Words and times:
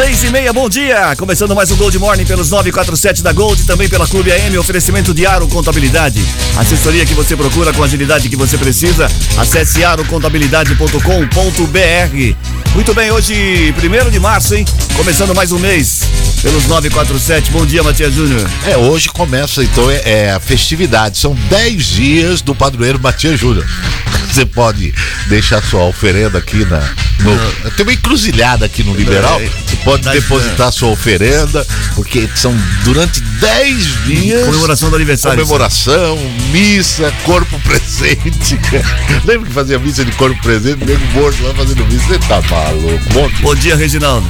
Seis 0.00 0.24
e 0.24 0.30
meia, 0.30 0.50
bom 0.50 0.66
dia! 0.66 1.14
Começando 1.14 1.54
mais 1.54 1.70
um 1.70 1.76
Gold 1.76 1.98
Morning 1.98 2.24
pelos 2.24 2.48
947 2.48 3.22
da 3.22 3.34
Gold, 3.34 3.64
também 3.64 3.86
pela 3.86 4.08
Clube 4.08 4.32
AM, 4.32 4.56
oferecimento 4.56 5.12
de 5.12 5.26
Aro 5.26 5.46
Contabilidade. 5.46 6.24
Assessoria 6.56 7.04
que 7.04 7.12
você 7.12 7.36
procura 7.36 7.70
com 7.70 7.82
a 7.82 7.84
agilidade 7.84 8.30
que 8.30 8.34
você 8.34 8.56
precisa. 8.56 9.10
Acesse 9.36 9.84
arocontabilidade.com.br. 9.84 12.74
Muito 12.74 12.94
bem, 12.94 13.10
hoje, 13.10 13.74
primeiro 13.76 14.10
de 14.10 14.18
março, 14.18 14.54
hein? 14.54 14.64
Começando 14.96 15.34
mais 15.34 15.52
um 15.52 15.58
mês 15.58 16.00
pelos 16.40 16.66
947. 16.66 17.50
Bom 17.50 17.66
dia, 17.66 17.82
Matias 17.82 18.14
Júnior. 18.14 18.48
É, 18.66 18.78
hoje 18.78 19.10
começa 19.10 19.62
então 19.62 19.90
é, 19.90 20.00
é 20.04 20.30
a 20.30 20.40
festividade. 20.40 21.18
São 21.18 21.34
10 21.34 21.84
dias 21.84 22.40
do 22.40 22.54
padroeiro 22.54 22.98
Matias 22.98 23.38
Júnior. 23.38 23.66
Você 24.30 24.46
pode 24.46 24.94
deixar 25.26 25.62
sua 25.62 25.84
oferenda 25.84 26.38
aqui 26.38 26.64
na. 26.64 26.78
No, 27.18 27.70
tem 27.72 27.84
uma 27.84 27.92
encruzilhada 27.92 28.64
aqui 28.64 28.84
no 28.84 28.94
Liberal. 28.94 29.40
Você 29.40 29.76
pode 29.84 29.89
Dá- 29.98 30.12
depositar 30.12 30.72
sua 30.72 30.88
oferenda, 30.90 31.66
porque 31.94 32.28
são 32.34 32.54
durante 32.84 33.20
10 33.20 34.04
dias. 34.04 34.44
Comemoração 34.46 34.90
do 34.90 34.96
aniversário. 34.96 35.38
Comemoração, 35.44 36.18
missa, 36.52 37.12
corpo 37.24 37.58
presente. 37.64 38.58
Lembra 39.24 39.48
que 39.48 39.54
fazia 39.54 39.78
missa 39.78 40.04
de 40.04 40.12
corpo 40.12 40.40
presente? 40.42 40.84
Nego 40.84 41.04
morto 41.12 41.42
lá 41.42 41.54
fazendo 41.54 41.84
missa. 41.86 42.06
Você 42.06 42.18
tá 42.20 42.40
maluco? 42.42 43.04
Bom 43.12 43.28
dia. 43.28 43.38
Bom 43.42 43.54
dia, 43.54 43.76
Reginaldo. 43.76 44.28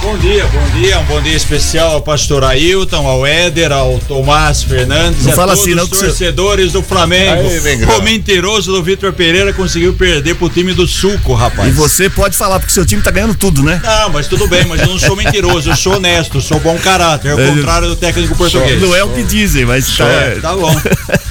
Bom 0.00 0.16
dia, 0.16 0.46
bom 0.46 0.80
dia, 0.80 0.98
um 1.00 1.04
bom 1.04 1.20
dia 1.20 1.36
especial 1.36 1.90
ao 1.92 2.00
pastor 2.00 2.42
Ailton, 2.44 3.06
ao 3.06 3.26
Éder, 3.26 3.72
ao 3.72 3.98
Tomás 3.98 4.62
Fernandes, 4.62 5.24
Não 5.24 5.32
a 5.32 5.34
fala 5.34 5.48
todos 5.52 5.62
assim, 5.64 5.74
não, 5.74 5.84
os 5.84 5.90
que 5.90 5.96
você- 5.96 6.06
torcedores 6.06 6.72
do 6.72 6.82
Flamengo. 6.82 7.42
Aí, 7.48 7.84
o 7.98 8.02
mentiroso 8.02 8.72
do 8.72 8.82
Vitor 8.82 9.12
Pereira 9.12 9.52
conseguiu 9.52 9.92
perder 9.92 10.36
pro 10.36 10.48
time 10.48 10.72
do 10.72 10.86
Suco, 10.86 11.34
rapaz. 11.34 11.68
E 11.68 11.72
você 11.72 12.08
pode 12.08 12.36
falar, 12.38 12.58
porque 12.60 12.72
seu 12.72 12.86
time 12.86 13.02
tá 13.02 13.10
ganhando 13.10 13.34
tudo, 13.34 13.62
né? 13.62 13.80
Não, 13.84 14.10
mas 14.10 14.28
tudo 14.28 14.46
bem, 14.46 14.64
mas 14.66 14.80
eu 14.80 14.86
não 14.86 14.98
sou 14.98 15.14
mentiroso, 15.16 15.68
eu 15.68 15.76
sou 15.76 15.96
honesto, 15.96 16.40
sou 16.40 16.58
bom 16.60 16.78
caráter, 16.78 17.32
ao 17.32 17.40
É, 17.40 17.46
contrário 17.48 17.88
do 17.88 17.96
técnico 17.96 18.34
português. 18.36 18.80
Não 18.80 18.94
é 18.96 19.02
o 19.04 19.08
que 19.10 19.22
dizem, 19.24 19.66
mas 19.66 19.94
tá. 19.96 20.06
Tá 20.40 20.54
bom. 20.54 20.74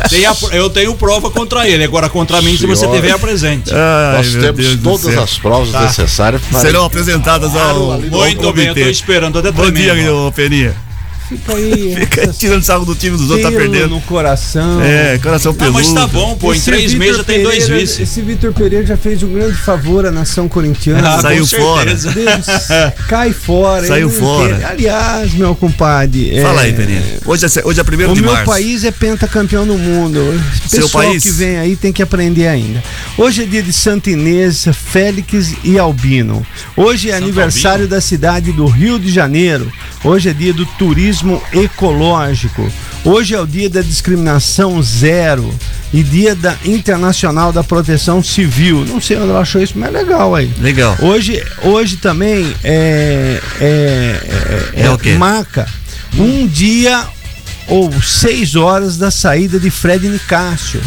Tem 0.09 0.25
a- 0.25 0.35
eu 0.51 0.69
tenho 0.69 0.93
prova 0.93 1.31
contra 1.31 1.67
ele, 1.67 1.83
agora 1.85 2.09
contra 2.09 2.41
mim, 2.41 2.55
se 2.57 2.65
você 2.67 2.85
tiver, 2.87 3.11
apresente. 3.11 3.71
Ai, 3.73 4.17
Nós 4.17 4.31
temos 4.35 4.75
Deus 4.75 4.79
todas 5.01 5.17
as 5.17 5.37
provas 5.37 5.69
Tá. 5.71 5.81
necessárias 5.81 6.41
para 6.51 6.59
Serão 6.59 6.85
apresentadas 6.85 7.55
ao, 7.55 7.91
ao 7.93 7.99
Muito 8.01 8.47
bem, 8.57 8.67
eu 8.67 8.75
tô 8.75 8.89
esperando, 8.89 9.33
tô 9.33 9.39
até 9.39 9.51
Bom 9.51 9.71
dia, 9.71 9.93
Peninha. 10.35 10.86
Fica 11.27 11.55
aí. 11.55 11.95
Fica 11.99 12.27
tirando 12.27 12.63
sarro 12.63 12.85
do 12.85 12.95
time 12.95 13.17
dos 13.17 13.29
outros, 13.29 13.51
tá 13.51 13.57
perdendo. 13.57 13.89
no 13.89 14.01
coração. 14.01 14.81
É, 14.81 15.17
coração 15.17 15.51
Não, 15.51 15.59
peludo. 15.59 15.79
mas 15.79 15.91
tá 15.93 16.07
bom, 16.07 16.35
pô, 16.37 16.53
em 16.53 16.57
Esse 16.57 16.65
três 16.65 16.83
Vitor 16.93 16.99
meses 16.99 17.17
já 17.17 17.23
tem 17.23 17.43
dois 17.43 17.63
Pereira- 17.65 17.81
vice. 17.85 18.01
Esse 18.03 18.21
Vitor 18.21 18.53
Pereira 18.53 18.85
já 18.85 18.95
fez 18.97 19.21
um 19.23 19.33
grande 19.33 19.57
favor 19.57 20.05
à 20.05 20.11
nação 20.11 20.47
corintiana. 20.47 21.15
Ah, 21.15 21.21
Saiu 21.21 21.41
com 21.41 21.45
certeza. 21.47 22.11
Deus, 22.11 22.45
cai 23.09 23.33
fora. 23.33 23.85
Saiu 23.87 24.07
não 24.09 24.15
fora. 24.15 24.55
quer. 24.57 24.65
Aliás, 24.65 25.33
meu 25.33 25.53
compadre. 25.55 26.37
é, 26.37 26.41
Fala 26.41 26.61
aí, 26.61 26.73
Peninha. 26.73 27.01
Hoje 27.25 27.45
é, 27.45 27.49
hoje 27.65 27.79
é 27.79 27.83
primeiro 27.83 28.11
O 28.13 28.15
de 28.15 28.21
meu 28.21 28.31
março. 28.31 28.45
país 28.49 28.83
é 28.83 28.91
pentacampeão 28.91 29.67
do 29.67 29.77
mundo. 29.77 30.19
O 30.19 30.69
Seu 30.69 30.83
pessoal 30.83 31.03
país? 31.05 31.23
que 31.23 31.31
vem 31.31 31.57
aí 31.57 31.75
tem 31.75 31.91
que 31.91 32.01
aprender 32.01 32.47
ainda. 32.47 32.81
Hoje 33.17 33.43
é 33.43 33.45
dia 33.45 33.61
de 33.63 33.73
Santa 33.73 34.09
Inês, 34.09 34.65
Félix 34.73 35.53
e 35.63 35.77
Albino. 35.77 36.45
Hoje 36.75 37.09
é 37.09 37.15
aniversário 37.15 37.87
da 37.87 37.99
cidade 37.99 38.51
do 38.53 38.65
Rio 38.65 38.97
de 38.99 39.11
Janeiro. 39.11 39.71
Hoje 40.03 40.29
é 40.29 40.33
dia 40.33 40.53
do 40.53 40.65
turismo 40.65 41.16
ecológico. 41.53 42.71
Hoje 43.03 43.35
é 43.35 43.39
o 43.39 43.45
dia 43.47 43.69
da 43.69 43.81
discriminação 43.81 44.81
zero 44.81 45.53
e 45.93 46.03
dia 46.03 46.35
da 46.35 46.55
internacional 46.65 47.53
da 47.53 47.63
proteção 47.63 48.21
civil. 48.21 48.85
Não 48.85 48.99
sei 48.99 49.17
onde 49.17 49.29
ela 49.29 49.39
achou 49.41 49.61
isso, 49.61 49.73
mas 49.77 49.89
é 49.89 49.97
legal 49.97 50.35
aí. 50.35 50.51
Legal. 50.59 50.97
Hoje, 51.01 51.41
hoje 51.63 51.97
também 51.97 52.53
é, 52.63 53.41
é, 53.61 54.19
é, 54.75 54.81
É 54.83 54.89
o 54.89 54.97
quê? 54.97 55.13
marca 55.13 55.67
um 56.17 56.47
dia 56.47 57.05
ou 57.67 57.91
seis 58.01 58.55
horas 58.55 58.97
da 58.97 59.11
saída 59.11 59.59
de 59.59 59.69
Fred 59.69 60.07
Nicásio. 60.07 60.81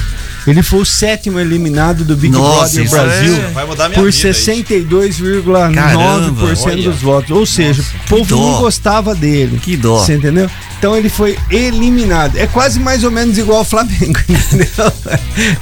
Ele 0.46 0.62
foi 0.62 0.80
o 0.80 0.84
sétimo 0.84 1.38
eliminado 1.38 2.04
do 2.04 2.16
Big 2.16 2.32
Nossa, 2.32 2.82
Brother 2.82 2.90
Brasil 2.90 3.34
é- 3.34 3.94
por 3.94 4.04
vida 4.04 4.08
isso. 4.08 4.20
62,9% 4.20 5.74
Caramba, 5.74 6.54
olha. 6.64 6.82
dos 6.82 7.00
votos. 7.00 7.30
Ou 7.30 7.44
seja, 7.46 7.82
o 7.82 8.08
povo 8.08 8.36
não 8.36 8.58
gostava 8.60 9.14
dele. 9.14 9.58
Que 9.62 9.76
dó. 9.76 9.98
Você 9.98 10.14
entendeu? 10.14 10.48
Então 10.80 10.96
ele 10.96 11.10
foi 11.10 11.38
eliminado. 11.50 12.36
É 12.38 12.46
quase 12.46 12.80
mais 12.80 13.04
ou 13.04 13.10
menos 13.10 13.36
igual 13.36 13.58
ao 13.58 13.64
Flamengo, 13.66 14.18
entendeu? 14.26 14.92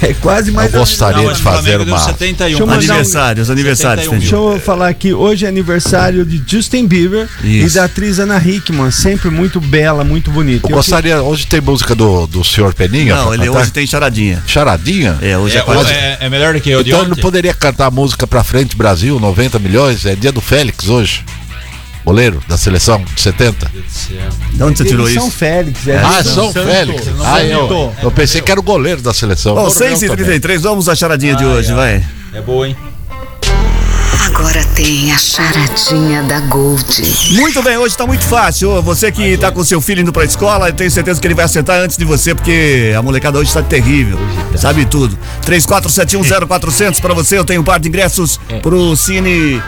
É 0.00 0.14
quase 0.14 0.52
mais 0.52 0.72
Eu 0.72 0.80
ou 0.80 0.86
menos. 0.86 0.90
gostaria 0.90 1.24
Não, 1.24 1.32
de 1.32 1.40
o 1.40 1.42
fazer 1.42 1.80
uma. 1.80 1.98
71. 1.98 2.46
Deixa 2.46 2.62
eu 2.62 2.66
mandar 2.68 2.78
um- 2.80 2.84
Aniversários, 2.88 3.50
aniversários, 3.50 4.04
71. 4.04 4.18
Deixa 4.20 4.36
eu 4.36 4.60
falar 4.64 4.88
aqui, 4.88 5.12
hoje 5.12 5.44
é 5.44 5.48
aniversário 5.48 6.24
de 6.24 6.40
Justin 6.46 6.86
Bieber 6.86 7.28
Isso. 7.42 7.66
e 7.66 7.70
da 7.70 7.84
atriz 7.86 8.20
Ana 8.20 8.38
Hickman, 8.38 8.92
sempre 8.92 9.28
muito 9.28 9.60
bela, 9.60 10.04
muito 10.04 10.30
bonita. 10.30 10.66
Eu 10.68 10.70
Eu 10.70 10.76
gostaria. 10.76 11.20
Hoje 11.20 11.48
tem 11.48 11.60
música 11.60 11.96
do, 11.96 12.28
do 12.28 12.44
senhor 12.44 12.72
Peninha? 12.72 13.16
Não, 13.16 13.34
ele 13.34 13.46
cantar? 13.46 13.60
hoje 13.62 13.70
tem 13.72 13.86
charadinha. 13.88 14.40
Charadinha? 14.46 15.18
É, 15.20 15.36
hoje 15.36 15.56
é, 15.56 15.60
É, 15.60 15.62
quase. 15.64 15.90
é, 15.92 16.18
é 16.20 16.28
melhor 16.30 16.54
do 16.54 16.60
que 16.60 16.70
eu 16.70 16.84
de 16.84 16.90
Então 16.90 17.00
ele 17.00 17.08
não 17.08 17.12
ontem? 17.14 17.22
poderia 17.22 17.52
cantar 17.54 17.86
a 17.86 17.90
música 17.90 18.24
pra 18.24 18.44
frente 18.44 18.76
Brasil, 18.76 19.18
90 19.18 19.58
milhões? 19.58 20.06
É 20.06 20.14
dia 20.14 20.30
do 20.30 20.40
Félix 20.40 20.88
hoje. 20.88 21.24
Goleiro 22.08 22.40
da 22.48 22.56
seleção 22.56 23.04
de 23.14 23.20
70. 23.20 23.70
De 24.54 24.62
onde 24.62 24.78
você 24.78 24.84
tirou 24.86 25.06
são 25.06 25.26
isso? 25.26 25.30
Félix, 25.30 25.86
é 25.86 25.98
Ah, 25.98 26.24
São 26.24 26.50
São. 26.50 26.64
Félix. 26.64 27.04
São 27.04 27.14
Ah, 27.22 27.44
eu, 27.44 27.68
Santo. 27.68 27.92
eu 28.02 28.10
pensei 28.10 28.40
que 28.40 28.50
era 28.50 28.58
o 28.58 28.62
goleiro 28.62 29.02
da 29.02 29.12
seleção. 29.12 29.54
Bom, 29.54 29.64
Coronel 29.64 29.78
6 29.90 30.02
e 30.04 30.06
também. 30.08 30.24
33 30.24 30.62
vamos 30.62 30.88
à 30.88 30.94
charadinha 30.94 31.36
de 31.36 31.44
hoje, 31.44 31.70
vai. 31.74 32.02
É 32.32 32.40
boa, 32.40 32.66
hein? 32.66 32.74
Agora 34.24 34.64
tem 34.74 35.12
a 35.12 35.18
charadinha 35.18 36.22
da 36.22 36.40
Gold. 36.40 37.02
Muito 37.32 37.62
bem, 37.62 37.76
hoje 37.76 37.94
tá 37.94 38.06
muito 38.06 38.24
fácil. 38.24 38.80
Você 38.80 39.12
que 39.12 39.36
tá 39.36 39.50
com 39.52 39.62
seu 39.62 39.78
filho 39.82 40.00
indo 40.00 40.12
pra 40.12 40.24
escola, 40.24 40.70
eu 40.70 40.72
tenho 40.72 40.90
certeza 40.90 41.20
que 41.20 41.26
ele 41.26 41.34
vai 41.34 41.44
acertar 41.44 41.78
antes 41.80 41.98
de 41.98 42.06
você, 42.06 42.34
porque 42.34 42.94
a 42.96 43.02
molecada 43.02 43.38
hoje 43.38 43.52
tá 43.52 43.62
terrível. 43.62 44.18
Sabe 44.56 44.86
tudo. 44.86 45.18
34710400 45.44 47.00
pra 47.02 47.12
você, 47.12 47.36
eu 47.38 47.44
tenho 47.44 47.60
um 47.60 47.64
par 47.64 47.78
de 47.78 47.88
ingressos 47.88 48.40
pro 48.62 48.96
Cine 48.96 49.62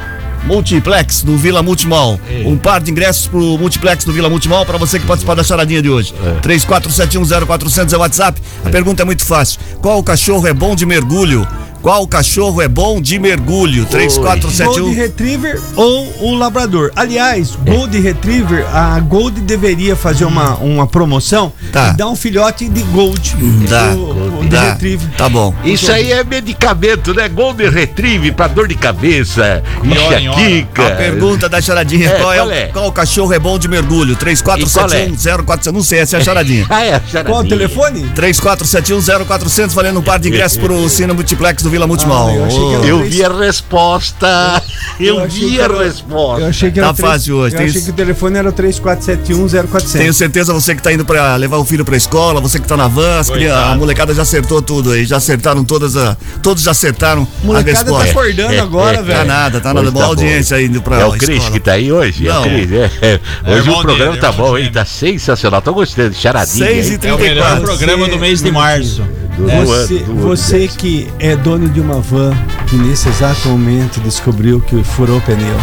Multiplex 0.44 1.22
do 1.22 1.36
Vila 1.36 1.62
Multimall. 1.62 2.18
Um 2.44 2.56
par 2.56 2.80
de 2.80 2.90
ingressos 2.90 3.26
pro 3.26 3.58
Multiplex 3.58 4.04
do 4.04 4.12
Vila 4.12 4.28
Multimall 4.28 4.64
pra 4.66 4.78
você 4.78 4.98
que 4.98 5.06
participar 5.06 5.34
da 5.34 5.44
charadinha 5.44 5.82
de 5.82 5.88
hoje. 5.90 6.14
34710400 6.42 7.92
é 7.92 7.96
o 7.96 8.00
WhatsApp. 8.00 8.40
A 8.64 8.70
pergunta 8.70 9.02
é 9.02 9.04
muito 9.04 9.24
fácil. 9.24 9.60
Qual 9.80 10.02
cachorro 10.02 10.46
é 10.46 10.52
bom 10.52 10.74
de 10.74 10.84
mergulho? 10.86 11.46
Qual 11.82 12.06
cachorro 12.06 12.60
é 12.60 12.68
bom 12.68 13.00
de 13.00 13.18
mergulho? 13.18 13.84
Gold 13.84 13.90
3471 13.90 14.94
Retriever 14.94 15.60
ou 15.76 16.12
o 16.30 16.34
Labrador. 16.34 16.90
Aliás, 16.94 17.56
Gold 17.56 17.98
Retriever, 17.98 18.66
a 18.74 19.00
Gold 19.00 19.40
deveria 19.40 19.96
fazer 19.96 20.24
uma, 20.26 20.56
uma 20.56 20.86
promoção 20.86 21.52
Tá. 21.72 21.90
e 21.94 21.96
dar 21.96 22.08
um 22.08 22.16
filhote 22.16 22.68
de 22.68 22.82
Gold. 22.82 23.34
Dá, 23.68 23.92
o, 23.92 24.40
o 24.40 24.42
de 24.42 24.48
dá. 24.48 24.72
Retriever. 24.72 25.08
Tá 25.16 25.28
bom. 25.28 25.54
Isso 25.64 25.90
aí 25.90 26.12
é 26.12 26.22
medicamento, 26.22 27.14
né? 27.14 27.28
Golden 27.28 27.70
Retrieve 27.70 28.30
pra 28.32 28.46
dor 28.46 28.68
de 28.68 28.74
cabeça, 28.74 29.62
enxaqueca. 29.82 30.86
A 30.86 30.90
pergunta 30.90 31.48
da 31.48 31.60
charadinha 31.62 32.08
É, 32.10 32.18
qual, 32.20 32.32
é, 32.32 32.36
qual 32.38 32.50
é? 32.50 32.66
qual 32.66 32.92
cachorro 32.92 33.32
é 33.32 33.38
bom 33.38 33.58
de 33.58 33.68
mergulho? 33.68 34.16
34710400. 34.16 35.72
Não 35.72 35.82
sei, 35.82 36.00
essa 36.00 36.16
é 36.18 36.20
a 36.20 36.24
charadinha. 36.24 36.66
Ah, 36.68 36.84
é, 36.84 37.00
Qual 37.24 37.40
o 37.42 37.48
telefone? 37.48 38.02
34710400 38.14 39.68
valendo 39.70 40.00
um 40.00 40.02
par 40.02 40.18
de 40.18 40.28
ingressos 40.28 40.58
pro 40.58 40.88
Cine 40.88 41.12
Multiplex 41.12 41.62
do 41.62 41.69
Vila 41.70 41.86
Multimall. 41.86 42.28
Ah, 42.28 42.34
eu 42.52 42.84
Eu 42.84 42.98
vi 43.04 43.24
a 43.24 43.28
resposta. 43.32 44.62
Eu, 44.98 45.20
achei 45.20 45.48
vi 45.48 45.60
a 45.60 45.64
era- 45.64 45.84
resposta. 45.84 46.40
Eu 46.42 46.48
achei 46.48 46.70
que 46.70 46.78
era 46.78 46.88
Tá 46.88 46.94
três- 46.94 47.10
fácil 47.10 47.36
hoje, 47.36 47.54
Eu 47.54 47.58
tem 47.58 47.68
achei 47.68 47.82
que 47.82 47.90
o 47.90 47.92
telefone 47.92 48.36
era 48.38 48.48
o 48.48 48.52
34710400. 48.52 49.92
Tenho 49.92 50.12
certeza 50.12 50.52
você 50.52 50.74
que 50.74 50.82
tá 50.82 50.92
indo 50.92 51.04
pra 51.04 51.36
levar 51.36 51.56
o 51.58 51.64
filho 51.64 51.84
pra 51.84 51.96
escola, 51.96 52.40
você 52.40 52.58
que 52.58 52.66
tá 52.66 52.76
na 52.76 52.88
van, 52.88 53.18
as 53.20 53.30
cria- 53.30 53.56
a 53.56 53.74
molecada 53.76 54.12
já 54.14 54.22
acertou 54.22 54.60
tudo 54.60 54.92
aí, 54.92 55.04
já 55.04 55.16
acertaram 55.16 55.64
todas 55.64 55.96
a, 55.96 56.16
todos 56.42 56.62
já 56.62 56.72
acertaram 56.72 57.26
a 57.42 57.46
molecada 57.46 57.72
tá 57.78 57.82
resposta. 58.02 58.10
acordando 58.10 58.60
agora, 58.60 58.96
Tá 58.98 59.02
velho. 59.02 59.24
nada, 59.26 59.60
tá 59.60 59.72
nada. 59.74 59.90
Boa 59.90 60.04
tá 60.04 60.08
audiência 60.10 60.56
aí 60.56 60.66
indo 60.66 60.82
pra 60.82 61.00
É 61.00 61.04
o. 61.06 61.12
Cris 61.12 61.48
que 61.48 61.60
tá 61.60 61.72
aí 61.72 61.90
hoje? 61.92 62.26
É 62.26 62.32
Não. 62.32 62.40
o 62.40 62.44
Cris, 62.44 62.72
é. 62.72 62.90
é. 63.02 63.20
Hoje 63.52 63.70
o 63.70 63.80
programa 63.80 64.10
dele, 64.12 64.20
tá 64.20 64.32
bom, 64.32 64.56
hein? 64.58 64.70
Tá 64.72 64.84
sensacional. 64.84 65.62
Tô 65.62 65.72
gostando. 65.72 66.14
Charadinha. 66.14 66.66
Seis 66.66 66.90
hein? 66.90 66.98
e 67.02 67.06
É 67.06 67.14
o 67.14 67.18
melhor 67.18 67.46
34. 67.46 67.62
programa 67.62 68.08
do 68.08 68.18
mês 68.18 68.42
de 68.42 68.50
março. 68.50 69.02
Do 69.36 69.46
Você, 69.46 69.94
ano, 69.94 70.04
do 70.04 70.10
ano. 70.12 70.20
você 70.20 70.68
que 70.68 71.08
é 71.18 71.34
dono 71.34 71.59
de 71.68 71.80
uma 71.80 72.00
van 72.00 72.32
que 72.68 72.76
nesse 72.76 73.08
exato 73.08 73.48
momento 73.48 74.00
descobriu 74.00 74.60
que 74.60 74.82
furou 74.82 75.18
o 75.18 75.20
pneu. 75.20 75.56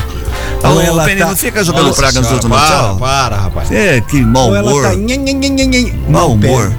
Ô, 0.63 0.67
Ou 0.69 0.81
ela 0.81 1.05
Penny, 1.05 1.21
tá, 1.21 1.27
não 1.27 1.35
fica 1.35 1.63
jogando 1.63 1.87
Nossa 1.87 2.01
praga 2.01 2.19
nos 2.19 2.31
outros, 2.31 2.49
não. 2.49 2.57
para, 2.57 2.95
para, 2.95 3.37
rapaz. 3.37 3.71
É, 3.71 4.01
que 4.01 4.21
mau 4.21 4.49
ou 4.49 4.55
ela 4.55 4.71
humor. 4.71 4.83
tá 4.83 4.95
nhen, 4.95 5.17
nhen, 5.19 5.35
nhen, 5.35 5.51
nhen, 5.51 5.67
nhen. 5.67 5.93
Mau 6.09 6.33
humor. 6.33 6.71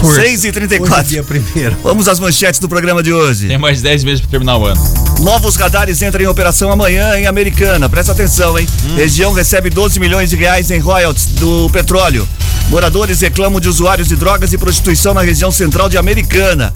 Força. 0.00 0.20
6 0.20 0.44
e 0.44 0.48
Hoje 0.48 0.48
é 0.48 0.52
34 0.52 1.04
dia 1.04 1.24
primeiro. 1.24 1.76
Vamos 1.82 2.08
às 2.08 2.20
manchetes 2.20 2.60
do 2.60 2.68
programa 2.68 3.02
de 3.02 3.12
hoje. 3.12 3.48
Tem 3.48 3.58
mais 3.58 3.82
10 3.82 4.04
meses 4.04 4.20
pra 4.20 4.30
terminar 4.30 4.56
o 4.56 4.66
ano. 4.66 4.80
Novos 5.20 5.56
radares 5.56 6.00
entram 6.02 6.22
em 6.22 6.26
operação 6.28 6.70
amanhã 6.70 7.18
em 7.18 7.26
Americana. 7.26 7.88
Presta 7.88 8.12
atenção, 8.12 8.56
hein? 8.58 8.66
Região 8.94 9.32
recebe 9.32 9.70
12 9.70 9.98
milhões 9.98 10.30
de 10.30 10.36
reais 10.36 10.70
em 10.70 10.78
royalties 10.78 11.26
do 11.32 11.68
petróleo. 11.70 12.28
Moradores 12.68 13.20
reclamam 13.20 13.60
de 13.60 13.68
usuários 13.68 14.08
de 14.08 14.14
drogas 14.14 14.52
e 14.52 14.58
prostituição 14.58 15.14
na 15.14 15.22
região 15.22 15.50
central 15.50 15.88
de 15.88 15.96
Americana. 15.98 16.72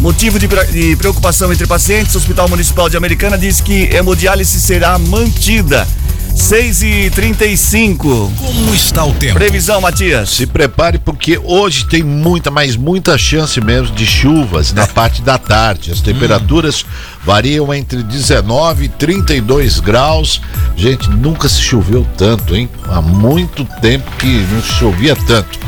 Motivo 0.00 0.38
de, 0.38 0.48
de 0.48 0.96
preocupação 0.96 1.52
entre 1.52 1.66
pacientes, 1.66 2.14
o 2.14 2.18
Hospital 2.18 2.48
Municipal 2.48 2.88
de 2.88 2.96
Americana 2.96 3.36
diz 3.36 3.60
que 3.60 3.94
hemodiálise 3.94 4.58
será 4.58 4.98
mantida. 4.98 5.86
6 6.34 6.82
e 6.82 7.10
35 7.10 8.32
Como 8.38 8.74
está 8.74 9.04
o 9.04 9.12
tempo? 9.12 9.34
Previsão, 9.34 9.80
Matias. 9.80 10.30
Se 10.30 10.46
prepare 10.46 10.98
porque 10.98 11.38
hoje 11.42 11.84
tem 11.84 12.02
muita, 12.02 12.50
mas 12.50 12.76
muita 12.76 13.18
chance 13.18 13.60
mesmo 13.60 13.94
de 13.94 14.06
chuvas 14.06 14.72
na 14.72 14.86
parte 14.88 15.20
da 15.20 15.36
tarde. 15.36 15.90
As 15.90 16.00
temperaturas 16.00 16.86
variam 17.22 17.74
entre 17.74 18.02
19 18.02 18.84
e 18.84 18.88
32 18.88 19.80
graus. 19.80 20.40
Gente, 20.76 21.10
nunca 21.10 21.46
se 21.46 21.60
choveu 21.60 22.06
tanto, 22.16 22.56
hein? 22.56 22.70
Há 22.84 23.02
muito 23.02 23.66
tempo 23.82 24.10
que 24.16 24.46
não 24.50 24.62
se 24.62 24.72
chovia 24.72 25.14
tanto. 25.14 25.58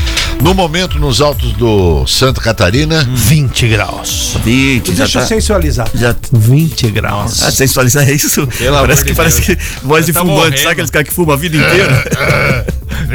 No 0.40 0.54
momento, 0.54 0.98
nos 0.98 1.20
altos 1.20 1.52
do 1.52 2.04
Santa 2.06 2.40
Catarina, 2.40 3.04
20 3.14 3.68
graus. 3.68 4.36
20, 4.44 4.88
já 4.88 5.04
Deixa 5.04 5.18
eu 5.18 5.22
tá. 5.22 5.28
sensualizar. 5.28 5.88
Já, 5.94 6.16
20 6.32 6.90
graus. 6.90 7.42
ah, 7.44 7.50
sensualizar 7.52 8.08
é 8.08 8.12
isso? 8.12 8.46
Pelo 8.48 8.76
parece 8.80 9.02
amor 9.02 9.04
que 9.04 9.10
de 9.10 9.14
parece 9.16 9.40
Deus. 9.42 9.58
que 9.80 9.86
voz 9.86 10.06
de 10.06 10.12
Tá 10.12 10.20
fumante, 10.20 10.38
morrendo. 10.40 10.58
sabe 10.58 10.70
aqueles 10.72 10.90
caras 10.90 11.08
que 11.08 11.14
fumam 11.14 11.34
a 11.34 11.36
vida 11.38 11.56
inteira? 11.56 12.66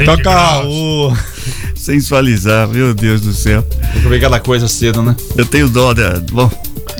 Toca 0.06 0.64
o. 0.66 1.14
Sensualizar, 1.76 2.66
meu 2.68 2.94
Deus 2.94 3.20
do 3.20 3.32
céu. 3.34 3.62
Tem 3.62 3.90
que 3.92 4.00
comer 4.02 4.16
aquela 4.16 4.40
coisa 4.40 4.66
cedo, 4.66 5.02
né? 5.02 5.14
Eu 5.36 5.44
tenho 5.46 5.68
dó 5.68 5.92
da, 5.94 6.20
bom, 6.32 6.50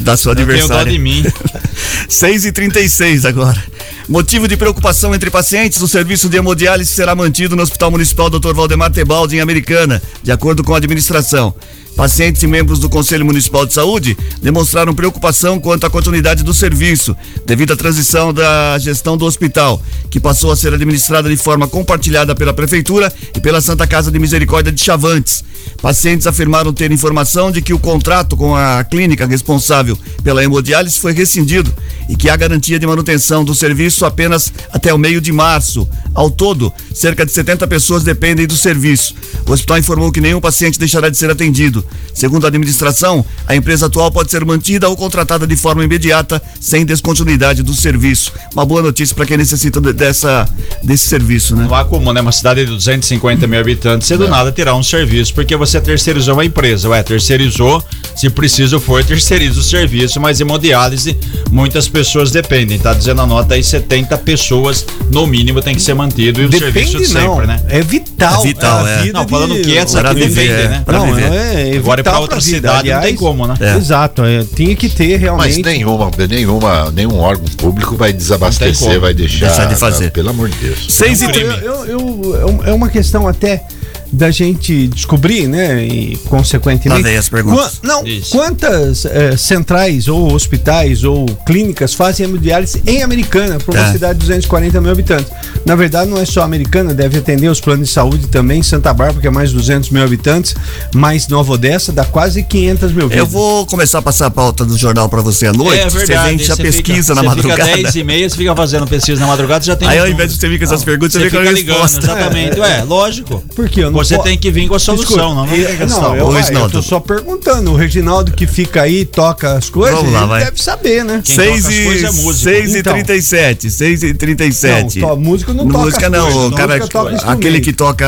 da 0.01 0.17
sua 0.17 0.33
Eu 0.35 0.47
tenho 0.47 0.69
dó 0.69 0.83
de 0.85 0.99
mim. 0.99 1.25
6 2.09 2.45
e 2.45 2.53
36 2.53 3.25
agora. 3.25 3.63
Motivo 4.09 4.49
de 4.49 4.57
preocupação 4.57 5.15
entre 5.15 5.31
pacientes, 5.31 5.83
o 5.83 5.87
serviço 5.87 6.31
de 6.31 6.39
hemodiálise 6.39 6.91
será 6.91 7.15
mantido 7.15 7.55
no 7.55 7.63
Hospital 7.63 7.91
Municipal 7.91 8.31
Dr. 8.31 8.55
Valdemar 8.55 8.91
Tebaldi, 8.91 9.37
em 9.37 9.41
Americana, 9.41 10.03
de 10.23 10.33
acordo 10.33 10.65
com 10.65 10.73
a 10.73 10.79
administração. 10.79 11.55
Pacientes 11.99 12.45
e 12.45 12.47
membros 12.47 12.79
do 12.79 12.89
Conselho 12.89 13.27
Municipal 13.27 13.67
de 13.67 13.75
Saúde 13.75 14.17
demonstraram 14.41 14.95
preocupação 14.95 15.59
quanto 15.59 15.85
à 15.85 15.91
continuidade 15.91 16.45
do 16.45 16.55
serviço, 16.55 17.17
devido 17.45 17.73
à 17.73 17.77
transição 17.77 18.33
da 18.33 18.79
gestão 18.79 19.17
do 19.17 19.25
hospital, 19.25 19.83
que 20.09 20.21
passou 20.21 20.53
a 20.53 20.57
ser 20.57 20.73
administrada 20.73 21.29
de 21.29 21.37
forma 21.37 21.67
compartilhada 21.67 22.37
pela 22.37 22.55
Prefeitura 22.55 23.13
e 23.37 23.41
pela 23.41 23.61
Santa 23.61 23.85
Casa 23.85 24.13
de 24.13 24.19
Misericórdia 24.21 24.71
de 24.71 24.81
Chavantes. 24.81 25.43
Pacientes 25.83 26.29
afirmaram 26.29 26.73
ter 26.73 26.91
informação 26.93 27.51
de 27.51 27.61
que 27.61 27.75
o 27.75 27.81
contrato 27.81 28.37
com 28.37 28.55
a 28.55 28.85
clínica 28.85 29.27
responsável 29.27 29.99
pela 30.23 30.43
hemodiálise 30.43 31.01
foi 31.01 31.13
rescindido 31.13 31.75
e 32.09 32.17
que 32.17 32.31
há 32.31 32.37
garantia 32.37 32.79
de 32.79 32.87
manutenção 32.87 33.45
do 33.45 33.55
serviço 33.55 34.07
apenas 34.07 34.53
até 34.73 34.95
o 34.95 34.99
meio 34.99 35.21
de 35.21 35.33
março. 35.33 35.89
Ao 36.15 36.31
todo, 36.31 36.73
cerca 36.95 37.27
de 37.27 37.33
70 37.33 37.67
pessoas 37.67 38.03
dependem 38.03 38.47
do 38.47 38.57
serviço. 38.57 39.15
O 39.47 39.53
hospital 39.53 39.79
informou 39.79 40.11
que 40.11 40.21
nenhum 40.21 40.41
paciente 40.41 40.79
deixará 40.79 41.09
de 41.09 41.17
ser 41.17 41.31
atendido. 41.31 41.85
Segundo 42.15 42.45
a 42.45 42.49
administração, 42.49 43.25
a 43.47 43.55
empresa 43.55 43.87
atual 43.87 44.11
pode 44.11 44.31
ser 44.31 44.45
mantida 44.45 44.89
ou 44.89 44.97
contratada 44.97 45.47
de 45.47 45.55
forma 45.57 45.85
imediata, 45.85 46.43
sem 46.61 46.85
descontinuidade 46.85 47.63
do 47.63 47.73
serviço. 47.75 48.33
Uma 48.53 48.65
boa 48.65 48.83
notícia 48.83 49.15
para 49.15 49.25
quem 49.27 49.37
necessita 49.37 49.81
de- 49.81 49.93
dessa, 49.93 50.49
desse 50.83 51.07
serviço, 51.07 51.55
né? 51.55 51.65
Não 51.69 51.75
há 51.75 51.85
como, 51.85 52.13
né? 52.13 52.21
Uma 52.21 52.33
cidade 52.33 52.65
de 52.65 52.71
250 52.73 53.47
mil 53.47 53.61
habitantes, 53.61 54.09
você 54.09 54.17
do 54.17 54.29
nada 54.29 54.51
terá 54.51 54.75
um 54.75 54.83
serviço, 54.83 55.33
porque 55.35 55.55
você 55.57 55.81
terceirizou 55.81 56.35
uma 56.35 56.45
empresa. 56.45 56.89
Ué, 56.89 57.03
terceirizou, 57.03 57.83
se 58.17 58.29
preciso 58.31 58.81
for, 58.81 59.03
terceiriza 59.05 59.61
o 59.61 59.63
serviço, 59.63 60.21
mas 60.21 60.41
hemodiálise, 60.41 61.17
muitas 61.51 61.87
pessoas 61.89 62.31
dependem. 62.31 62.79
Tá 62.79 62.93
dizendo 62.95 63.21
a 63.23 63.27
nota 63.27 63.55
aí, 63.55 63.63
70 63.63 64.19
pessoas, 64.19 64.85
no 65.11 65.27
mínimo, 65.27 65.61
tem 65.63 65.75
que 65.75 65.81
ser 65.83 65.95
mantido 65.95 66.43
e 66.43 66.47
o 66.47 66.53
serviço 66.53 66.93
Depende 66.99 67.07
sempre, 67.07 67.27
não. 67.29 67.47
né? 67.47 67.61
É 67.69 67.81
vital. 67.81 68.41
É 68.41 68.47
vital, 68.47 68.85
a 68.85 68.91
é. 68.91 69.03
vida 69.03 69.19
Não, 69.19 69.29
falando 69.29 69.55
de- 69.55 69.63
que 69.63 69.77
essa 69.77 70.01
Para 70.01 70.11
aqui 70.11 70.21
viver, 70.25 70.49
depende, 70.49 70.63
é. 70.63 70.69
né? 70.69 70.83
Pra 70.85 70.99
não, 70.99 71.07
viver. 71.15 71.33
é, 71.33 71.71
é 71.77 71.78
Agora 71.79 72.01
é 72.01 72.03
pra 72.03 72.13
vital 72.13 72.23
outra 72.23 72.41
vida. 72.41 72.57
cidade, 72.57 72.77
não 72.77 72.83
tem 72.83 72.93
Aliás, 72.93 73.19
como, 73.19 73.47
né? 73.47 73.55
É. 73.61 73.77
Exato, 73.77 74.25
é, 74.25 74.45
tinha 74.55 74.75
que 74.77 74.89
ter 74.89 75.13
mas 75.13 75.21
realmente. 75.21 75.63
nenhuma, 75.63 76.11
nenhuma, 76.29 76.91
nenhum 76.91 77.19
órgão 77.19 77.45
público 77.57 77.97
vai 77.97 78.13
desabastecer, 78.13 79.01
vai 79.01 79.15
deixar. 79.15 79.47
Deixar 79.47 79.65
de 79.67 79.77
fazer. 79.77 80.05
não, 80.05 80.11
pelo 80.11 80.31
amor 80.31 80.49
de 80.49 80.57
Deus. 80.59 80.87
6 80.89 81.23
e. 81.23 81.25
Eu, 81.27 81.87
eu- 81.87 82.35
eu- 82.35 82.63
é 82.67 82.73
uma 82.73 82.89
questão 82.89 83.27
até 83.27 83.63
da 84.13 84.31
gente 84.31 84.89
descobrir, 84.89 85.47
né? 85.47 85.85
E 85.85 86.17
consequentemente. 86.29 87.03
Vem 87.03 87.17
as 87.17 87.29
perguntas. 87.29 87.79
Qua- 87.79 87.89
não, 87.89 88.07
Isso. 88.07 88.31
quantas 88.37 89.05
eh, 89.05 89.37
centrais 89.37 90.09
ou 90.09 90.33
hospitais 90.33 91.05
ou 91.05 91.27
clínicas 91.47 91.95
fazem 91.95 92.27
hemodiálise 92.27 92.83
em 92.87 93.03
Americana, 93.03 93.59
para 93.59 93.75
uma 93.75 93.85
Tá. 93.87 93.93
cidade 93.93 94.15
de 94.19 94.27
240 94.27 94.81
mil 94.81 94.91
habitantes? 94.91 95.31
Na 95.65 95.75
verdade, 95.75 96.11
não 96.11 96.19
é 96.19 96.25
só 96.25 96.43
Americana, 96.43 96.95
deve 96.95 97.19
atender 97.19 97.49
os 97.49 97.61
planos 97.61 97.89
de 97.89 97.93
saúde 97.95 98.27
também. 98.29 98.63
Santa 98.63 98.93
Bárbara, 98.95 99.21
que 99.21 99.27
é 99.27 99.31
mais 99.31 99.53
200 99.53 99.91
mil 99.91 100.03
habitantes, 100.03 100.55
mais 100.95 101.29
Nova 101.29 101.53
Odessa, 101.53 101.93
dá 101.93 102.05
quase 102.05 102.43
500 102.43 102.93
mil 102.93 103.03
Eu 103.05 103.09
vidas. 103.11 103.29
vou 103.29 103.67
começar 103.67 103.99
a 103.99 104.03
passar 104.03 104.27
a 104.27 104.31
pauta 104.31 104.65
do 104.65 104.77
jornal 104.77 105.09
para 105.09 105.21
você 105.21 105.47
à 105.47 105.53
noite. 105.53 105.81
é 105.81 105.89
verdade. 105.89 106.39
você 106.39 106.45
já 106.45 106.57
você 106.57 106.63
pesquisa 106.63 107.03
fica, 107.03 107.15
na 107.15 107.21
você 107.23 107.27
madrugada. 107.29 107.65
Fica 107.65 107.83
10 107.83 107.95
e 107.97 108.05
meia, 108.05 108.29
você 108.31 108.37
fica 108.37 108.57
fazendo 108.57 108.87
pesquisa 108.87 109.21
na 109.21 109.27
madrugada, 109.27 109.65
já 109.65 109.77
tem 109.77 109.87
Aí 109.89 109.99
ao 109.99 110.09
invés 110.09 110.33
de 110.33 110.39
você 110.41 110.49
vir 110.49 110.59
com 110.59 110.65
essas 110.65 110.83
perguntas, 110.83 111.13
você 111.13 111.19
Você 111.19 111.25
vem 111.29 111.31
com 111.31 111.37
a 111.39 111.41
fica 111.41 111.53
ligando, 111.55 111.83
resposta. 111.83 111.99
exatamente. 112.01 112.59
Ué, 112.61 112.83
lógico. 112.85 113.43
Porque 113.55 113.81
eu 113.81 113.91
não 113.91 113.98
Você 114.05 114.17
po- 114.17 114.23
tem 114.23 114.39
que 114.39 114.51
vir 114.51 114.69
com 114.69 114.75
a 114.75 114.79
solução, 114.79 115.05
Escuta, 115.09 115.23
não, 115.23 115.35
não 115.35 115.47
questão. 115.77 116.03
Não, 116.03 116.17
eu, 116.17 116.25
vai, 116.27 116.35
eu 116.35 116.37
Reginaldo. 116.39 116.73
tô 116.73 116.83
só 116.83 117.01
perguntando. 117.01 117.73
O 117.73 117.77
Reginaldo 117.77 118.33
que 118.33 118.47
fica 118.47 118.83
aí, 118.83 119.05
toca 119.05 119.53
as 119.55 119.69
coisas, 119.71 119.97
Vamos 119.99 120.13
lá, 120.13 120.21
ele 120.21 120.29
vai. 120.29 120.45
deve 120.45 120.63
saber, 120.63 121.05
né? 121.05 121.21
Quem 121.25 121.35
6 121.37 121.49
toca 121.63 121.69
as 121.69 121.75
e, 121.75 121.85
coisas 121.85 122.03
é 122.05 122.23
músico. 122.23 122.45
6 122.51 122.75
e 122.75 122.79
Então. 122.79 122.93
37, 122.93 123.71
6 123.71 124.03
e 124.03 124.15
37. 124.15 124.99
Não, 125.01 125.09
to- 125.11 125.17
música 125.21 125.55
não 125.55 125.67
toca 125.67 125.79
Música 125.79 126.11
não, 126.11 126.25
coisas, 126.25 126.43
o 126.45 126.51
cara, 126.55 126.77
música 126.79 126.89
toca 126.89 127.31
aquele 127.33 127.61
que 127.61 127.73
toca 127.73 128.05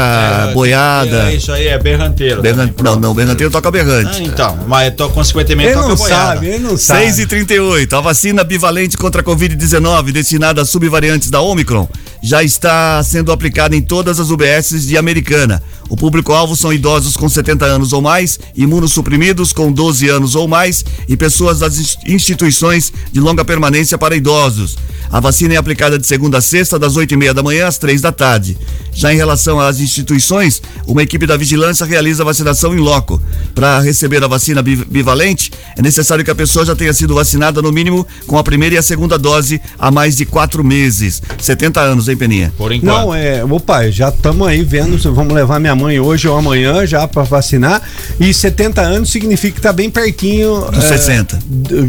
É, 0.51 0.55
boiada. 0.55 1.31
É, 1.31 1.35
isso 1.35 1.53
aí 1.53 1.67
é 1.69 1.79
berranteiro. 1.79 2.41
berran- 2.43 2.69
também, 2.69 2.85
não, 2.85 3.01
não, 3.01 3.15
berranteiro 3.15 3.51
toca 3.53 3.69
Ah, 3.69 3.73
berrante. 3.73 4.23
então, 4.23 4.59
mas 4.67 4.93
to, 4.95 5.09
consequentemente 5.11 5.69
Ele 5.71 5.77
toca 5.77 5.89
não 5.89 5.97
boiada. 5.97 6.35
sabe, 6.35 6.47
ele 6.49 6.59
não 6.59 6.77
sabe. 6.77 7.01
6 7.05 7.19
e 7.19 7.27
38. 7.27 7.97
A 7.97 8.01
vacina 8.01 8.43
bivalente 8.45 8.97
contra 8.97 9.21
a 9.21 9.25
Covid-19, 9.25 10.13
destinada 10.13 10.63
a 10.63 10.65
subvariantes 10.65 11.31
da 11.31 11.41
Omicron, 11.41 11.89
já 12.23 12.43
está 12.43 13.03
sendo 13.03 13.33
aplicada 13.33 13.75
em 13.75 13.81
todas 13.83 14.21
as 14.21 14.31
UBSs 14.31 14.87
de 14.87 14.97
Americana. 14.97 15.63
O 15.91 15.97
público-alvo 15.97 16.55
são 16.57 16.73
idosos 16.73 17.17
com 17.17 17.29
70 17.29 17.67
anos 17.67 17.93
ou 17.93 18.01
mais, 18.01 18.39
imunossuprimidos 18.57 19.53
com 19.53 19.71
12 19.71 20.09
anos 20.09 20.35
ou 20.35 20.47
mais 20.49 20.85
e 21.09 21.17
pessoas 21.17 21.59
das 21.59 21.79
ins- 21.79 21.99
instituições 22.07 22.93
de 23.13 23.21
longa 23.21 23.45
permanência 23.45 23.99
para 23.99 24.17
idosos. 24.17 24.77
A 25.13 25.19
vacina 25.19 25.55
é 25.55 25.57
aplicada 25.57 25.99
de 25.99 26.07
segunda 26.07 26.39
a 26.39 26.41
sexta, 26.41 26.79
das 26.79 26.97
8 26.97 27.15
e 27.15 27.17
meia 27.17 27.35
da 27.35 27.43
manhã 27.43 27.67
às 27.67 27.77
três 27.79 28.01
da 28.01 28.13
tarde. 28.13 28.57
Já 28.93 29.13
em 29.13 29.17
relação 29.17 29.59
às 29.59 29.81
instituições, 29.81 30.63
uma 30.87 31.03
equipe 31.03 31.27
da 31.27 31.37
vigilância 31.37 31.85
realiza 31.85 32.23
a 32.23 32.27
vacinação 32.27 32.73
em 32.73 32.79
loco. 32.79 33.21
Para 33.53 33.81
receber 33.81 34.23
a 34.23 34.29
vacina 34.29 34.63
bi- 34.63 34.85
bivalente, 34.85 35.51
é 35.77 35.83
necessário 35.83 36.25
que 36.25 36.31
a 36.31 36.35
pessoa 36.35 36.65
já 36.65 36.77
tenha 36.77 36.93
sido 36.93 37.13
vacinada 37.17 37.61
no 37.61 37.73
mínimo 37.73 38.07
com 38.29 38.39
a 38.39 38.45
primeira 38.45 38.77
e 38.77 38.79
a 38.79 38.83
segunda 38.83 39.19
dose 39.19 39.61
há 39.77 39.91
mais 39.91 40.15
de 40.17 40.25
quatro 40.25 40.63
meses. 40.63 41.21
70 41.41 41.81
anos, 41.81 42.09
hein, 42.09 42.17
Peninha? 42.17 42.53
Por 42.57 42.71
enquanto. 42.71 42.95
Não, 43.07 43.13
é, 43.15 43.45
opa, 43.45 43.91
já 43.91 44.11
estamos 44.11 44.47
aí 44.47 44.63
vendo, 44.63 44.97
se 44.97 45.09
vamos 45.09 45.35
levar 45.35 45.59
minha 45.59 45.75
mãe 45.81 45.99
hoje 45.99 46.29
ou 46.29 46.37
amanhã 46.37 46.87
já 46.87 47.09
para 47.09 47.23
vacinar. 47.23 47.83
E 48.21 48.33
70 48.33 48.81
anos 48.81 49.11
significa 49.11 49.55
que 49.57 49.61
tá 49.61 49.73
bem 49.73 49.91
pertinho. 49.91 50.71
Dos 50.71 50.85
é, 50.85 50.89
60. 50.99 51.39
d- 51.45 51.87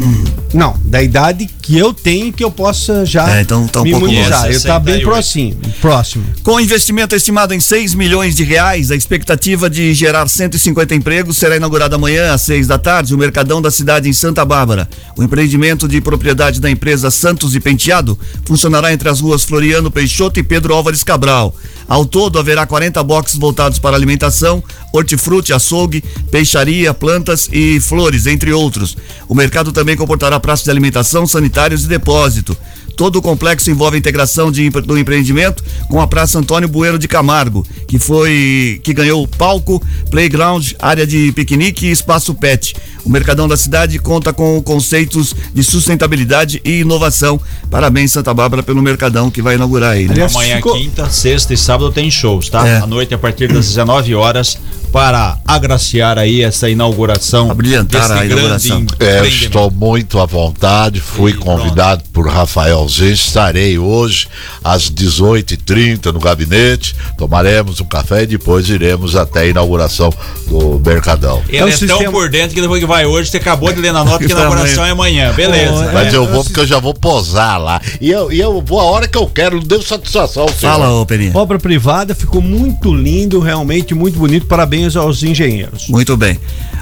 Não, 0.54 0.74
da 0.84 1.02
idade 1.02 1.48
que 1.60 1.78
eu 1.78 1.92
tenho 1.94 2.32
que 2.32 2.42
eu 2.42 2.50
possa 2.50 3.04
já 3.06 3.38
É, 3.38 3.42
então 3.42 3.66
tá 3.68 3.80
um 3.80 3.84
me 3.84 3.90
pouco 3.92 4.08
imunizar. 4.08 4.50
Eu 4.50 4.60
tá 4.62 4.78
bem 4.78 4.94
68. 5.00 5.04
próximo. 5.04 5.56
Próximo. 5.80 6.24
Com 6.42 6.58
investimento 6.60 7.14
estimado 7.14 7.54
em 7.54 7.60
6 7.60 7.94
milhões 7.94 8.34
de 8.34 8.42
reais, 8.44 8.90
a 8.90 8.96
expectativa 8.96 9.68
de 9.70 9.92
gerar 9.94 10.26
150 10.28 10.94
empregos 10.94 11.36
será 11.36 11.56
inaugurada 11.56 11.96
amanhã 11.96 12.32
às 12.32 12.42
6 12.42 12.66
da 12.66 12.78
tarde 12.78 13.14
o 13.14 13.18
Mercadão 13.18 13.60
da 13.60 13.70
cidade 13.70 14.08
em 14.08 14.12
Santa 14.12 14.44
Bárbara. 14.44 14.88
O 15.16 15.22
empreendimento 15.22 15.86
de 15.86 16.00
propriedade 16.00 16.60
da 16.60 16.70
empresa 16.70 17.10
Santos 17.10 17.54
e 17.54 17.60
Penteado 17.60 18.18
funcionará 18.44 18.92
entre 18.92 19.08
as 19.08 19.20
ruas 19.20 19.44
Floriano 19.44 19.90
Peixoto 19.90 20.40
e 20.40 20.42
Pedro 20.42 20.74
Álvares 20.74 21.02
Cabral. 21.04 21.54
Ao 21.88 22.06
todo, 22.06 22.38
haverá 22.38 22.64
40 22.64 23.02
boxes 23.02 23.38
voltados 23.38 23.78
para 23.82 23.96
alimentação, 23.96 24.64
hortifruti, 24.92 25.52
açougue, 25.52 26.02
peixaria, 26.30 26.94
plantas 26.94 27.50
e 27.52 27.80
flores, 27.80 28.26
entre 28.26 28.52
outros. 28.52 28.96
O 29.28 29.34
mercado 29.34 29.72
também 29.72 29.96
comportará 29.96 30.40
praças 30.40 30.64
de 30.64 30.70
alimentação, 30.70 31.26
sanitários 31.26 31.84
e 31.84 31.88
depósito. 31.88 32.56
Todo 32.96 33.16
o 33.16 33.22
complexo 33.22 33.70
envolve 33.70 33.96
a 33.96 33.98
integração 33.98 34.52
de, 34.52 34.68
do 34.70 34.98
empreendimento 34.98 35.64
com 35.88 36.00
a 36.00 36.06
Praça 36.06 36.38
Antônio 36.38 36.68
Bueno 36.68 36.98
de 36.98 37.08
Camargo, 37.08 37.66
que 37.88 37.98
foi 37.98 38.80
que 38.82 38.92
ganhou 38.92 39.26
palco, 39.26 39.82
playground, 40.10 40.72
área 40.78 41.06
de 41.06 41.32
piquenique 41.32 41.86
e 41.86 41.90
espaço 41.90 42.34
pet. 42.34 42.74
O 43.04 43.10
Mercadão 43.10 43.48
da 43.48 43.56
cidade 43.56 43.98
conta 43.98 44.32
com 44.32 44.60
conceitos 44.62 45.34
de 45.52 45.62
sustentabilidade 45.64 46.60
e 46.64 46.80
inovação. 46.80 47.40
Parabéns, 47.70 48.12
Santa 48.12 48.32
Bárbara, 48.32 48.62
pelo 48.62 48.80
Mercadão 48.82 49.30
que 49.30 49.42
vai 49.42 49.54
inaugurar 49.56 49.92
aí. 49.92 50.04
né? 50.06 50.12
Aliás, 50.12 50.34
Amanhã, 50.34 50.56
ficou- 50.56 50.74
quinta, 50.76 51.08
sexta 51.10 51.52
e 51.52 51.56
sábado 51.56 51.90
tem 51.90 52.10
shows, 52.10 52.48
tá? 52.48 52.66
É. 52.66 52.76
À 52.78 52.86
noite, 52.86 53.12
a 53.14 53.18
partir 53.18 53.48
das 53.52 53.66
19 53.68 54.14
horas, 54.14 54.56
para 54.92 55.38
agraciar 55.46 56.18
aí 56.18 56.42
essa 56.42 56.68
inauguração. 56.68 57.50
Abrilhantar 57.50 58.10
a 58.12 58.24
inauguração. 58.26 58.84
É, 59.00 59.26
estou 59.26 59.70
muito 59.70 60.18
à 60.20 60.26
vontade, 60.26 61.00
fui 61.00 61.30
E 61.32 61.34
convidado 61.34 62.04
por 62.12 62.28
Rafael 62.28 62.86
Zenz, 62.88 63.20
estarei 63.20 63.78
hoje 63.78 64.28
às 64.62 64.90
18h30 64.90 66.12
no 66.12 66.20
gabinete, 66.20 66.94
tomaremos 67.16 67.80
um 67.80 67.84
café 67.86 68.24
e 68.24 68.26
depois 68.26 68.68
iremos 68.68 69.16
até 69.16 69.40
a 69.40 69.46
inauguração 69.46 70.12
do 70.46 70.80
Mercadão. 70.84 71.42
Ele 71.48 71.56
É 71.58 71.64
o 71.64 71.68
é, 71.68 71.70
tão 71.70 71.78
sistema- 71.78 72.10
por 72.12 72.28
dentro 72.28 72.54
que 72.54 72.60
depois 72.60 72.78
que 72.80 72.86
vai 72.92 73.06
hoje, 73.06 73.30
você 73.30 73.36
acabou 73.36 73.72
de 73.72 73.80
ler 73.80 73.92
na 73.92 74.04
nota 74.04 74.24
que 74.24 74.32
a 74.32 74.36
inauguração 74.36 74.84
é 74.84 74.90
amanhã. 74.90 75.32
Beleza. 75.32 75.74
Oh, 75.74 75.88
é. 75.88 75.92
Mas 75.92 76.14
eu 76.14 76.22
eu 76.22 76.28
vou 76.32 76.44
porque 76.44 76.60
eu 76.60 76.66
já 76.66 76.78
vou 76.78 76.94
posar 76.94 77.60
lá. 77.60 77.80
E 78.00 78.10
eu, 78.10 78.32
e 78.32 78.38
eu 78.38 78.62
vou 78.64 78.80
a 78.80 78.84
hora 78.84 79.08
que 79.08 79.18
eu 79.18 79.26
quero, 79.26 79.56
não 79.56 79.62
deu 79.62 79.82
satisfação, 79.82 80.46
senhor. 80.48 80.72
Fala, 80.72 80.90
ô 80.90 81.04
Peninha. 81.04 81.32
Obra 81.34 81.58
privada, 81.58 82.14
ficou 82.14 82.40
muito 82.40 82.94
lindo, 82.94 83.40
realmente 83.40 83.94
muito 83.94 84.18
bonito. 84.18 84.46
Parabéns 84.46 84.96
aos 84.96 85.22
engenheiros. 85.22 85.88
Muito 85.88 86.16
bem. 86.16 86.38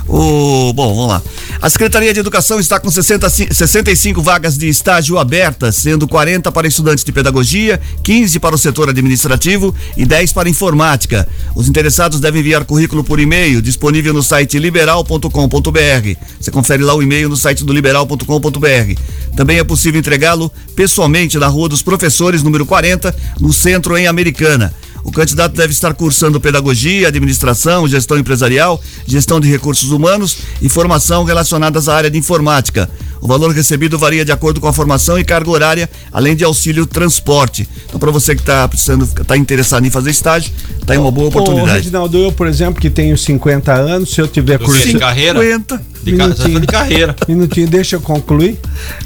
O, 0.08 0.72
bom, 0.72 0.94
vamos 0.94 1.08
lá. 1.08 1.22
A 1.62 1.68
Secretaria 1.68 2.14
de 2.14 2.18
Educação 2.20 2.58
está 2.58 2.80
com 2.80 2.90
60, 2.90 3.28
ci- 3.28 3.48
65 3.52 4.22
vagas 4.22 4.56
de 4.56 4.66
estágio 4.66 5.18
abertas, 5.18 5.76
sendo 5.76 6.08
40 6.08 6.50
para 6.50 6.66
estudantes 6.66 7.04
de 7.04 7.12
pedagogia, 7.12 7.78
15 8.02 8.40
para 8.40 8.54
o 8.54 8.58
setor 8.58 8.88
administrativo 8.88 9.74
e 9.94 10.06
10 10.06 10.32
para 10.32 10.48
informática. 10.48 11.28
Os 11.54 11.68
interessados 11.68 12.18
devem 12.18 12.40
enviar 12.40 12.64
currículo 12.64 13.04
por 13.04 13.20
e-mail, 13.20 13.60
disponível 13.60 14.14
no 14.14 14.22
site 14.22 14.58
liberal.com.br. 14.58 16.16
Você 16.40 16.50
confere 16.50 16.82
lá 16.82 16.94
o 16.94 17.02
e-mail 17.02 17.28
no 17.28 17.36
site 17.36 17.62
do 17.62 17.74
liberal.com.br. 17.74 19.00
Também 19.36 19.58
é 19.58 19.64
possível 19.64 20.00
entregá-lo 20.00 20.50
pessoalmente 20.74 21.36
na 21.36 21.46
Rua 21.46 21.68
dos 21.68 21.82
Professores, 21.82 22.42
número 22.42 22.64
40, 22.64 23.14
no 23.38 23.52
centro 23.52 23.98
em 23.98 24.06
Americana. 24.06 24.72
O 25.02 25.10
candidato 25.10 25.54
deve 25.54 25.72
estar 25.72 25.94
cursando 25.94 26.40
pedagogia, 26.40 27.08
administração, 27.08 27.88
gestão 27.88 28.18
empresarial, 28.18 28.80
gestão 29.06 29.40
de 29.40 29.48
recursos 29.48 29.90
humanos 29.90 30.38
e 30.60 30.68
formação 30.68 31.24
relacionadas 31.24 31.88
à 31.88 31.96
área 31.96 32.10
de 32.10 32.18
informática. 32.18 32.90
O 33.20 33.26
valor 33.26 33.52
recebido 33.54 33.98
varia 33.98 34.24
de 34.24 34.32
acordo 34.32 34.60
com 34.60 34.68
a 34.68 34.72
formação 34.72 35.18
e 35.18 35.24
carga 35.24 35.50
horária, 35.50 35.90
além 36.12 36.34
de 36.34 36.44
auxílio 36.44 36.86
transporte. 36.86 37.68
Então, 37.86 38.00
para 38.00 38.10
você 38.10 38.34
que 38.34 38.40
está 38.40 38.66
precisando, 38.66 39.04
está 39.04 39.36
interessado 39.36 39.86
em 39.86 39.90
fazer 39.90 40.10
estágio, 40.10 40.52
está 40.80 40.94
em 40.94 40.98
uma 40.98 41.10
boa 41.10 41.26
Ô, 41.26 41.28
oportunidade. 41.28 41.78
Reginaldo, 41.78 42.16
eu, 42.16 42.32
por 42.32 42.46
exemplo, 42.46 42.80
que 42.80 42.88
tenho 42.88 43.16
50 43.16 43.72
anos, 43.72 44.14
se 44.14 44.20
eu 44.20 44.26
tiver 44.26 44.58
curso. 44.58 44.86
De 44.86 44.98
carreira? 44.98 45.40
50. 45.40 45.90
De, 46.02 46.16
ca... 46.16 46.28
de 46.28 46.66
carreira. 46.66 47.16
Minutinho, 47.28 47.68
deixa 47.68 47.96
eu 47.96 48.00
concluir. 48.00 48.58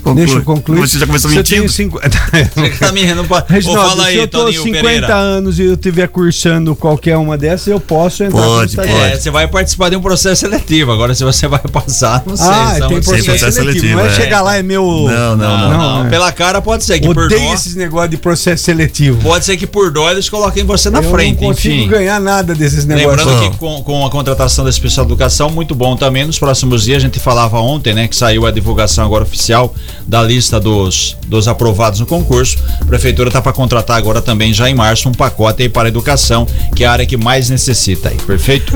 Conclui. 0.02 0.24
Deixa 0.24 0.38
eu 0.38 0.44
concluir. 0.44 0.80
Você 0.80 0.98
já 0.98 1.06
começou 1.06 1.30
Se 1.30 1.36
eu 1.36 1.40
mentindo? 1.40 1.60
tenho 1.60 1.68
50... 1.68 2.18
Você 2.54 2.70
que 2.70 2.78
tá 2.78 2.92
me 2.92 3.04
pode. 3.24 3.44
Ô, 3.44 3.52
Reginaldo, 3.52 3.90
fala 3.90 4.02
se 4.04 4.08
aí, 4.08 4.18
eu 4.18 4.28
tô 4.28 4.44
Toninho 4.44 4.62
50 4.62 4.82
Pereira. 4.82 5.14
anos 5.14 5.58
e 5.58 5.62
eu 5.64 5.74
estiver 5.74 6.08
cursando 6.08 6.76
qualquer 6.76 7.16
uma 7.16 7.36
dessas, 7.36 7.66
eu 7.66 7.80
posso 7.80 8.22
entrar 8.22 8.40
Pode, 8.40 8.70
estagiário. 8.70 9.14
É, 9.14 9.18
você 9.18 9.30
vai 9.30 9.48
participar 9.48 9.88
de 9.88 9.96
um 9.96 10.00
processo 10.00 10.42
seletivo. 10.42 10.92
Agora, 10.92 11.14
se 11.14 11.24
você 11.24 11.48
vai 11.48 11.60
passar, 11.60 12.22
não 12.26 12.36
sei. 12.36 12.46
Ah, 12.46 12.74
tem 12.74 12.82
outros 12.84 13.06
processo 13.06 13.24
500. 13.24 13.26
processo 13.26 13.52
seletivo. 13.52 13.86
seletivo, 13.88 14.00
Não 14.04 14.12
é 14.12 14.16
chegar 14.16 14.42
lá 14.42 14.56
é 14.56 14.62
meu. 14.62 14.84
Não, 14.84 15.36
não, 15.36 15.36
não. 15.36 15.70
Não, 15.70 15.78
não, 15.98 16.06
é. 16.06 16.10
Pela 16.10 16.30
cara 16.32 16.60
pode 16.60 16.84
ser 16.84 17.00
que 17.00 17.06
por 17.06 17.24
Odeio 17.24 17.40
dó. 17.48 17.54
esses 17.54 17.74
negócios 17.74 18.10
de 18.10 18.16
processo 18.16 18.64
seletivo. 18.64 19.18
Pode 19.22 19.44
ser 19.44 19.56
que 19.56 19.66
por 19.66 19.90
dó 19.90 20.10
eles 20.10 20.28
coloquem 20.28 20.64
você 20.64 20.90
na 20.90 21.00
eu 21.00 21.10
frente, 21.10 21.40
não 21.40 21.48
consigo 21.48 21.74
enfim. 21.74 21.88
ganhar 21.88 22.20
nada 22.20 22.54
desses 22.54 22.84
negócios. 22.84 23.16
Lembrando 23.16 23.42
Não. 23.42 23.50
que 23.50 23.56
com, 23.58 23.82
com 23.82 24.06
a 24.06 24.10
contratação 24.10 24.64
da 24.64 24.70
especial 24.70 25.06
educação, 25.06 25.50
muito 25.50 25.74
bom 25.74 25.96
também. 25.96 26.24
Nos 26.26 26.38
próximos 26.38 26.84
dias, 26.84 26.98
a 26.98 27.06
gente 27.06 27.18
falava 27.18 27.58
ontem, 27.58 27.94
né, 27.94 28.06
que 28.08 28.16
saiu 28.16 28.46
a 28.46 28.50
divulgação 28.50 29.04
agora 29.04 29.24
oficial 29.24 29.74
da 30.06 30.22
lista 30.22 30.60
dos, 30.60 31.16
dos 31.26 31.48
aprovados 31.48 32.00
no 32.00 32.06
concurso. 32.06 32.58
A 32.80 32.84
prefeitura 32.84 33.28
está 33.28 33.40
para 33.40 33.52
contratar 33.52 33.96
agora 33.96 34.20
também, 34.20 34.52
já 34.52 34.68
em 34.68 34.74
março, 34.74 35.08
um 35.08 35.12
pacote 35.12 35.62
aí 35.62 35.68
para 35.68 35.88
a 35.88 35.88
educação, 35.88 36.46
que 36.74 36.84
é 36.84 36.86
a 36.86 36.92
área 36.92 37.06
que 37.06 37.16
mais 37.16 37.48
necessita 37.48 38.08
aí, 38.10 38.16
perfeito? 38.16 38.72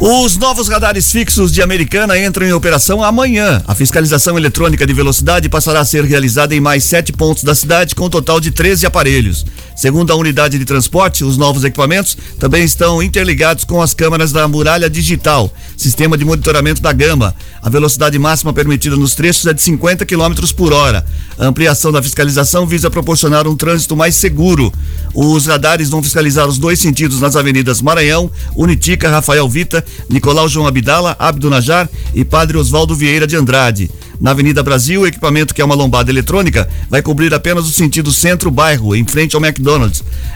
Os 0.00 0.36
novos 0.36 0.68
radares 0.68 1.10
fixos 1.10 1.52
de 1.52 1.62
Americana 1.62 2.18
entram 2.18 2.46
em 2.46 2.52
operação 2.52 3.02
amanhã. 3.02 3.62
A 3.66 3.74
fiscalização 3.74 4.36
eletrônica 4.36 4.57
de 4.86 4.92
velocidade 4.92 5.48
passará 5.48 5.80
a 5.80 5.84
ser 5.84 6.04
realizada 6.04 6.54
em 6.54 6.60
mais 6.60 6.82
sete 6.82 7.12
pontos 7.12 7.44
da 7.44 7.54
cidade, 7.54 7.94
com 7.94 8.06
um 8.06 8.10
total 8.10 8.40
de 8.40 8.50
13 8.50 8.86
aparelhos. 8.86 9.46
Segundo 9.78 10.12
a 10.12 10.16
unidade 10.16 10.58
de 10.58 10.64
transporte, 10.64 11.22
os 11.22 11.36
novos 11.36 11.62
equipamentos 11.62 12.18
também 12.36 12.64
estão 12.64 13.00
interligados 13.00 13.62
com 13.62 13.80
as 13.80 13.94
câmeras 13.94 14.32
da 14.32 14.48
muralha 14.48 14.90
digital, 14.90 15.54
sistema 15.76 16.18
de 16.18 16.24
monitoramento 16.24 16.82
da 16.82 16.92
gama. 16.92 17.32
A 17.62 17.70
velocidade 17.70 18.18
máxima 18.18 18.52
permitida 18.52 18.96
nos 18.96 19.14
trechos 19.14 19.46
é 19.46 19.54
de 19.54 19.62
50 19.62 20.04
km 20.04 20.34
por 20.56 20.72
hora. 20.72 21.06
A 21.38 21.46
ampliação 21.46 21.92
da 21.92 22.02
fiscalização 22.02 22.66
visa 22.66 22.90
proporcionar 22.90 23.46
um 23.46 23.54
trânsito 23.54 23.94
mais 23.94 24.16
seguro. 24.16 24.72
Os 25.14 25.46
radares 25.46 25.90
vão 25.90 26.02
fiscalizar 26.02 26.48
os 26.48 26.58
dois 26.58 26.80
sentidos 26.80 27.20
nas 27.20 27.36
avenidas 27.36 27.80
Maranhão, 27.80 28.28
Unitica, 28.56 29.08
Rafael 29.08 29.48
Vita, 29.48 29.84
Nicolau 30.10 30.48
João 30.48 30.66
Abdala, 30.66 31.14
Abdo 31.20 31.48
Najar 31.48 31.88
e 32.12 32.24
Padre 32.24 32.58
Oswaldo 32.58 32.96
Vieira 32.96 33.28
de 33.28 33.36
Andrade. 33.36 33.88
Na 34.20 34.32
Avenida 34.32 34.64
Brasil, 34.64 35.02
o 35.02 35.06
equipamento 35.06 35.54
que 35.54 35.62
é 35.62 35.64
uma 35.64 35.76
lombada 35.76 36.10
eletrônica 36.10 36.68
vai 36.90 37.00
cobrir 37.00 37.32
apenas 37.32 37.68
o 37.68 37.70
sentido 37.70 38.12
centro-bairro, 38.12 38.96
em 38.96 39.04
frente 39.04 39.36
ao 39.36 39.44
McDonald's. 39.44 39.67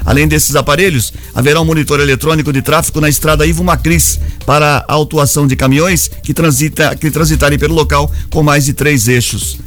Além 0.05 0.27
desses 0.27 0.57
aparelhos, 0.57 1.13
haverá 1.35 1.61
um 1.61 1.65
monitor 1.65 2.01
eletrônico 2.01 2.53
de 2.53 2.61
tráfego 2.61 3.01
na 3.01 3.09
estrada 3.09 3.47
Ivo 3.47 3.63
Macris 3.63 4.19
para 4.45 4.85
a 4.87 4.93
autuação 4.93 5.47
de 5.47 5.57
caminhões 5.57 6.11
que, 6.23 6.35
transita, 6.35 6.95
que 6.97 7.11
transitarem 7.11 7.59
pelo 7.59 7.75
local 7.75 8.11
com 8.31 8.43
mais 8.43 8.65
de 8.65 8.73
três 8.73 9.09
eixos. 9.09 9.59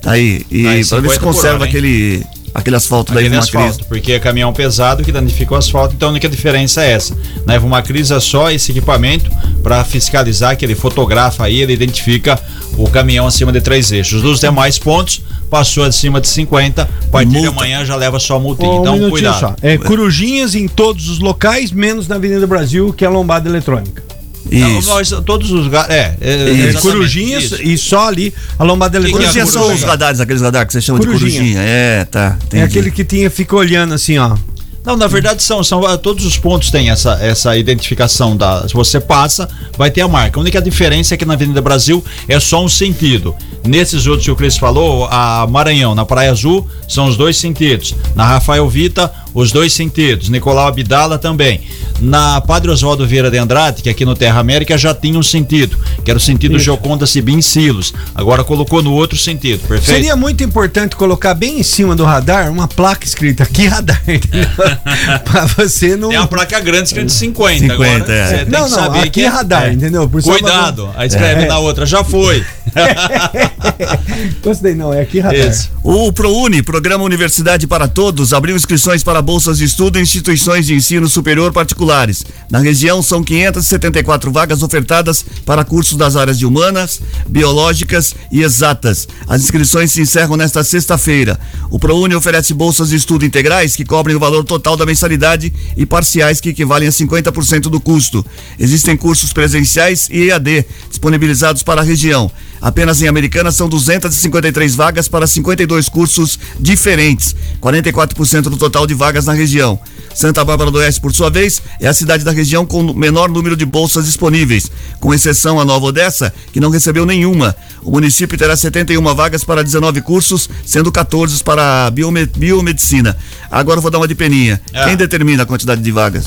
Tá 0.00 0.12
Aí, 0.12 0.46
e 0.50 0.66
Aí, 0.66 0.84
para 0.84 1.00
ver 1.00 1.10
50 1.10 1.14
se 1.14 1.20
conserva 1.20 1.56
hora, 1.56 1.64
aquele, 1.64 2.24
aquele 2.54 2.76
asfalto 2.76 3.12
da 3.12 3.20
Aquele 3.20 3.34
Ivo 3.34 3.44
Macris. 3.44 3.62
asfalto, 3.62 3.84
porque 3.86 4.12
é 4.12 4.18
caminhão 4.18 4.52
pesado 4.52 5.04
que 5.04 5.12
danifica 5.12 5.54
o 5.54 5.56
asfalto, 5.56 5.94
então 5.94 6.08
a 6.08 6.12
única 6.12 6.28
diferença 6.28 6.82
é 6.82 6.92
essa. 6.92 7.16
Na 7.44 7.54
Evo 7.54 7.68
Macris 7.68 8.10
é 8.10 8.20
só 8.20 8.50
esse 8.50 8.70
equipamento 8.70 9.30
para 9.62 9.84
fiscalizar 9.84 10.56
que 10.56 10.64
ele 10.64 10.74
fotografa 10.74 11.44
aí, 11.44 11.60
ele 11.60 11.72
identifica 11.72 12.40
o 12.76 12.88
caminhão 12.88 13.26
acima 13.26 13.52
de 13.52 13.60
três 13.60 13.92
eixos. 13.92 14.22
Dos 14.22 14.40
demais 14.40 14.78
pontos, 14.78 15.20
passou 15.50 15.82
acima 15.84 16.20
de 16.20 16.28
50, 16.28 16.82
a 16.82 16.86
partir 17.10 17.28
de 17.30 17.34
Multa. 17.36 17.50
amanhã 17.50 17.84
já 17.84 17.96
leva 17.96 18.18
só 18.20 18.36
a 18.36 18.40
multinha. 18.40 18.70
Um 18.70 18.80
então, 18.80 18.92
minutinho 18.94 19.10
cuidado. 19.10 19.40
só. 19.40 19.56
É 19.60 19.76
corujinhas 19.76 20.54
em 20.54 20.68
todos 20.68 21.08
os 21.08 21.18
locais, 21.18 21.72
menos 21.72 22.06
na 22.06 22.14
Avenida 22.14 22.46
Brasil, 22.46 22.92
que 22.92 23.04
é 23.04 23.08
a 23.08 23.10
lombada 23.10 23.48
eletrônica. 23.48 24.02
Não, 24.50 24.78
Isso. 24.78 24.88
nós, 24.88 25.10
todos 25.26 25.50
os. 25.52 25.70
É, 25.90 26.16
é, 26.20 26.70
É, 26.70 26.72
corujinhas 26.80 27.44
isso. 27.44 27.62
e 27.62 27.76
só 27.76 28.08
ali 28.08 28.32
a 28.58 28.64
lombada 28.64 28.98
Que 28.98 29.06
que 29.06 29.12
é 29.12 29.18
eletrônica. 29.20 29.46
São 29.46 29.72
os 29.72 29.82
radares, 29.82 30.18
aqueles 30.18 30.40
radares 30.40 30.66
que 30.68 30.72
você 30.72 30.80
chama 30.80 30.98
Corujinha. 30.98 31.30
de 31.30 31.36
corujinha. 31.38 31.60
É, 31.62 32.04
tá. 32.06 32.38
É 32.40 32.44
entendi. 32.46 32.62
aquele 32.64 32.90
que 32.90 33.04
tinha, 33.04 33.30
fica 33.30 33.54
olhando 33.54 33.92
assim, 33.92 34.16
ó. 34.18 34.34
Não, 34.84 34.96
na 34.96 35.06
verdade 35.06 35.42
são, 35.42 35.62
são 35.62 35.84
ah, 35.84 35.98
todos 35.98 36.24
os 36.24 36.38
pontos 36.38 36.70
têm 36.70 36.90
essa, 36.90 37.18
essa 37.20 37.56
identificação 37.56 38.36
da. 38.36 38.66
Se 38.66 38.74
você 38.74 38.98
passa, 38.98 39.48
vai 39.76 39.90
ter 39.90 40.00
a 40.00 40.08
marca. 40.08 40.38
A 40.38 40.42
única 40.42 40.60
diferença 40.60 41.14
é 41.14 41.16
que 41.16 41.24
na 41.24 41.34
Avenida 41.34 41.60
Brasil 41.60 42.02
é 42.26 42.40
só 42.40 42.64
um 42.64 42.68
sentido. 42.68 43.34
Nesses 43.62 44.06
outros 44.06 44.24
que 44.24 44.30
o 44.30 44.36
Cris 44.36 44.56
falou, 44.56 45.06
a 45.10 45.46
Maranhão, 45.46 45.94
na 45.94 46.06
Praia 46.06 46.30
Azul, 46.30 46.66
são 46.88 47.06
os 47.06 47.16
dois 47.16 47.36
sentidos. 47.36 47.94
Na 48.14 48.24
Rafael 48.24 48.66
Vita, 48.68 49.12
os 49.34 49.52
dois 49.52 49.72
sentidos. 49.72 50.28
Nicolau 50.28 50.66
Abdala 50.68 51.18
também. 51.18 51.60
Na 52.00 52.40
Padre 52.40 52.70
Oswaldo 52.70 53.06
Vieira 53.06 53.30
de 53.30 53.36
Andrade, 53.36 53.82
que 53.82 53.90
aqui 53.90 54.04
no 54.06 54.14
Terra 54.16 54.40
América 54.40 54.78
já 54.78 54.94
tinha 54.94 55.18
um 55.18 55.22
sentido, 55.22 55.76
que 56.02 56.10
era 56.10 56.16
o 56.16 56.20
sentido 56.20 56.56
Isso. 56.56 56.64
Joconda 56.64 57.06
Sibim 57.06 57.42
Silos. 57.42 57.92
Agora 58.14 58.42
colocou 58.42 58.82
no 58.82 58.92
outro 58.92 59.18
sentido, 59.18 59.60
perfeito? 59.68 59.96
Seria 59.96 60.16
muito 60.16 60.42
importante 60.42 60.96
colocar 60.96 61.34
bem 61.34 61.60
em 61.60 61.62
cima 61.62 61.94
do 61.94 62.04
radar 62.04 62.50
uma 62.50 62.66
placa 62.66 63.04
escrita 63.06 63.42
aqui 63.42 63.66
radar, 63.66 64.02
entendeu? 64.08 64.48
pra 65.24 65.44
você 65.46 65.94
não. 65.96 66.08
Tem 66.08 66.18
uma 66.18 66.26
placa 66.26 66.58
grande 66.60 66.84
escrito 66.88 67.12
50, 67.12 67.58
50, 67.60 67.74
agora. 67.74 68.12
é. 68.12 68.26
Você 68.26 68.36
tem 68.36 68.44
Não, 68.46 68.64
que 68.64 68.70
não, 68.70 68.78
saber 68.78 68.98
aqui 69.00 69.10
que 69.10 69.20
é 69.22 69.28
radar, 69.28 69.72
entendeu? 69.72 70.08
Por 70.08 70.22
Cuidado. 70.22 70.90
Aí 70.96 71.06
escreve 71.06 71.42
É. 71.42 71.46
na 71.46 71.58
outra, 71.58 71.84
já 71.84 72.02
foi. 72.02 72.44
Gostei, 74.42 74.74
não, 74.74 74.92
é 74.92 75.00
aqui 75.00 75.20
radar. 75.20 75.68
O 75.82 76.12
ProUni, 76.12 76.62
Programa 76.62 77.04
Universidade 77.04 77.66
para 77.66 77.88
Todos, 77.88 78.32
abriu 78.32 78.56
inscrições 78.56 79.02
para 79.02 79.22
bolsas 79.22 79.58
de 79.58 79.64
estudo 79.64 79.98
em 79.98 80.02
instituições 80.02 80.66
de 80.66 80.74
ensino 80.74 81.08
superior 81.08 81.52
particulares. 81.52 82.24
Na 82.50 82.58
região, 82.58 83.02
são 83.02 83.22
574 83.22 84.30
vagas 84.32 84.62
ofertadas 84.62 85.24
para 85.44 85.64
cursos 85.64 85.96
das 85.96 86.16
áreas 86.16 86.38
de 86.38 86.46
humanas, 86.46 87.00
biológicas 87.28 88.14
e 88.30 88.42
exatas. 88.42 89.08
As 89.28 89.42
inscrições 89.42 89.92
se 89.92 90.00
encerram 90.00 90.36
nesta 90.36 90.62
sexta-feira. 90.64 91.38
O 91.70 91.78
ProUni 91.78 92.14
oferece 92.14 92.54
bolsas 92.54 92.90
de 92.90 92.96
estudo 92.96 93.24
integrais 93.24 93.76
que 93.76 93.84
cobrem 93.84 94.16
o 94.16 94.20
valor 94.20 94.44
total 94.44 94.76
da 94.76 94.86
mensalidade 94.86 95.52
e 95.76 95.86
parciais 95.86 96.40
que 96.40 96.50
equivalem 96.50 96.88
a 96.88 96.92
50% 96.92 97.62
do 97.62 97.80
custo. 97.80 98.24
Existem 98.58 98.96
cursos 98.96 99.32
presenciais 99.32 100.08
e 100.10 100.28
EAD 100.28 100.64
disponibilizados 100.88 101.62
para 101.62 101.80
a 101.80 101.84
região. 101.84 102.30
Apenas 102.60 103.00
em 103.00 103.08
Americana 103.08 103.49
são 103.54 103.68
253 103.68 104.74
vagas 104.74 105.08
para 105.08 105.26
52 105.26 105.88
cursos 105.88 106.38
diferentes, 106.58 107.34
44% 107.60 108.42
do 108.42 108.56
total 108.56 108.86
de 108.86 108.94
vagas 108.94 109.26
na 109.26 109.32
região. 109.32 109.78
Santa 110.14 110.44
Bárbara 110.44 110.70
do 110.70 110.78
Oeste, 110.78 111.00
por 111.00 111.14
sua 111.14 111.30
vez, 111.30 111.62
é 111.80 111.86
a 111.86 111.94
cidade 111.94 112.24
da 112.24 112.32
região 112.32 112.66
com 112.66 112.80
o 112.80 112.94
menor 112.94 113.28
número 113.28 113.56
de 113.56 113.64
bolsas 113.64 114.06
disponíveis, 114.06 114.70
com 114.98 115.14
exceção 115.14 115.60
a 115.60 115.64
Nova 115.64 115.86
Odessa, 115.86 116.32
que 116.52 116.58
não 116.60 116.68
recebeu 116.70 117.06
nenhuma. 117.06 117.54
O 117.82 117.92
município 117.92 118.36
terá 118.36 118.56
71 118.56 119.14
vagas 119.14 119.44
para 119.44 119.62
19 119.62 120.00
cursos, 120.02 120.50
sendo 120.66 120.90
14 120.90 121.42
para 121.44 121.90
biome- 121.92 122.26
biomedicina. 122.26 123.16
Agora 123.50 123.78
eu 123.78 123.82
vou 123.82 123.90
dar 123.90 123.98
uma 123.98 124.08
de 124.08 124.14
peninha. 124.16 124.60
É. 124.72 124.84
Quem 124.86 124.96
determina 124.96 125.44
a 125.44 125.46
quantidade 125.46 125.80
de 125.80 125.92
vagas? 125.92 126.26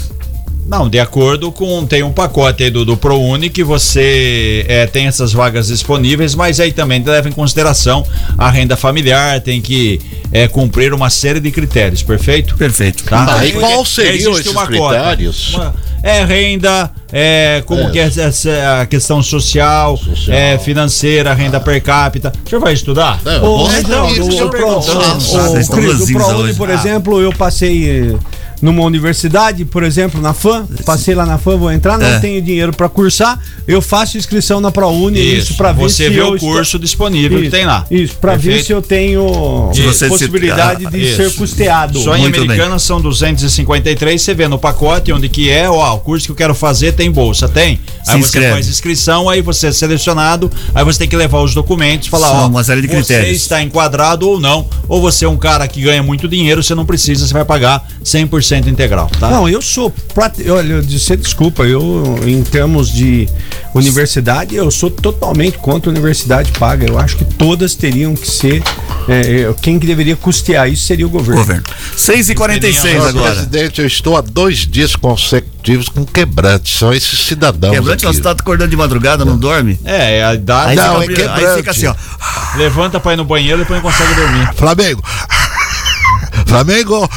Não, 0.66 0.88
de 0.90 1.00
acordo 1.00 1.52
com. 1.52 1.86
Tem 1.86 2.04
um 2.04 2.12
pacote 2.12 2.64
aí 2.64 2.70
do, 2.70 2.86
do 2.86 2.96
ProUni 2.98 3.50
que 3.50 3.64
você 3.64 4.66
é, 4.68 4.86
tem 4.88 5.08
essas 5.08 5.34
vagas 5.34 5.68
disponíveis, 5.68 6.34
mas 6.36 6.60
aí 6.60 6.72
também 6.72 7.04
leva 7.04 7.28
em 7.28 7.34
consideração 7.34 8.06
a 8.38 8.50
renda 8.50 8.76
familiar, 8.78 9.42
tem 9.42 9.62
que 9.62 10.00
é, 10.32 10.48
cumprir 10.48 10.94
uma 10.94 11.10
série 11.10 11.40
de 11.40 11.52
critérios, 11.52 12.02
perfeito? 12.02 12.56
Perfeito. 12.56 13.04
Tá? 13.04 13.26
Tá, 13.26 13.46
e 13.46 13.52
qual 13.52 13.84
seriam 13.86 14.32
existe 14.32 14.50
esses 14.50 14.52
uma 14.52 14.66
cota. 14.68 14.96
critérios? 15.00 15.54
Uma- 15.54 15.94
É 16.06 16.26
renda, 16.26 16.92
é 17.14 17.64
como 17.66 17.80
É. 17.84 17.90
que 17.92 17.98
é 17.98 18.04
essa- 18.04 18.82
a 18.82 18.86
questão 18.86 19.24
social, 19.24 19.96
Social. 19.96 20.36
é 20.38 20.58
financeira, 20.58 21.34
renda 21.34 21.62
per 21.62 21.82
capita. 21.82 22.34
O 22.46 22.50
senhor 22.50 22.60
vai 22.62 22.74
estudar? 22.74 23.22
Não, 23.24 23.64
o, 23.64 23.68
isso 23.70 23.88
o, 23.90 23.94
o- 23.94 24.80
o 24.80 26.60
o 26.60 26.66
Ah. 26.66 26.74
exemplo, 26.74 27.22
eu 27.22 27.32
passei 27.32 28.10
eh, 28.12 28.16
numa 28.64 28.82
universidade, 28.84 29.66
por 29.66 29.84
exemplo, 29.84 30.22
na 30.22 30.34
FAM, 30.34 30.66
passei 30.86 31.14
lá 31.14 31.26
na 31.26 31.38
FAM, 31.38 31.58
vou 31.58 31.70
entrar, 31.70 31.98
não 31.98 32.08
É. 32.08 32.20
tenho 32.20 32.42
dinheiro 32.42 32.72
para 32.74 32.88
cursar, 32.88 33.38
eu 33.68 33.82
faço 33.82 34.18
inscrição 34.18 34.62
na 34.62 34.72
ProUni, 34.72 35.20
isso, 35.20 35.56
para 35.56 35.74
ver 35.74 35.82
Você 35.84 36.06
se 36.06 36.10
vê 36.10 36.22
o 36.22 36.36
estou- 36.36 36.50
curso 36.54 36.80
disponível 36.80 37.40
que 37.40 37.44
Isso, 37.48 37.52
tem 37.52 37.66
lá. 37.66 37.86
Isso, 37.92 38.16
para 38.16 38.38
ver 38.38 38.64
se 38.64 38.72
eu 38.72 38.82
tenho 38.82 39.70
Se 39.74 39.94
se- 39.94 40.08
possibilidade 40.08 40.86
ah, 40.88 40.90
de 40.90 40.98
isso. 40.98 41.18
ser 41.18 41.34
custeado. 41.36 42.00
Só 42.00 42.16
em 42.16 42.22
Muito 42.22 42.36
bem. 42.36 42.44
Americana 42.46 42.80
são 42.80 43.02
253, 43.02 44.22
você 44.22 44.34
vê 44.34 44.48
no 44.48 44.58
pacote 44.58 45.12
onde 45.12 45.28
que 45.28 45.50
é, 45.50 45.70
ó, 45.70 45.96
o 45.96 46.00
curso 46.00 46.26
que 46.28 46.32
eu 46.32 46.36
quero 46.36 46.56
fazer 46.56 46.94
tem 46.94 47.12
bolsa, 47.12 47.50
tem? 47.50 47.82
Se 48.04 48.12
aí 48.12 48.18
você 48.18 48.26
inscreve. 48.28 48.52
faz 48.54 48.68
inscrição, 48.70 49.30
aí 49.30 49.42
você 49.42 49.68
é 49.68 49.72
selecionado, 49.74 50.50
aí 50.74 50.86
você 50.86 51.00
tem 51.00 51.08
que 51.10 51.16
levar 51.18 51.42
os 51.42 51.54
documentos, 51.54 52.08
falar, 52.08 52.28
São 52.30 52.44
ó, 52.44 52.48
uma 52.48 52.64
série 52.64 52.82
de 52.82 52.88
você 52.88 52.94
critérios. 53.16 53.42
está 53.42 53.62
enquadrado 53.62 54.28
ou 54.30 54.40
não, 54.40 54.68
ou 54.88 55.02
você 55.02 55.26
é 55.26 55.30
um 55.30 55.36
cara 55.38 55.68
que 55.68 55.82
ganha 55.82 56.02
muito 56.02 56.30
dinheiro, 56.30 56.64
você 56.64 56.74
não 56.74 56.86
precisa, 56.86 57.28
você 57.28 57.34
vai 57.34 57.44
pagar 57.44 57.86
100% 58.06 58.53
integral, 58.58 59.10
tá? 59.20 59.30
Não, 59.30 59.48
eu 59.48 59.62
sou. 59.62 59.94
Olha, 60.50 60.82
você 60.82 61.18
desculpa, 61.18 61.64
eu, 61.64 62.20
em 62.26 62.44
termos 62.44 62.92
de 62.92 63.28
universidade, 63.74 64.56
eu 64.56 64.70
sou 64.70 64.90
totalmente 64.90 65.58
contra 65.58 65.90
a 65.90 65.92
universidade 65.92 66.52
paga. 66.54 66.86
Eu 66.88 66.98
acho 67.00 67.18
que 67.18 67.26
todas 67.26 67.76
teriam 67.76 68.16
que 68.16 68.30
ser. 68.30 68.62
é, 69.08 69.42
é, 69.42 69.54
quem 69.62 69.80
que 69.80 69.88
deveria 69.88 70.16
custear 70.16 70.70
isso 70.70 70.86
seria 70.86 71.06
o 71.06 71.10
governo. 71.10 71.42
Governo. 71.42 71.64
6 71.96 72.30
e 72.30 72.36
46 72.36 72.82
Senhor 72.82 73.08
agora. 73.08 73.32
presidente, 73.34 73.82
eu 73.82 73.88
estou 73.88 74.16
há 74.18 74.22
dois 74.22 74.60
dias 74.60 74.96
consecutivos 74.96 75.90
com 75.90 76.06
quebrantes. 76.06 76.78
São 76.78 76.94
esses 76.94 77.26
cidadãos. 77.26 77.74
Quebrante, 77.74 78.06
aqui. 78.06 78.16
você 78.16 78.22
tá 78.22 78.32
acordando 78.32 78.70
de 78.70 78.78
madrugada, 78.78 79.26
não 79.26 79.38
dorme? 79.38 79.80
É, 79.84 80.18
é 80.20 80.26
a 80.26 80.34
idade. 80.34 80.72
Aí, 80.72 80.76
Não, 80.76 81.02
fica, 81.02 81.22
é 81.22 81.28
aí 81.30 81.58
fica 81.58 81.72
assim, 81.72 81.88
ó. 81.88 81.96
Levanta 82.58 83.00
pra 83.00 83.14
ir 83.14 83.18
no 83.18 83.26
banheiro 83.26 83.58
e 83.58 83.62
depois 83.64 83.82
não 83.82 83.92
consegue 83.92 84.14
dormir. 84.14 84.50
Flamengo. 84.56 85.02
Flamengo. 86.46 87.10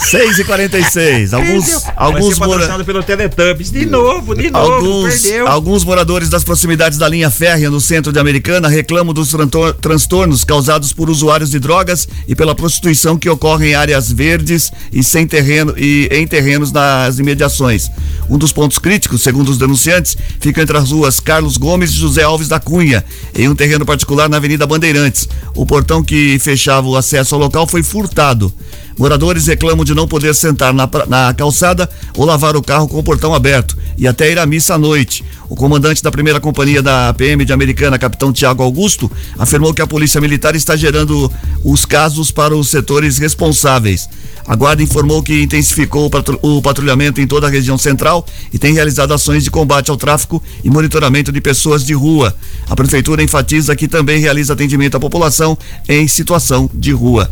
6 0.00 0.38
e 0.38 0.44
46 0.44 1.34
Alguns, 1.34 1.82
Vai 1.82 1.92
alguns, 1.96 2.38
mora, 2.38 2.84
pelo 2.84 3.02
Teletubbies. 3.02 3.70
De 3.70 3.86
novo, 3.86 4.34
de 4.34 4.50
novo, 4.50 4.72
alguns, 4.72 5.22
perdeu. 5.22 5.48
alguns 5.48 5.84
moradores 5.84 6.28
das 6.28 6.44
proximidades 6.44 6.98
da 6.98 7.08
linha 7.08 7.30
férrea 7.30 7.70
no 7.70 7.80
centro 7.80 8.12
de 8.12 8.18
Americana 8.18 8.68
reclamam 8.68 9.14
dos 9.14 9.34
transtornos 9.80 10.44
causados 10.44 10.92
por 10.92 11.10
usuários 11.10 11.50
de 11.50 11.58
drogas 11.58 12.08
e 12.26 12.34
pela 12.34 12.54
prostituição 12.54 13.18
que 13.18 13.28
ocorre 13.28 13.70
em 13.70 13.74
áreas 13.74 14.10
verdes 14.10 14.70
e 14.92 15.02
sem 15.02 15.26
terreno 15.26 15.74
e 15.76 16.08
em 16.10 16.26
terrenos 16.26 16.72
nas 16.72 17.18
imediações. 17.18 17.90
Um 18.28 18.38
dos 18.38 18.52
pontos 18.52 18.78
críticos, 18.78 19.22
segundo 19.22 19.50
os 19.50 19.58
denunciantes, 19.58 20.16
fica 20.40 20.62
entre 20.62 20.76
as 20.76 20.90
ruas 20.90 21.20
Carlos 21.20 21.56
Gomes 21.56 21.90
e 21.90 21.94
José 21.94 22.22
Alves 22.22 22.48
da 22.48 22.60
Cunha, 22.60 23.04
em 23.34 23.48
um 23.48 23.54
terreno 23.54 23.84
particular 23.84 24.28
na 24.28 24.36
Avenida 24.36 24.66
Bandeirantes. 24.66 25.28
O 25.54 25.66
portão 25.66 26.02
que 26.02 26.38
fechava 26.38 26.86
o 26.88 26.96
acesso 26.96 27.34
ao 27.34 27.40
local 27.40 27.66
foi 27.66 27.82
furtado. 27.82 28.52
Moradores 28.98 29.46
reclamam 29.46 29.84
de 29.84 29.94
não 29.94 30.06
poder 30.06 30.34
sentar 30.34 30.72
na, 30.72 30.88
na 31.08 31.34
calçada 31.34 31.88
ou 32.16 32.24
lavar 32.24 32.56
o 32.56 32.62
carro 32.62 32.88
com 32.88 32.98
o 32.98 33.02
portão 33.02 33.34
aberto 33.34 33.76
e 33.96 34.06
até 34.06 34.30
ir 34.30 34.38
à 34.38 34.46
missa 34.46 34.74
à 34.74 34.78
noite. 34.78 35.24
O 35.48 35.54
comandante 35.56 36.02
da 36.02 36.10
primeira 36.10 36.40
companhia 36.40 36.82
da 36.82 37.12
PM 37.14 37.44
de 37.44 37.52
Americana, 37.52 37.98
capitão 37.98 38.32
Tiago 38.32 38.62
Augusto, 38.62 39.10
afirmou 39.38 39.74
que 39.74 39.82
a 39.82 39.86
polícia 39.86 40.20
militar 40.20 40.54
está 40.54 40.76
gerando 40.76 41.30
os 41.64 41.84
casos 41.84 42.30
para 42.30 42.56
os 42.56 42.68
setores 42.68 43.18
responsáveis. 43.18 44.08
A 44.46 44.56
guarda 44.56 44.82
informou 44.82 45.22
que 45.22 45.42
intensificou 45.42 46.10
o 46.42 46.62
patrulhamento 46.62 47.20
em 47.20 47.26
toda 47.26 47.46
a 47.46 47.50
região 47.50 47.78
central 47.78 48.26
e 48.52 48.58
tem 48.58 48.74
realizado 48.74 49.14
ações 49.14 49.44
de 49.44 49.50
combate 49.50 49.90
ao 49.90 49.96
tráfico 49.96 50.42
e 50.64 50.70
monitoramento 50.70 51.30
de 51.30 51.40
pessoas 51.40 51.84
de 51.84 51.92
rua. 51.92 52.34
A 52.68 52.74
prefeitura 52.74 53.22
enfatiza 53.22 53.76
que 53.76 53.86
também 53.86 54.20
realiza 54.20 54.52
atendimento 54.52 54.96
à 54.96 55.00
população 55.00 55.56
em 55.88 56.08
situação 56.08 56.68
de 56.74 56.92
rua. 56.92 57.30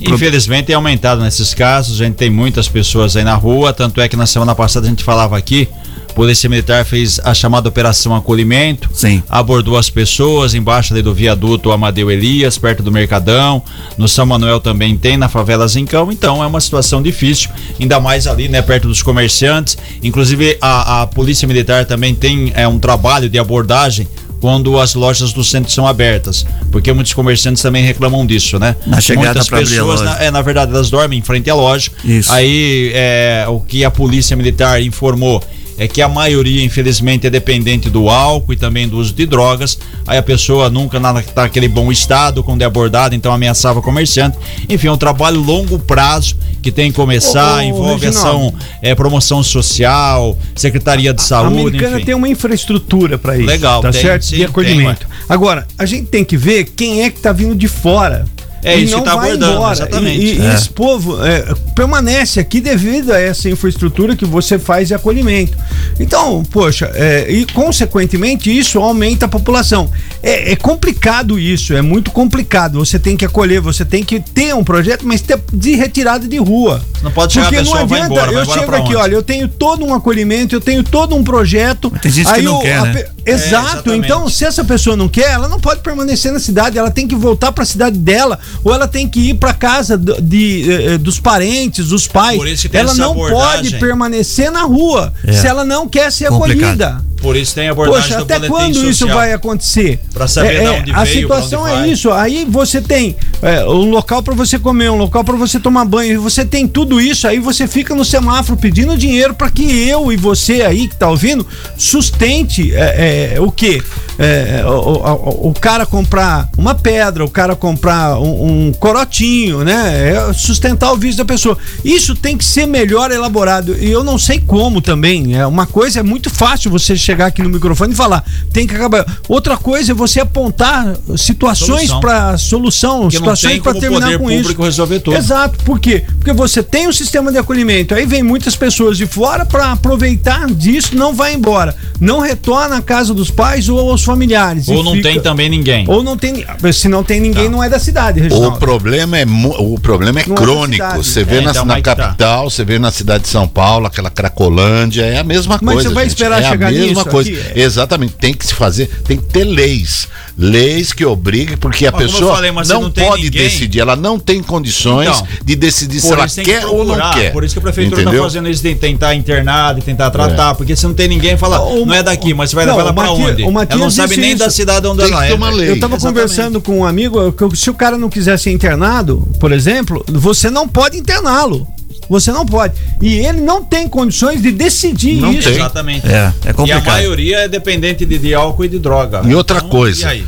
Infelizmente 0.00 0.66
tem 0.66 0.74
aumentado 0.74 1.20
nesses 1.22 1.52
casos, 1.52 2.00
a 2.00 2.04
gente 2.04 2.16
tem 2.16 2.30
muitas 2.30 2.68
pessoas 2.68 3.16
aí 3.16 3.24
na 3.24 3.34
rua, 3.34 3.72
tanto 3.72 4.00
é 4.00 4.08
que 4.08 4.16
na 4.16 4.26
semana 4.26 4.54
passada 4.54 4.86
a 4.86 4.90
gente 4.90 5.04
falava 5.04 5.36
aqui, 5.36 5.68
a 6.08 6.12
Polícia 6.12 6.48
Militar 6.48 6.84
fez 6.84 7.20
a 7.22 7.32
chamada 7.32 7.68
Operação 7.68 8.14
Acolhimento, 8.14 8.90
Sim. 8.92 9.22
abordou 9.28 9.76
as 9.76 9.88
pessoas 9.88 10.54
embaixo 10.54 10.92
ali 10.92 11.02
do 11.02 11.14
viaduto 11.14 11.70
Amadeu 11.70 12.10
Elias, 12.10 12.58
perto 12.58 12.82
do 12.82 12.90
Mercadão, 12.90 13.62
no 13.96 14.08
São 14.08 14.26
Manuel 14.26 14.60
também 14.60 14.96
tem, 14.96 15.16
na 15.16 15.28
favela 15.28 15.68
Zincão, 15.68 16.10
então 16.10 16.42
é 16.42 16.46
uma 16.46 16.60
situação 16.60 17.00
difícil, 17.00 17.50
ainda 17.78 18.00
mais 18.00 18.26
ali, 18.26 18.48
né, 18.48 18.60
perto 18.60 18.88
dos 18.88 19.02
comerciantes, 19.02 19.78
inclusive 20.02 20.58
a, 20.60 21.02
a 21.02 21.06
Polícia 21.06 21.46
Militar 21.46 21.84
também 21.84 22.14
tem 22.14 22.52
é, 22.56 22.66
um 22.66 22.78
trabalho 22.78 23.28
de 23.28 23.38
abordagem 23.38 24.08
quando 24.40 24.78
as 24.78 24.94
lojas 24.94 25.32
do 25.32 25.44
centro 25.44 25.70
são 25.70 25.86
abertas, 25.86 26.46
porque 26.72 26.92
muitos 26.92 27.12
comerciantes 27.12 27.62
também 27.62 27.84
reclamam 27.84 28.26
disso, 28.26 28.58
né? 28.58 28.74
Na 28.86 29.00
chegada 29.00 29.26
Muitas 29.26 29.48
pessoas, 29.48 30.00
na, 30.00 30.22
é, 30.22 30.30
na 30.30 30.40
verdade, 30.40 30.72
elas 30.72 30.88
dormem 30.88 31.18
em 31.18 31.22
frente 31.22 31.50
à 31.50 31.54
loja. 31.54 31.90
Isso. 32.02 32.32
Aí, 32.32 32.90
é, 32.94 33.44
o 33.48 33.60
que 33.60 33.84
a 33.84 33.90
polícia 33.90 34.34
militar 34.36 34.82
informou 34.82 35.42
é 35.80 35.88
que 35.88 36.02
a 36.02 36.08
maioria, 36.08 36.62
infelizmente, 36.62 37.26
é 37.26 37.30
dependente 37.30 37.88
do 37.88 38.10
álcool 38.10 38.52
e 38.52 38.56
também 38.56 38.86
do 38.86 38.98
uso 38.98 39.14
de 39.14 39.24
drogas. 39.24 39.78
Aí 40.06 40.18
a 40.18 40.22
pessoa 40.22 40.68
nunca 40.68 41.00
na- 41.00 41.22
tá 41.22 41.42
naquele 41.44 41.68
bom 41.68 41.90
estado 41.90 42.44
quando 42.44 42.60
é 42.60 42.66
abordada, 42.66 43.14
então 43.14 43.32
ameaçava 43.32 43.78
o 43.78 43.82
comerciante. 43.82 44.36
Enfim, 44.68 44.88
é 44.88 44.92
um 44.92 44.98
trabalho 44.98 45.40
longo 45.40 45.78
prazo 45.78 46.36
que 46.62 46.70
tem 46.70 46.90
que 46.90 46.96
começar, 46.96 47.54
Ô, 47.54 47.58
ô, 47.58 47.62
envolve 47.62 48.06
ação, 48.06 48.52
é, 48.82 48.94
promoção 48.94 49.42
social, 49.42 50.36
Secretaria 50.54 51.14
de 51.14 51.20
A 51.22 51.24
Saúde, 51.24 51.60
americana 51.60 51.96
enfim. 51.96 52.04
tem 52.04 52.14
uma 52.14 52.28
infraestrutura 52.28 53.16
para 53.16 53.38
isso. 53.38 53.46
Legal, 53.46 53.80
tá 53.80 53.90
tem, 53.90 54.02
certo? 54.02 54.26
sim, 54.26 54.36
de 54.36 54.44
acolhimento. 54.44 55.06
Agora, 55.26 55.66
a 55.78 55.86
gente 55.86 56.08
tem 56.08 56.24
que 56.26 56.36
ver 56.36 56.64
quem 56.76 57.04
é 57.04 57.10
que 57.10 57.20
tá 57.20 57.32
vindo 57.32 57.54
de 57.54 57.68
fora. 57.68 58.26
É 58.62 58.78
e 58.78 58.84
isso 58.84 58.92
não 58.92 59.00
que 59.02 59.08
tá 59.08 59.16
vai 59.16 59.30
abordando, 59.30 59.52
embora. 59.54 59.72
exatamente. 59.72 60.24
E, 60.24 60.38
e 60.38 60.46
É. 60.46 60.54
esse 60.54 60.68
povo 60.70 61.24
é, 61.24 61.54
permanece 61.74 62.38
aqui 62.40 62.60
devido 62.60 63.12
a 63.12 63.18
essa 63.18 63.48
infraestrutura 63.48 64.14
que 64.14 64.24
você 64.24 64.58
faz 64.58 64.88
de 64.88 64.94
acolhimento. 64.94 65.56
Então, 65.98 66.42
poxa, 66.50 66.90
é, 66.94 67.26
e 67.30 67.46
consequentemente 67.46 68.56
isso 68.56 68.78
aumenta 68.78 69.26
a 69.26 69.28
população. 69.28 69.90
É, 70.22 70.52
é 70.52 70.56
complicado 70.56 71.38
isso, 71.38 71.72
é 71.74 71.80
muito 71.82 72.10
complicado. 72.10 72.78
Você 72.78 72.98
tem 72.98 73.16
que 73.16 73.24
acolher, 73.24 73.60
você 73.60 73.84
tem 73.84 74.04
que 74.04 74.20
ter 74.20 74.54
um 74.54 74.62
projeto, 74.64 75.06
mas 75.06 75.20
ter 75.20 75.38
de 75.52 75.74
retirada 75.74 76.26
de 76.28 76.36
rua. 76.38 76.82
Não 77.02 77.10
pode 77.10 77.32
chegar 77.32 77.46
a 77.46 77.48
Porque 77.50 77.64
não 77.64 77.72
pessoa, 77.72 77.86
vai 77.86 78.00
adianta, 78.00 78.14
embora, 78.14 78.32
vai 78.32 78.42
eu 78.42 78.46
chego 78.60 78.74
aqui, 78.74 78.84
onde? 78.88 78.96
olha, 78.96 79.14
eu 79.14 79.22
tenho 79.22 79.48
todo 79.48 79.84
um 79.84 79.94
acolhimento, 79.94 80.54
eu 80.54 80.60
tenho 80.60 80.82
todo 80.84 81.14
um 81.16 81.24
projeto. 81.24 81.90
Tem 82.02 82.10
gente 82.12 82.32
que 82.32 82.42
não 82.42 82.60
quer, 82.60 82.78
a 82.78 82.84
né? 82.84 83.04
Pe- 83.24 83.30
Exato, 83.30 83.66
exatamente. 83.76 84.04
então 84.06 84.28
se 84.28 84.44
essa 84.44 84.64
pessoa 84.64 84.96
não 84.96 85.08
quer, 85.08 85.30
ela 85.32 85.48
não 85.48 85.60
pode 85.60 85.80
permanecer 85.80 86.32
na 86.32 86.38
cidade, 86.40 86.78
ela 86.78 86.90
tem 86.90 87.06
que 87.06 87.14
voltar 87.14 87.52
para 87.52 87.62
a 87.62 87.66
cidade 87.66 87.98
dela, 87.98 88.38
ou 88.64 88.72
ela 88.74 88.86
tem 88.88 89.08
que 89.08 89.30
ir 89.30 89.34
para 89.34 89.52
casa 89.54 89.96
do- 89.98 90.20
de, 90.20 90.70
eh, 90.70 90.94
eh, 90.94 90.98
dos 90.98 91.18
parentes, 91.20 91.88
dos 91.88 92.06
pais. 92.06 92.36
Por 92.38 92.48
isso 92.48 92.62
que 92.62 92.68
tem 92.70 92.80
ela 92.80 92.90
essa 92.92 93.00
não 93.00 93.12
abordagem. 93.12 93.70
pode 93.72 93.76
permanecer 93.78 94.50
na 94.50 94.62
rua 94.62 95.12
É. 95.26 95.32
se 95.32 95.46
ela 95.46 95.64
não 95.64 95.88
quer 95.88 96.10
ser 96.12 96.28
Complicado. 96.28 96.82
acolhida. 96.82 97.09
Por 97.20 97.36
isso 97.36 97.54
tem 97.54 97.68
a 97.68 97.72
abordagem 97.72 98.10
Poxa, 98.10 98.22
até 98.22 98.48
quando 98.48 98.76
isso 98.76 99.00
social. 99.00 99.18
vai 99.18 99.32
acontecer? 99.32 100.00
Pra 100.12 100.26
saber 100.26 100.54
É, 100.54 100.58
de 100.60 100.64
é, 100.64 100.70
onde 100.70 100.92
A 100.92 101.04
veio, 101.04 101.20
situação 101.20 101.68
é 101.68 101.72
vai. 101.72 101.90
isso. 101.90 102.10
Aí 102.10 102.46
você 102.48 102.80
tem 102.80 103.14
é, 103.42 103.62
um 103.64 103.90
local 103.90 104.22
pra 104.22 104.34
você 104.34 104.58
comer, 104.58 104.90
um 104.90 104.96
local 104.96 105.22
pra 105.22 105.36
você 105.36 105.60
tomar 105.60 105.84
banho, 105.84 106.20
você 106.22 106.44
tem 106.44 106.66
tudo 106.66 107.00
isso. 107.00 107.28
Aí 107.28 107.38
você 107.38 107.66
fica 107.68 107.94
no 107.94 108.04
semáforo 108.04 108.58
pedindo 108.58 108.96
dinheiro 108.96 109.34
pra 109.34 109.50
que 109.50 109.62
eu 109.88 110.10
e 110.10 110.16
você 110.16 110.62
aí 110.62 110.88
que 110.88 110.96
tá 110.96 111.10
ouvindo 111.10 111.46
sustente 111.76 112.74
é, 112.74 113.34
é, 113.34 113.40
o 113.40 113.50
quê? 113.50 113.82
É, 114.22 114.62
o, 114.66 114.68
o, 114.68 115.48
o, 115.48 115.54
cara 115.54 115.86
comprar 115.86 116.50
uma 116.58 116.74
pedra, 116.74 117.24
o 117.24 117.30
cara 117.30 117.56
comprar 117.56 118.18
um, 118.18 118.66
um, 118.68 118.72
corotinho, 118.74 119.64
né? 119.64 120.10
É 120.10 120.32
sustentar 120.34 120.92
o 120.92 120.96
vício 120.98 121.16
da 121.16 121.24
pessoa. 121.24 121.56
Isso 121.82 122.14
tem 122.14 122.36
que 122.36 122.44
ser 122.44 122.66
melhor 122.66 123.10
elaborado. 123.10 123.74
E 123.80 123.90
eu 123.90 124.04
não 124.04 124.18
sei 124.18 124.38
como 124.38 124.82
também. 124.82 125.38
É 125.38 125.46
uma 125.46 125.64
coisa 125.64 126.00
é 126.00 126.02
muito 126.02 126.28
fácil 126.28 126.70
você 126.70 126.98
chegar 126.98 127.28
aqui 127.28 127.42
no 127.42 127.48
microfone 127.48 127.94
e 127.94 127.96
falar, 127.96 128.22
tem 128.52 128.66
que 128.66 128.74
acabar. 128.74 129.06
Outra 129.26 129.56
coisa 129.56 129.92
é 129.92 129.94
você 129.94 130.20
apontar 130.20 130.94
situações 131.16 131.90
para 131.94 132.36
solução, 132.36 133.02
Porque 133.02 133.16
situações 133.16 133.60
para 133.60 133.80
terminar 133.80 134.18
com 134.18 134.30
isso. 134.30 134.54
resolver 134.60 135.00
tudo. 135.00 135.16
Exato. 135.16 135.64
Por 135.64 135.80
quê? 135.80 136.04
Porque 136.18 136.34
você 136.34 136.62
tem 136.62 136.86
um 136.86 136.92
sistema 136.92 137.32
de 137.32 137.38
acolhimento, 137.38 137.94
aí 137.94 138.04
vem 138.04 138.22
muitas 138.22 138.54
pessoas 138.54 138.98
de 138.98 139.06
fora 139.06 139.46
para 139.46 139.72
aproveitar 139.72 140.46
disso, 140.50 140.94
não 140.94 141.14
vai 141.14 141.32
embora, 141.32 141.74
não 141.98 142.20
retorna 142.20 142.76
à 142.76 142.82
casa 142.82 143.14
dos 143.14 143.30
pais 143.30 143.66
ou 143.66 143.90
aos 143.90 144.09
familiares. 144.10 144.68
Ou 144.68 144.82
não 144.82 144.92
fica... 144.94 145.08
tem 145.08 145.20
também 145.20 145.48
ninguém. 145.48 145.84
Ou 145.88 146.02
não 146.02 146.16
tem, 146.16 146.44
se 146.72 146.88
não 146.88 147.04
tem 147.04 147.20
ninguém, 147.20 147.44
tá. 147.44 147.50
não 147.50 147.62
é 147.62 147.68
da 147.68 147.78
cidade. 147.78 148.20
Reginaldo. 148.20 148.56
O 148.56 148.58
problema 148.58 149.18
é 149.18 149.24
o 149.58 149.78
problema 149.78 150.20
é 150.20 150.26
não 150.26 150.34
é 150.34 150.38
crônico. 150.38 150.82
É 150.82 150.96
você 150.96 151.22
vê 151.24 151.36
é, 151.36 151.40
na, 151.42 151.50
então 151.50 151.64
na 151.64 151.80
tá. 151.80 151.94
capital, 151.94 152.44
tá. 152.44 152.50
você 152.50 152.64
vê 152.64 152.78
na 152.78 152.90
cidade 152.90 153.24
de 153.24 153.28
São 153.28 153.46
Paulo, 153.46 153.86
aquela 153.86 154.10
Cracolândia, 154.10 155.02
é 155.02 155.18
a 155.18 155.24
mesma 155.24 155.58
Mas 155.62 155.74
coisa. 155.74 155.74
Mas 155.74 155.82
você 155.82 155.94
vai 155.94 156.04
gente. 156.04 156.12
esperar 156.12 156.42
é 156.42 156.48
chegar 156.48 156.68
a 156.68 156.70
mesma 156.70 156.86
nisso 156.88 157.04
coisa. 157.06 157.30
Aqui? 157.30 157.60
Exatamente. 157.60 158.12
Tem 158.14 158.34
que 158.34 158.46
se 158.46 158.54
fazer, 158.54 158.88
tem 159.04 159.16
que 159.16 159.24
ter 159.24 159.44
leis, 159.44 160.08
leis 160.40 160.92
que 160.94 161.04
obriguem, 161.04 161.56
porque 161.58 161.86
a 161.86 161.92
mas 161.92 162.10
pessoa 162.10 162.34
falei, 162.36 162.50
não, 162.50 162.82
não 162.82 162.90
pode 162.90 163.24
ninguém... 163.24 163.42
decidir, 163.42 163.80
ela 163.80 163.94
não 163.94 164.18
tem 164.18 164.42
condições 164.42 165.08
então, 165.08 165.26
de 165.44 165.54
decidir 165.54 166.00
se 166.00 166.10
ela 166.10 166.26
quer 166.26 166.64
ou 166.64 166.84
não 166.84 167.10
quer. 167.10 167.30
Por 167.30 167.44
isso 167.44 167.54
que 167.54 167.58
a 167.58 167.62
prefeitura 167.62 168.00
está 168.00 168.22
fazendo 168.22 168.48
isso 168.48 168.62
de 168.62 168.74
tentar 168.74 169.14
internar, 169.14 169.74
de 169.74 169.82
tentar 169.82 170.10
tratar, 170.10 170.52
é. 170.52 170.54
porque 170.54 170.74
se 170.74 170.86
não 170.86 170.94
tem 170.94 171.08
ninguém, 171.08 171.36
fala, 171.36 171.60
o, 171.60 171.84
não 171.84 171.94
é 171.94 172.02
daqui, 172.02 172.32
mas 172.32 172.48
você 172.50 172.56
vai 172.56 172.64
levar 172.64 172.80
ela 172.80 172.92
para 172.94 173.12
onde? 173.12 173.42
Ela 173.42 173.76
não 173.76 173.90
sabe 173.90 174.16
nem 174.16 174.34
da 174.34 174.48
cidade 174.48 174.86
onde 174.86 175.02
ela 175.02 175.26
é. 175.26 175.32
Eu 175.32 175.74
estava 175.74 175.98
conversando 175.98 176.60
com 176.60 176.78
um 176.78 176.84
amigo 176.86 177.32
que 177.32 177.56
se 177.56 177.68
o 177.68 177.74
cara 177.74 177.98
não 177.98 178.08
quiser 178.08 178.38
ser 178.38 178.50
internado, 178.50 179.28
por 179.38 179.52
exemplo, 179.52 180.02
você 180.08 180.48
não 180.48 180.66
pode 180.66 180.96
interná-lo. 180.96 181.66
Você 182.10 182.32
não 182.32 182.44
pode. 182.44 182.74
E 183.00 183.18
ele 183.18 183.40
não 183.40 183.62
tem 183.62 183.88
condições 183.88 184.42
de 184.42 184.50
decidir 184.50 185.20
não 185.20 185.32
isso. 185.32 185.48
Tem. 185.48 185.58
Exatamente. 185.58 186.06
É, 186.08 186.32
é 186.44 186.52
complicado. 186.52 186.86
E 186.86 186.88
a 186.88 186.92
maioria 186.92 187.38
é 187.38 187.48
dependente 187.48 188.04
de, 188.04 188.18
de 188.18 188.34
álcool 188.34 188.64
e 188.64 188.68
de 188.68 188.80
droga. 188.80 189.22
E 189.24 189.32
outra 189.32 189.58
então, 189.58 189.70
coisa, 189.70 190.12
e 190.12 190.24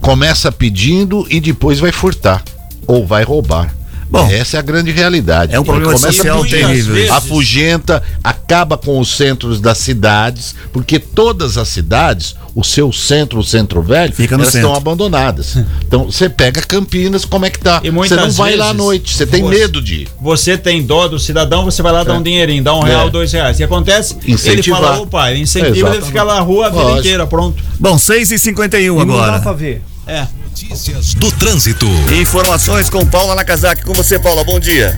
começa 0.00 0.50
pedindo 0.50 1.24
e 1.30 1.40
depois 1.40 1.78
vai 1.78 1.92
furtar 1.92 2.42
ou 2.84 3.06
vai 3.06 3.22
roubar. 3.22 3.72
Bom, 4.10 4.28
essa 4.28 4.56
é 4.56 4.60
a 4.60 4.62
grande 4.62 4.90
realidade. 4.90 5.54
É 5.54 5.60
um 5.60 5.64
problema 5.64 5.96
social 5.96 6.44
terrível. 6.44 7.14
Afugenta, 7.14 8.02
acaba 8.24 8.76
com 8.76 8.98
os 8.98 9.16
centros 9.16 9.60
das 9.60 9.78
cidades, 9.78 10.54
porque 10.72 10.98
todas 10.98 11.56
as 11.56 11.68
cidades, 11.68 12.34
o 12.54 12.64
seu 12.64 12.92
centro, 12.92 13.38
o 13.38 13.44
centro 13.44 13.80
velho, 13.82 14.12
Fica 14.12 14.34
elas 14.34 14.48
centro. 14.48 14.68
estão 14.68 14.74
abandonadas. 14.74 15.56
Então 15.86 16.06
você 16.06 16.28
pega 16.28 16.60
Campinas, 16.62 17.24
como 17.24 17.46
é 17.46 17.50
que 17.50 17.60
tá? 17.60 17.80
Você 17.80 18.16
não 18.16 18.30
vai 18.32 18.56
lá 18.56 18.70
à 18.70 18.74
noite, 18.74 19.14
você 19.14 19.24
tem 19.24 19.44
medo 19.44 19.80
de 19.80 20.02
ir. 20.02 20.08
Você 20.20 20.58
tem 20.58 20.82
dó 20.82 21.06
do 21.06 21.18
cidadão, 21.18 21.64
você 21.64 21.80
vai 21.80 21.92
lá 21.92 22.02
dar 22.02 22.14
um 22.14 22.20
é. 22.20 22.22
dinheirinho, 22.24 22.64
dá 22.64 22.74
um 22.74 22.82
real, 22.82 23.06
é. 23.06 23.10
dois 23.10 23.32
reais. 23.32 23.56
O 23.56 23.58
que 23.58 23.64
acontece? 23.64 24.16
Incentivar. 24.26 24.80
Ele 24.80 24.88
fala, 24.88 25.00
opa, 25.02 25.30
ele 25.30 25.40
incentiva, 25.40 25.70
Exatamente. 25.70 25.98
ele 25.98 26.06
fica 26.06 26.22
lá 26.24 26.34
na 26.34 26.40
rua 26.40 26.66
a 26.66 26.70
vida 26.70 26.82
Lógico. 26.82 27.00
inteira, 27.00 27.26
pronto. 27.26 27.62
Bom, 27.78 27.96
6h51 27.96 29.00
agora. 29.00 29.32
Dá 29.32 29.38
pra 29.38 29.52
ver. 29.52 29.82
É. 30.06 30.26
Notícias 30.60 31.14
do 31.14 31.32
trânsito. 31.32 31.86
Informações 32.20 32.90
com 32.90 33.06
Paula 33.06 33.34
Nakazaki. 33.34 33.82
Com 33.82 33.94
você, 33.94 34.18
Paula. 34.18 34.44
Bom 34.44 34.60
dia. 34.60 34.94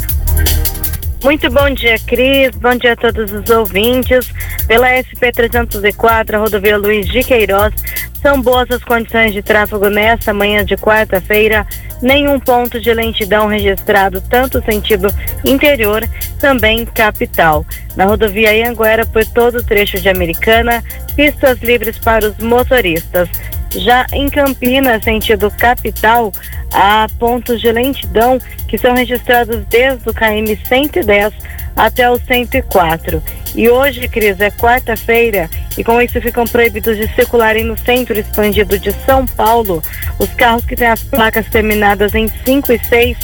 Muito 1.22 1.48
bom 1.50 1.70
dia, 1.70 1.96
Cris. 2.00 2.50
Bom 2.56 2.74
dia 2.74 2.94
a 2.94 2.96
todos 2.96 3.30
os 3.30 3.48
ouvintes. 3.48 4.26
Pela 4.66 4.88
SP-304, 4.88 6.34
a 6.34 6.38
rodovia 6.38 6.76
Luiz 6.76 7.06
de 7.06 7.22
Queiroz, 7.22 7.72
são 8.20 8.42
boas 8.42 8.68
as 8.72 8.82
condições 8.82 9.32
de 9.32 9.40
tráfego 9.40 9.88
nesta 9.88 10.34
manhã 10.34 10.64
de 10.64 10.76
quarta-feira. 10.76 11.64
Nenhum 12.02 12.40
ponto 12.40 12.80
de 12.80 12.92
lentidão 12.92 13.46
registrado, 13.46 14.20
tanto 14.22 14.60
sentido 14.64 15.06
interior, 15.44 16.02
também 16.40 16.84
capital. 16.84 17.64
Na 17.94 18.04
rodovia 18.04 18.52
Ianguera, 18.52 19.06
por 19.06 19.24
todo 19.26 19.58
o 19.58 19.62
trecho 19.62 20.00
de 20.00 20.08
Americana, 20.08 20.82
pistas 21.14 21.60
livres 21.62 21.96
para 21.98 22.26
os 22.26 22.38
motoristas. 22.38 23.28
Já 23.74 24.06
em 24.12 24.28
Campinas, 24.28 25.02
sentido 25.02 25.50
capital, 25.50 26.30
há 26.72 27.06
pontos 27.18 27.60
de 27.60 27.72
lentidão 27.72 28.38
que 28.68 28.76
são 28.76 28.94
registrados 28.94 29.64
desde 29.66 30.08
o 30.08 30.12
KM 30.12 30.56
110 30.66 31.32
até 31.76 32.10
o 32.10 32.18
104. 32.18 33.22
E 33.54 33.68
hoje, 33.68 34.08
Cris, 34.08 34.40
é 34.40 34.50
quarta-feira 34.50 35.48
e 35.76 35.82
com 35.82 36.00
isso 36.00 36.20
ficam 36.20 36.44
proibidos 36.44 36.96
de 36.96 37.06
circularem 37.14 37.64
no 37.64 37.76
centro 37.78 38.18
expandido 38.18 38.78
de 38.78 38.92
São 39.04 39.26
Paulo 39.26 39.82
os 40.18 40.28
carros 40.34 40.64
que 40.64 40.76
têm 40.76 40.88
as 40.88 41.02
placas 41.02 41.46
terminadas 41.48 42.14
em 42.14 42.28
5 42.28 42.72
e 42.72 42.78
6 42.78 43.16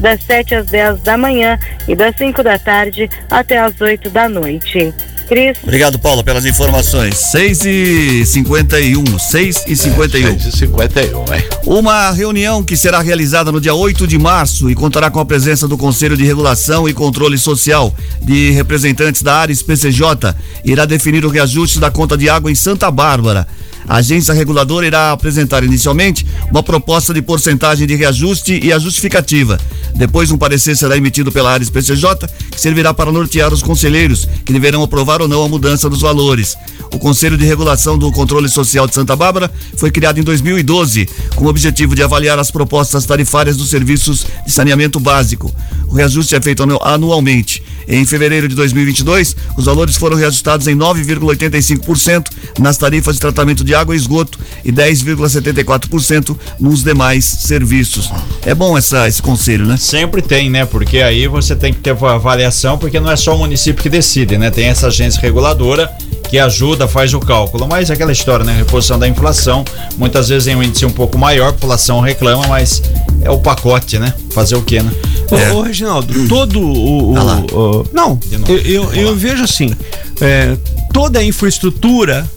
das 0.00 0.22
7 0.22 0.54
às 0.54 0.66
10 0.66 1.00
da 1.00 1.16
manhã 1.16 1.58
e 1.88 1.94
das 1.94 2.14
5 2.16 2.42
da 2.42 2.58
tarde 2.58 3.08
até 3.30 3.58
às 3.58 3.80
8 3.80 4.10
da 4.10 4.28
noite. 4.28 4.94
Cris. 5.26 5.58
Obrigado, 5.62 5.98
Paula, 5.98 6.22
pelas 6.22 6.46
informações. 6.46 7.16
6 7.16 7.64
e 7.64 8.26
51 8.26 9.18
6 9.18 9.64
e 9.66 9.76
51 9.76 10.40
6 10.40 10.54
e 10.54 10.58
51 10.58 11.24
é. 11.34 11.48
Uma 11.66 12.10
reunião 12.10 12.62
que 12.62 12.76
será 12.76 13.00
realizada 13.00 13.50
no 13.50 13.60
dia 13.60 13.74
8 13.74 14.06
de 14.06 14.18
março 14.18 14.70
e 14.70 14.74
contará 14.74 15.10
com 15.10 15.20
a 15.20 15.24
presença 15.24 15.66
do 15.66 15.76
Conselho 15.76 16.16
de 16.16 16.24
Regulação 16.24 16.88
e 16.88 16.94
Controle 16.94 17.36
Social 17.36 17.94
de 18.22 18.50
representantes 18.52 19.22
da 19.22 19.34
área 19.34 19.54
PCJ 19.54 20.34
irá 20.64 20.84
definir 20.84 21.24
o 21.24 21.28
reajuste 21.28 21.78
da 21.78 21.90
conta 21.90 22.16
de 22.16 22.28
água 22.28 22.50
em 22.50 22.54
Santa 22.54 22.90
Bárbara. 22.90 23.46
A 23.88 23.96
agência 23.96 24.34
reguladora 24.34 24.86
irá 24.86 25.12
apresentar 25.12 25.62
inicialmente 25.62 26.26
uma 26.50 26.62
proposta 26.62 27.14
de 27.14 27.22
porcentagem 27.22 27.86
de 27.86 27.94
reajuste 27.94 28.58
e 28.62 28.72
a 28.72 28.78
justificativa. 28.78 29.58
Depois, 29.94 30.30
um 30.30 30.36
parecer 30.38 30.76
será 30.76 30.96
emitido 30.96 31.30
pela 31.30 31.52
área 31.52 31.66
PCJ, 31.66 32.28
que 32.50 32.60
servirá 32.60 32.92
para 32.92 33.12
nortear 33.12 33.52
os 33.52 33.62
conselheiros, 33.62 34.28
que 34.44 34.52
deverão 34.52 34.82
aprovar 34.82 35.22
ou 35.22 35.28
não 35.28 35.42
a 35.42 35.48
mudança 35.48 35.88
dos 35.88 36.00
valores. 36.00 36.56
O 36.92 36.98
Conselho 36.98 37.36
de 37.36 37.44
Regulação 37.44 37.98
do 37.98 38.10
Controle 38.12 38.48
Social 38.48 38.86
de 38.86 38.94
Santa 38.94 39.14
Bárbara 39.16 39.50
foi 39.76 39.90
criado 39.90 40.18
em 40.18 40.22
2012, 40.22 41.08
com 41.34 41.44
o 41.44 41.48
objetivo 41.48 41.94
de 41.94 42.02
avaliar 42.02 42.38
as 42.38 42.50
propostas 42.50 43.04
tarifárias 43.04 43.56
dos 43.56 43.70
serviços 43.70 44.26
de 44.44 44.52
saneamento 44.52 44.98
básico. 44.98 45.54
O 45.86 45.94
reajuste 45.94 46.34
é 46.34 46.40
feito 46.40 46.62
anualmente. 46.82 47.62
Em 47.88 48.04
fevereiro 48.04 48.48
de 48.48 48.54
2022, 48.56 49.36
os 49.56 49.64
valores 49.64 49.96
foram 49.96 50.16
reajustados 50.16 50.66
em 50.66 50.76
9,85% 50.76 52.26
nas 52.58 52.76
tarifas 52.76 53.14
de 53.14 53.20
tratamento 53.20 53.62
de 53.62 53.74
água 53.76 53.94
e 53.94 53.98
esgoto 53.98 54.38
e 54.64 54.72
10,74% 54.72 56.36
nos 56.58 56.82
demais 56.82 57.24
serviços. 57.24 58.10
É 58.44 58.54
bom 58.54 58.76
essa, 58.76 59.06
esse 59.06 59.22
conselho, 59.22 59.66
né? 59.66 59.76
Sempre 59.76 60.22
tem, 60.22 60.50
né? 60.50 60.64
Porque 60.64 60.98
aí 60.98 61.26
você 61.26 61.54
tem 61.54 61.72
que 61.72 61.80
ter 61.80 61.90
avaliação, 61.90 62.78
porque 62.78 62.98
não 62.98 63.10
é 63.10 63.16
só 63.16 63.34
o 63.34 63.38
município 63.38 63.82
que 63.82 63.88
decide, 63.88 64.38
né? 64.38 64.50
Tem 64.50 64.66
essa 64.66 64.88
agência 64.88 65.20
reguladora 65.20 65.90
que 66.28 66.38
ajuda, 66.38 66.88
faz 66.88 67.14
o 67.14 67.20
cálculo. 67.20 67.66
Mas 67.66 67.90
é 67.90 67.94
aquela 67.94 68.12
história, 68.12 68.44
né? 68.44 68.54
Reposição 68.56 68.98
da 68.98 69.08
inflação, 69.08 69.64
muitas 69.96 70.28
vezes 70.28 70.48
em 70.48 70.56
um 70.56 70.62
índice 70.62 70.84
um 70.84 70.90
pouco 70.90 71.18
maior, 71.18 71.48
a 71.48 71.52
população 71.52 72.00
reclama, 72.00 72.46
mas 72.48 72.82
é 73.22 73.30
o 73.30 73.38
pacote, 73.38 73.98
né? 73.98 74.12
Fazer 74.30 74.56
o 74.56 74.62
quê, 74.62 74.82
né? 74.82 74.92
É. 75.30 75.52
Ô, 75.52 75.58
ô, 75.58 75.62
Reginaldo, 75.62 76.28
todo 76.28 76.60
o. 76.60 77.12
o, 77.12 77.18
ah 77.18 77.42
o 77.52 77.86
não, 77.92 78.18
eu, 78.48 78.58
eu, 78.58 78.94
eu, 78.94 79.16
vejo 79.16 79.42
assim: 79.42 79.74
é, 80.20 80.56
toda 80.92 81.18
a 81.18 81.24
infraestrutura 81.24 82.28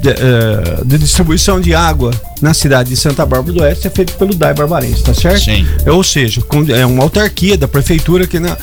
de, 0.00 0.10
uh, 0.10 0.84
de, 0.84 0.98
distribuição 0.98 1.60
de 1.60 1.74
água 1.74 2.12
na 2.40 2.54
cidade 2.54 2.90
de 2.90 2.96
Santa 2.96 3.26
Bárbara 3.26 3.52
do 3.52 3.62
Oeste 3.62 3.86
é 3.86 3.90
feito 3.90 4.14
pelo 4.14 4.34
DAI 4.34 4.54
Barbarense, 4.54 5.02
tá 5.02 5.12
certo? 5.12 5.44
Sim. 5.44 5.66
É, 5.84 5.90
ou 5.90 6.04
seja, 6.04 6.42
é 6.74 6.86
uma 6.86 7.02
autarquia 7.02 7.56
da 7.56 7.66
prefeitura 7.66 8.26
que 8.26 8.38
na, 8.38 8.56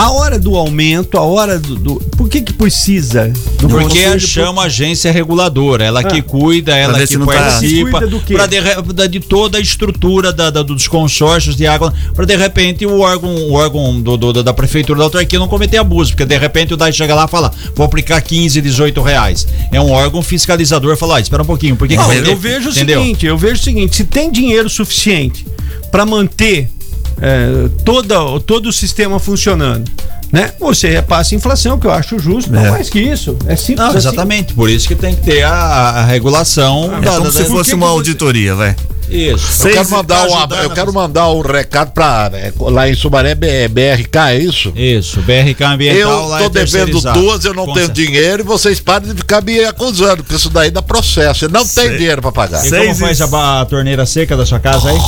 a 0.00 0.10
hora 0.10 0.38
do 0.38 0.56
aumento, 0.56 1.18
a 1.18 1.20
hora 1.20 1.58
do. 1.58 1.74
do 1.74 1.94
por 2.16 2.26
que 2.26 2.40
que 2.40 2.54
precisa? 2.54 3.30
Do 3.58 3.68
Porque 3.68 4.18
chama 4.18 4.62
agência 4.62 5.12
reguladora, 5.12 5.84
ela 5.84 6.02
que 6.02 6.20
ah. 6.20 6.22
cuida, 6.22 6.74
ela 6.74 7.06
que 7.06 7.18
tá- 7.18 7.26
participa 7.26 8.00
tá... 8.00 8.46
de, 8.46 9.08
de, 9.08 9.20
toda 9.20 9.58
a 9.58 9.60
estrutura 9.60 10.32
da, 10.32 10.48
da, 10.48 10.62
dos 10.62 10.88
consórcios 10.88 11.54
de 11.54 11.66
água, 11.66 11.92
para 12.14 12.24
de 12.24 12.34
repente 12.34 12.86
o 12.86 13.00
órgão, 13.00 13.34
o 13.34 13.52
órgão 13.52 14.00
do, 14.00 14.16
do, 14.16 14.42
da 14.42 14.54
prefeitura 14.54 14.98
da 15.00 15.04
autarquia 15.04 15.38
não 15.38 15.48
cometer 15.48 15.76
abuso, 15.76 16.12
porque 16.12 16.24
de 16.24 16.38
repente 16.38 16.72
o 16.72 16.78
DAI 16.78 16.94
chega 16.94 17.14
lá 17.14 17.26
e 17.26 17.28
fala, 17.28 17.52
vou 17.74 17.84
aplicar 17.84 18.22
15, 18.22 18.58
18 18.58 19.02
reais. 19.02 19.46
É 19.70 19.78
um 19.78 19.90
órgão 19.90 20.22
fiscalizador, 20.22 20.96
fala, 20.96 21.18
ah, 21.18 21.20
espera 21.20 21.42
um 21.42 21.46
pouquinho, 21.46 21.76
por 21.76 21.86
que, 21.86 21.96
não, 21.96 22.08
que 22.08 22.16
eu 22.16 22.36
vejo 22.38 22.70
Entendeu? 22.70 23.00
o 23.00 23.02
seguinte, 23.02 23.26
eu 23.26 23.36
vejo 23.36 23.60
o 23.60 23.64
seguinte, 23.64 23.96
se 23.96 24.04
tem 24.04 24.32
dinheiro 24.32 24.70
suficiente 24.70 25.46
para 25.90 26.06
manter 26.06 26.70
é, 27.20 27.68
toda, 27.84 28.40
todo 28.40 28.68
o 28.68 28.72
sistema 28.72 29.18
funcionando. 29.18 29.90
Né? 30.32 30.52
Você 30.60 30.88
repassa 30.88 31.34
a 31.34 31.36
inflação, 31.36 31.78
que 31.78 31.86
eu 31.86 31.90
acho 31.90 32.18
justo, 32.18 32.54
é. 32.54 32.62
não 32.62 32.70
mais 32.70 32.88
que 32.88 33.00
isso. 33.00 33.36
É 33.46 33.56
simples. 33.56 33.78
Não, 33.78 33.88
assim. 33.88 33.98
exatamente, 33.98 34.46
assim. 34.46 34.54
por 34.54 34.70
isso 34.70 34.86
que 34.86 34.94
tem 34.94 35.14
que 35.14 35.22
ter 35.22 35.42
a, 35.42 35.52
a 35.52 36.04
regulação. 36.04 36.90
Ah, 36.94 37.00
da, 37.00 37.10
é 37.10 37.16
como 37.16 37.24
da, 37.24 37.32
se 37.32 37.44
fosse 37.46 37.74
uma 37.74 37.88
auditoria, 37.88 38.54
vai. 38.54 38.76
Isso. 39.10 39.66
Eu 39.68 39.72
quero, 39.74 39.90
mandar 39.90 40.16
tá 40.16 40.24
um, 40.26 40.62
eu 40.62 40.70
a- 40.70 40.74
quero 40.74 40.92
mandar 40.92 41.30
um 41.30 41.40
recado 41.40 41.90
pra. 41.92 42.30
é, 42.32 42.52
lá 42.58 42.88
em 42.88 42.94
Sumaré, 42.94 43.34
BRK, 43.34 44.16
é 44.30 44.38
isso? 44.38 44.72
Isso, 44.76 45.20
BRK 45.22 45.62
Ambiental 45.64 46.00
Eu 46.00 46.26
lá 46.28 46.38
tô 46.38 46.44
é 46.44 46.48
devendo 46.50 47.00
duas, 47.00 47.44
eu 47.44 47.54
não 47.54 47.66
Com 47.66 47.74
tenho 47.74 47.86
certeza. 47.86 48.06
dinheiro 48.08 48.42
e 48.42 48.46
vocês 48.46 48.80
parem 48.80 49.10
de 49.10 49.16
ficar 49.16 49.42
me 49.42 49.58
acusando, 49.64 50.22
porque 50.22 50.36
isso 50.36 50.50
daí 50.50 50.70
dá 50.70 50.80
processo. 50.82 51.40
Você 51.40 51.48
não 51.48 51.66
tem 51.66 51.96
dinheiro 51.96 52.22
pra 52.22 52.32
pagar. 52.32 52.64
E 52.64 52.68
Seis 52.68 52.82
como 52.82 52.92
e- 52.94 52.98
faz 52.98 53.20
a, 53.20 53.26
ba- 53.26 53.60
a 53.60 53.64
torneira 53.64 54.06
seca 54.06 54.36
da 54.36 54.46
sua 54.46 54.60
casa 54.60 54.90
aí? 54.90 54.98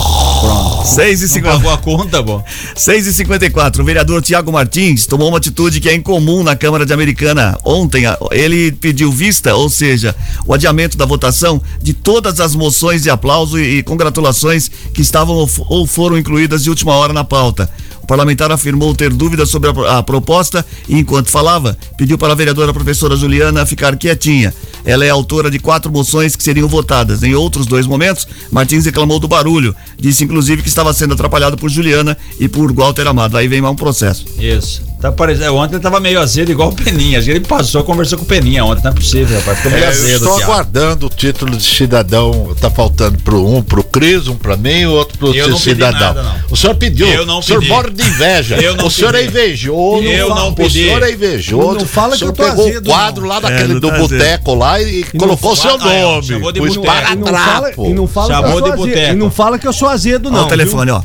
Pronto. 0.40 0.86
6 0.88 1.20
e 1.20 1.22
Não 1.24 1.28
50. 1.34 1.56
pagou 1.56 1.70
a 1.72 1.78
conta, 1.78 2.20
bom. 2.22 2.44
6 2.74 3.06
e 3.06 3.12
54 3.12 3.82
o 3.82 3.84
vereador 3.86 4.20
Tiago 4.20 4.50
Martins 4.52 5.06
tomou 5.06 5.28
uma 5.28 5.38
atitude 5.38 5.80
que 5.80 5.88
é 5.88 5.94
incomum 5.94 6.42
na 6.42 6.56
Câmara 6.56 6.84
de 6.84 6.92
Americana. 6.92 7.56
Ontem, 7.64 8.06
a- 8.06 8.18
ele 8.32 8.72
pediu 8.72 9.12
vista, 9.12 9.54
ou 9.54 9.68
seja, 9.70 10.14
o 10.44 10.52
adiamento 10.52 10.96
da 10.96 11.06
votação 11.06 11.62
de 11.80 11.92
todas 11.94 12.40
as 12.40 12.54
moções 12.56 13.02
de 13.02 13.10
aplauso 13.10 13.58
e, 13.58 13.78
e 13.78 13.82
congratulações 13.92 14.70
que 14.94 15.02
estavam 15.02 15.34
ou 15.36 15.46
fo- 15.46 15.66
ou 15.68 15.86
foram 15.86 16.16
incluídas 16.18 16.64
de 16.64 16.70
última 16.70 16.94
hora 16.94 17.12
na 17.12 17.24
pauta. 17.24 17.68
O 18.02 18.06
parlamentar 18.06 18.50
afirmou 18.50 18.94
ter 18.96 19.12
dúvidas 19.12 19.48
sobre 19.50 19.70
a, 19.70 19.98
a 19.98 20.02
proposta 20.02 20.64
e, 20.88 20.98
enquanto 20.98 21.30
falava, 21.30 21.76
pediu 21.96 22.18
para 22.18 22.32
a 22.32 22.36
vereadora 22.36 22.72
professora 22.72 23.16
Juliana 23.16 23.64
ficar 23.64 23.96
quietinha. 23.96 24.52
Ela 24.84 25.04
é 25.04 25.10
autora 25.10 25.48
de 25.50 25.58
quatro 25.60 25.92
moções 25.92 26.34
que 26.34 26.42
seriam 26.42 26.66
votadas. 26.66 27.22
Em 27.22 27.34
outros 27.34 27.64
dois 27.66 27.86
momentos, 27.86 28.26
Martins 28.50 28.84
reclamou 28.84 29.20
do 29.20 29.28
barulho. 29.28 29.74
Disse, 29.96 30.24
inclusive, 30.24 30.62
que 30.62 30.68
estava 30.68 30.92
sendo 30.92 31.14
atrapalhado 31.14 31.56
por 31.56 31.70
Juliana 31.70 32.16
e 32.40 32.48
por 32.48 32.72
Walter 32.72 33.06
Amado. 33.06 33.36
Aí 33.36 33.46
vem 33.46 33.60
mais 33.60 33.72
um 33.72 33.76
processo. 33.76 34.24
Isso. 34.38 34.82
Tá 35.02 35.10
parecendo, 35.10 35.56
ontem 35.56 35.74
ele 35.74 35.82
tava 35.82 35.98
meio 35.98 36.20
azedo, 36.20 36.52
igual 36.52 36.68
o 36.68 36.72
Peninha. 36.72 37.18
Ele 37.18 37.40
passou, 37.40 37.82
conversou 37.82 38.16
com 38.18 38.24
o 38.24 38.26
Peninha 38.28 38.64
ontem. 38.64 38.84
Não 38.84 38.92
é 38.92 38.94
possível, 38.94 39.36
rapaz. 39.36 39.56
Ficou 39.58 39.72
meio 39.72 39.82
É, 39.82 39.86
eu 39.86 39.90
azedo. 39.90 40.12
estou 40.14 40.36
Thiago. 40.36 40.52
aguardando 40.52 41.06
o 41.06 41.08
título 41.08 41.56
de 41.56 41.64
cidadão. 41.64 42.54
Tá 42.60 42.70
faltando 42.70 43.18
pro 43.18 43.44
um 43.44 43.60
pro 43.64 43.82
Cris, 43.82 44.28
um 44.28 44.36
pra 44.36 44.56
mim 44.56 44.82
e 44.82 44.86
outro 44.86 45.18
pro 45.18 45.34
Eu 45.34 45.48
não 45.48 45.58
pedi 45.58 45.70
cidadão. 45.70 45.98
nada, 46.14 46.22
não. 46.22 46.34
O 46.50 46.56
senhor 46.56 46.76
pediu. 46.76 47.08
Eu 47.08 47.26
não 47.26 47.40
o 47.40 47.42
senhor 47.42 47.58
pedi. 47.58 47.72
morre 47.72 47.90
de 47.90 48.02
inveja. 48.04 48.56
Eu 48.62 48.76
não 48.76 48.86
o 48.86 48.90
senhor 48.92 49.12
pedi. 49.12 49.24
é 49.24 49.26
invejoso. 49.28 50.04
Eu 50.04 50.28
não 50.28 50.48
O 50.50 50.54
pedi. 50.54 50.84
senhor 50.84 51.02
é 51.02 51.10
invejoso. 51.10 51.78
Não 51.80 51.86
fala 51.86 52.14
o 52.14 52.18
senhor 52.18 52.32
que 52.32 52.40
eu 52.40 52.44
tô 52.46 52.50
pegou 52.52 52.68
azedo, 52.68 52.86
o 52.86 52.90
quadro 52.92 53.22
não. 53.22 53.28
lá 53.28 53.36
É, 53.38 53.40
daquele 53.40 53.72
não 53.74 53.80
do 53.80 53.90
tá 53.90 53.98
boteco 53.98 54.54
lá 54.54 54.80
e, 54.80 55.02
colocou 55.18 55.56
seu 55.56 55.78
fala- 55.80 55.90
aí, 55.92 56.04
ó, 56.04 56.10
nome. 56.12 56.26
chamou 56.28 56.52
de 56.52 56.60
O 56.60 56.62
boteco. 56.64 57.86
E 57.86 57.92
não 57.92 58.06
fala, 58.06 58.26
e 58.28 58.36
Chamou 58.36 58.50
eu 58.50 58.58
sou 58.58 58.70
de 58.70 58.76
boteco. 58.76 59.12
E 59.12 59.16
não 59.16 59.30
fala 59.32 59.58
que 59.58 59.66
eu 59.66 59.72
sou 59.72 59.88
azedo, 59.88 60.28
Olha 60.28 60.38
não. 60.38 60.44
o 60.46 60.48
telefone, 60.48 60.92
ó. 60.92 61.02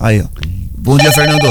Aí, 0.00 0.20
ó. 0.20 0.26
Bom 0.78 0.96
dia, 0.96 1.10
Fernando. 1.10 1.50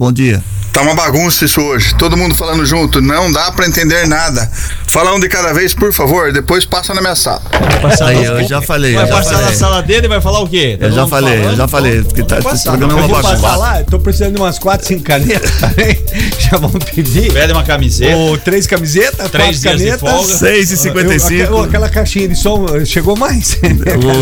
Bom 0.00 0.10
dia. 0.10 0.42
Tá 0.72 0.82
uma 0.82 0.94
bagunça 0.94 1.44
isso 1.44 1.60
hoje. 1.60 1.94
Todo 1.96 2.16
mundo 2.16 2.34
falando 2.34 2.64
junto. 2.64 3.00
Não 3.02 3.30
dá 3.32 3.50
pra 3.50 3.66
entender 3.66 4.06
nada. 4.06 4.48
Fala 4.86 5.12
um 5.14 5.20
de 5.20 5.28
cada 5.28 5.52
vez, 5.52 5.74
por 5.74 5.92
favor. 5.92 6.32
Depois 6.32 6.64
passa 6.64 6.94
na 6.94 7.00
minha 7.00 7.16
sala. 7.16 7.42
Aí, 8.02 8.24
eu 8.24 8.46
já 8.46 8.62
falei. 8.62 8.94
Vai 8.94 9.06
já 9.06 9.12
passar 9.16 9.32
na 9.32 9.38
falei. 9.42 9.56
sala 9.56 9.82
dele 9.82 10.06
e 10.06 10.08
vai 10.08 10.20
falar 10.20 10.40
o 10.40 10.48
quê? 10.48 10.76
Tá 10.78 10.86
Eu 10.86 10.92
já 10.92 11.06
falei, 11.08 11.44
eu 11.44 11.56
já 11.56 11.66
falei. 11.68 12.02
Porque 12.02 12.22
tá, 12.22 12.38
esse 12.38 12.64
programa 12.64 12.92
é 13.00 13.02
Eu 13.02 13.08
uma 13.08 13.22
bagunça. 13.22 13.56
lá, 13.56 13.82
tô 13.82 13.98
precisando 13.98 14.34
de 14.36 14.40
umas 14.40 14.58
quatro, 14.60 14.86
cinco 14.86 15.02
canetas 15.02 15.50
também. 15.60 15.98
Já 16.38 16.56
vão 16.56 16.70
pedir. 16.70 17.32
Pede 17.32 17.52
uma 17.52 17.64
camiseta. 17.64 18.16
Ou 18.16 18.38
três 18.38 18.66
camisetas, 18.66 19.28
Três 19.30 19.60
canetas. 19.62 20.00
folga. 20.00 20.34
6 20.38 20.70
e 20.70 20.76
55 20.76 21.34
Eu- 21.52 21.62
aquela, 21.62 21.88
caixinha 21.88 22.28
de 22.28 22.36
som 22.36 22.64
eh, 22.76 22.84
chegou 22.84 23.16
mais. 23.16 23.58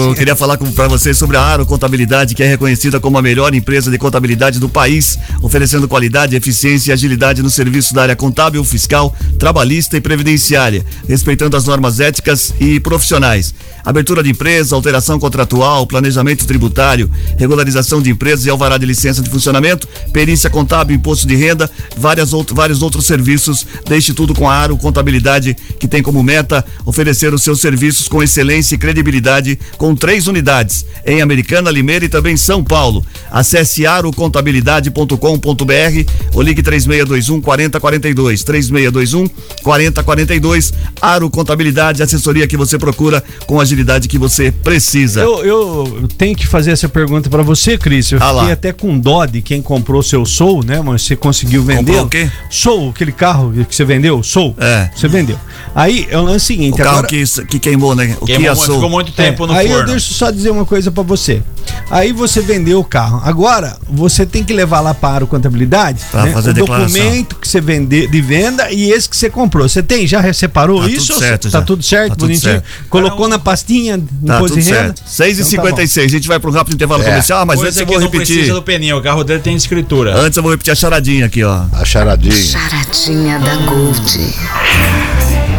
Eu 0.09 0.15
queria 0.15 0.35
falar 0.35 0.57
pra 0.57 0.89
vocês 0.89 1.17
sobre 1.19 1.37
a 1.37 1.43
Aro 1.43 1.67
Contabilidade, 1.67 2.35
que 2.35 2.43
é 2.43 2.47
reconhecida 2.47 2.99
como 2.99 3.19
a 3.19 3.23
melhor 3.23 3.55
empresa 3.55 3.91
de 3.91 3.99
contabilidade 3.99 4.59
do 4.59 4.69
país, 4.69 5.19
oferecendo 5.43 5.87
qualidade, 5.87 6.38
eficiência 6.38 6.90
e 6.90 6.92
agilidade 6.92 7.42
no 7.42 7.51
serviço 7.51 7.92
da 7.92 8.03
área 8.03 8.16
contábil, 8.16 8.64
fiscal, 8.64 9.14
trabalhista 9.38 9.96
e 9.96 10.01
previdenciária, 10.01 10.85
respeitando 11.07 11.57
as 11.57 11.66
normas 11.66 12.01
éticas 12.01 12.55
e 12.59 12.81
profissionais. 12.81 13.55
Abertura 13.85 14.22
de 14.22 14.31
empresa, 14.31 14.74
alteração 14.74 15.18
contratual, 15.18 15.87
planejamento 15.87 16.46
tributário, 16.46 17.11
regularização 17.38 18.03
de 18.03 18.11
empresas 18.11 18.44
e 18.44 18.51
alvará 18.51 18.77
de 18.77 18.85
licença 18.85 19.22
de 19.22 19.31
funcionamento, 19.31 19.88
perícia 20.12 20.51
contábil, 20.51 20.96
imposto 20.96 21.27
de 21.27 21.35
renda, 21.35 21.70
várias 21.96 22.33
outro, 22.33 22.55
vários 22.55 22.83
outros 22.83 23.07
serviços. 23.07 23.66
Deixe 23.87 24.12
tudo 24.12 24.35
com 24.35 24.48
a 24.48 24.55
Aro 24.55 24.77
Contabilidade, 24.77 25.57
que 25.79 25.88
tem 25.88 26.03
como 26.03 26.22
meta 26.22 26.64
oferecer 26.85 27.33
os 27.33 27.42
seus 27.42 27.61
serviços 27.61 28.09
com 28.09 28.22
excelência 28.22 28.74
e 28.74 28.79
credibilidade, 28.79 29.59
com 29.77 29.94
três 29.94 30.27
unidades, 30.27 30.85
em 31.07 31.22
Americana, 31.22 31.70
Limeira 31.70 32.05
e 32.05 32.09
também 32.09 32.37
São 32.37 32.62
Paulo. 32.62 33.05
Acesse 33.31 33.87
arocontabilidade.com.br 33.87 36.11
ou 36.35 36.43
ligue 36.43 36.62
3621 36.62 37.41
4042. 37.41 38.43
3621 38.45 39.29
4042. 39.62 40.73
Aro 41.01 41.31
Contabilidade, 41.31 42.03
assessoria 42.03 42.47
que 42.47 42.57
você 42.57 42.79
procura 42.79 43.23
com 43.47 43.59
a 43.59 43.62
agilidade 43.62 44.09
que 44.09 44.19
você 44.19 44.51
precisa. 44.51 45.21
Eu, 45.21 45.45
eu 45.45 46.09
tenho 46.17 46.35
que 46.37 46.47
fazer 46.47 46.73
essa 46.73 46.88
pergunta 46.88 47.29
pra 47.31 47.43
você, 47.43 47.79
Cris. 47.79 48.11
Eu 48.12 48.19
Ah 48.21 48.31
lá. 48.31 48.41
fiquei 48.43 48.53
até 48.53 48.73
com 48.73 48.99
dó 48.99 49.25
de 49.25 49.41
quem 49.43 49.62
comprou 49.62 50.03
seu 50.03 50.25
Soul, 50.27 50.64
né? 50.64 50.81
Mas 50.83 51.03
você 51.03 51.17
conseguiu 51.17 51.62
vender. 51.62 51.85
Comprou 51.93 52.07
o 52.07 52.09
quê? 52.09 52.31
Soul, 52.51 52.91
aquele 52.91 53.12
carro 53.12 53.53
que 53.69 53.75
você 53.75 53.85
vendeu, 53.85 54.23
Soul. 54.23 54.55
É. 54.59 54.91
Você 54.95 55.09
vendeu. 55.09 55.38
Aí, 55.75 56.07
é 56.11 56.19
o 56.19 56.23
lance 56.23 56.38
O 56.53 56.57
seguinte, 56.57 56.77
carro 56.79 56.91
agora... 56.99 57.07
que, 57.09 57.25
que 57.47 57.59
queimou, 57.59 57.95
né? 57.95 58.17
O 58.21 58.27
Queimou 58.27 58.43
Kia 58.43 58.55
Soul. 58.57 58.75
ficou 58.77 58.91
muito 58.91 59.12
tempo 59.12 59.47
no 59.47 59.55
É, 59.55 59.59
aí 59.59 59.69
forno. 59.69 59.83
eu 59.83 59.87
deixo 59.87 60.14
só 60.14 60.31
dizer 60.31 60.51
uma 60.51 60.64
coisa 60.64 60.91
pra 60.91 61.03
você. 61.03 61.43
Aí 61.91 62.12
você 62.12 62.41
vendeu 62.41 62.81
o 62.81 62.85
carro. 62.85 63.21
Agora, 63.25 63.77
você 63.88 64.25
tem 64.27 64.43
que 64.43 64.53
levar 64.53 64.81
lá 64.81 64.95
para 64.95 65.25
a 65.25 65.27
contabilidade 65.27 66.01
Pra 66.23 66.27
né, 66.27 66.33
fazer 66.33 66.51
o 66.51 66.55
declaração. 66.55 66.99
documento 67.03 67.37
que 67.37 67.49
você 67.49 67.61
vende 67.61 68.07
de 68.07 68.21
venda 68.21 68.71
e 68.73 68.91
esse 68.91 69.09
que 69.09 69.17
você 69.17 69.29
comprou. 69.31 69.69
Você 69.69 69.83
tem? 69.83 70.07
Já 70.07 70.33
separou 70.33 70.83
Tá 70.83 70.89
isso? 70.89 71.07
tudo 71.09 71.19
certo 71.19 71.51
tá 71.51 71.59
já. 71.59 71.65
tudo 71.65 71.83
certo, 71.83 72.09
Tá 72.11 72.15
tudo 72.17 72.27
bonitinho? 72.29 72.53
certo. 72.53 72.65
Colocou 72.89 73.29
na 73.29 73.39
pastinha, 73.39 73.99
Tá 74.27 74.39
tudo 74.39 74.55
de 74.55 74.61
renda? 74.61 74.95
certo. 74.95 75.03
6 75.07 75.39
e 75.39 75.43
Então 75.43 75.51
tá 75.51 75.57
bom. 75.63 75.67
56 75.69 76.07
a 76.07 76.09
gente 76.17 76.29
vai 76.29 76.39
para 76.39 76.51
um 76.51 76.53
rápido 76.53 76.75
intervalo 76.75 77.03
É. 77.03 77.07
comercial, 77.07 77.45
mas 77.47 77.57
Coisa 77.57 77.69
antes 77.71 77.81
eu 77.81 77.87
vou 77.87 77.97
não 78.01 78.07
repetir. 78.07 78.35
precisa 78.37 78.55
do 78.55 78.63
Peninha. 78.63 78.97
O 78.97 79.03
carro 79.03 79.23
dele 79.25 79.41
tem 79.41 79.55
escritura. 79.57 80.17
Antes 80.17 80.37
eu 80.37 80.43
vou 80.43 80.53
repetir 80.53 80.73
a 80.73 80.77
charadinha 80.77 81.27
aqui, 81.27 81.43
ó. 81.45 81.63
A 81.73 81.85
charadinha. 81.85 82.35
Charadinha 82.35 83.39
da 83.39 83.55
Gold. 83.57 83.99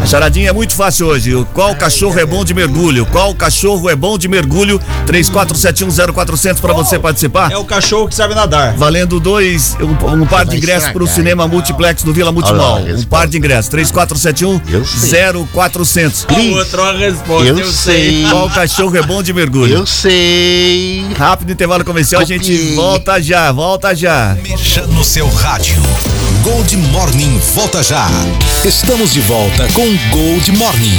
A 0.02 0.06
charadinha 0.06 0.48
é 0.48 0.52
muito 0.52 0.74
fácil 0.74 1.06
hoje. 1.08 1.46
Qual 1.52 1.74
cachorro 1.76 2.18
é 2.18 2.24
bom 2.24 2.42
de 2.44 2.54
mergulho? 2.54 3.04
Qual 3.06 3.34
cachorro 3.34 3.88
é 3.90 3.94
bom 3.94 4.16
de 4.16 4.28
mergulho? 4.28 4.80
34710400 5.06 6.58
para 6.60 6.72
você 6.72 6.98
participar. 6.98 7.52
É 7.52 7.58
o 7.58 7.64
cachorro 7.64 8.08
que 8.08 8.14
sabe 8.14 8.34
nadar. 8.34 8.74
Valendo 8.76 9.20
dois, 9.20 9.76
um, 9.80 10.22
um 10.22 10.26
par 10.26 10.46
de 10.46 10.56
ingressos 10.56 10.90
para 10.90 11.04
o 11.04 11.06
cinema 11.06 11.46
multiplex 11.46 12.02
do 12.02 12.12
Vila 12.14 12.32
Multimol. 12.32 12.78
Um 12.80 13.02
par 13.04 13.28
de 13.28 13.36
ingressos. 13.36 13.68
3471 13.68 14.60
Eu 14.72 14.84
sei. 14.86 15.20
0400. 15.54 16.26
O 16.30 16.54
outro 16.54 16.82
a 16.82 16.92
resposta. 16.92 17.48
Eu 17.48 17.70
sei. 17.70 18.24
Qual 18.30 18.48
cachorro 18.50 18.96
é 18.96 19.02
bom 19.02 19.22
de 19.22 19.32
mergulho? 19.34 19.74
Eu 19.74 19.86
sei. 19.86 21.04
Rápido 21.16 21.52
intervalo 21.52 21.84
comercial, 21.84 22.22
a 22.22 22.24
gente 22.24 22.74
volta 22.74 23.20
já, 23.20 23.52
volta 23.52 23.94
já. 23.94 24.36
Mexa 24.42 24.86
no 24.86 25.04
seu 25.04 25.28
rádio. 25.28 25.76
Gold 26.42 26.74
Morning 26.76 27.38
volta 27.54 27.82
já. 27.82 28.08
Estamos 28.64 29.12
de 29.12 29.20
volta 29.20 29.68
com 29.74 29.84
Gold 30.10 30.52
Morning. 30.52 30.98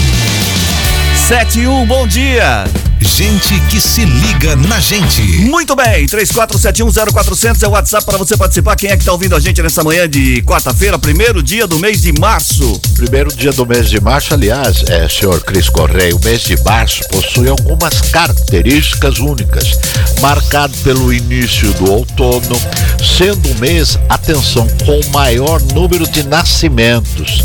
71, 1.28 1.86
bom 1.88 2.06
dia. 2.06 2.66
Gente 3.00 3.60
que 3.62 3.82
se 3.82 4.06
liga 4.06 4.56
na 4.56 4.80
gente. 4.80 5.22
Muito 5.40 5.76
bem, 5.76 6.06
34710400 6.06 7.64
é 7.64 7.68
o 7.68 7.72
WhatsApp 7.72 8.06
para 8.06 8.18
você 8.18 8.38
participar. 8.38 8.76
Quem 8.76 8.92
é 8.92 8.98
que 8.98 9.04
tá 9.04 9.12
ouvindo 9.12 9.36
a 9.36 9.40
gente 9.40 9.60
nessa 9.62 9.84
manhã 9.84 10.08
de 10.08 10.44
quarta-feira, 10.44 11.00
primeiro 11.00 11.42
dia 11.42 11.66
do 11.66 11.80
mês 11.80 12.02
de 12.02 12.14
março? 12.20 12.80
Primeiro 12.96 13.34
dia 13.36 13.52
do 13.52 13.66
mês 13.66 13.90
de 13.90 14.00
março, 14.00 14.36
aliás, 14.36 14.84
é, 14.88 15.10
senhor 15.10 15.42
Cris 15.42 15.68
Correia, 15.68 16.16
o 16.16 16.24
mês 16.24 16.44
de 16.44 16.56
março 16.64 17.02
possui 17.10 17.50
algumas 17.50 18.02
características 18.02 19.18
únicas, 19.18 19.80
marcado 20.22 20.78
pelo 20.84 21.12
início 21.12 21.74
do 21.74 21.92
outono, 21.92 22.62
sendo 23.02 23.50
o 23.50 23.56
mês, 23.56 23.98
atenção, 24.10 24.68
com 24.86 25.00
o 25.00 25.12
maior 25.12 25.62
número 25.74 26.08
de 26.08 26.24
nascimentos. 26.24 27.44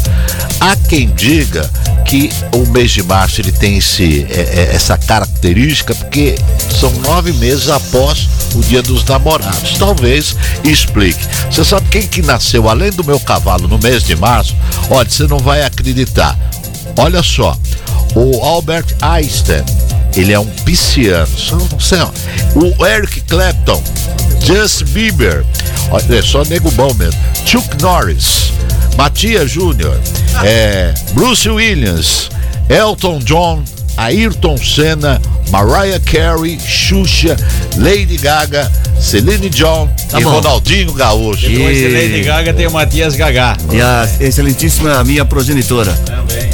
Há 0.60 0.76
quem 0.76 1.08
diga 1.14 1.70
que 2.04 2.30
o 2.52 2.66
mês 2.70 2.92
de 2.92 3.02
março 3.02 3.40
ele 3.40 3.52
tem 3.52 3.78
esse, 3.78 4.26
é, 4.30 4.68
é, 4.70 4.74
essa 4.74 4.96
característica 4.96 5.94
porque 5.94 6.36
são 6.78 6.90
nove 7.00 7.32
meses 7.34 7.68
após 7.68 8.28
o 8.54 8.60
dia 8.60 8.82
dos 8.82 9.04
namorados. 9.04 9.76
Talvez 9.78 10.36
explique. 10.64 11.20
Você 11.50 11.64
sabe 11.64 11.88
quem 11.88 12.06
que 12.06 12.22
nasceu 12.22 12.68
além 12.68 12.90
do 12.90 13.04
meu 13.04 13.18
cavalo 13.18 13.66
no 13.66 13.78
mês 13.78 14.02
de 14.02 14.14
março? 14.14 14.56
Olha, 14.90 15.08
você 15.08 15.26
não 15.26 15.38
vai 15.38 15.62
acreditar. 15.62 16.38
Olha 16.96 17.22
só, 17.22 17.56
o 18.14 18.42
Albert 18.42 18.86
Einstein, 19.02 19.64
ele 20.16 20.32
é 20.32 20.38
um 20.38 20.46
pisciano. 20.64 21.26
Só- 21.36 21.58
só- 21.78 22.12
O 22.54 22.86
Eric 22.86 23.20
Clapton, 23.22 23.82
Justin 24.42 24.84
Bieber, 24.86 25.44
olha, 25.90 26.18
é 26.18 26.22
só 26.22 26.42
nego 26.44 26.70
bom 26.72 26.92
mesmo. 26.94 27.20
Chuck 27.44 27.80
Norris, 27.82 28.52
Matias 28.96 29.50
Júnior, 29.50 30.00
é, 30.44 30.94
Bruce 31.12 31.48
Williams, 31.48 32.30
Elton 32.68 33.18
John, 33.20 33.62
Ayrton 33.96 34.56
Senna, 34.58 35.20
Mariah 35.50 36.00
Carey, 36.00 36.58
Xuxa, 36.60 37.36
Lady 37.76 38.16
Gaga, 38.18 38.70
Celine 39.00 39.48
John 39.48 39.88
Tá 40.10 40.20
e 40.20 40.24
bom. 40.24 40.30
Ronaldinho 40.30 40.92
Gaúcho. 40.92 41.46
E- 41.46 41.56
Depois 41.56 41.76
de 41.78 41.88
Lady 41.88 42.22
Gaga 42.22 42.52
tem 42.54 42.66
o 42.66 42.70
Matias 42.72 43.14
Gagá. 43.14 43.56
E 43.72 43.80
a 43.80 44.08
excelentíssima 44.20 45.02
minha 45.04 45.24
progenitora. 45.24 45.92
Também, 46.04 46.46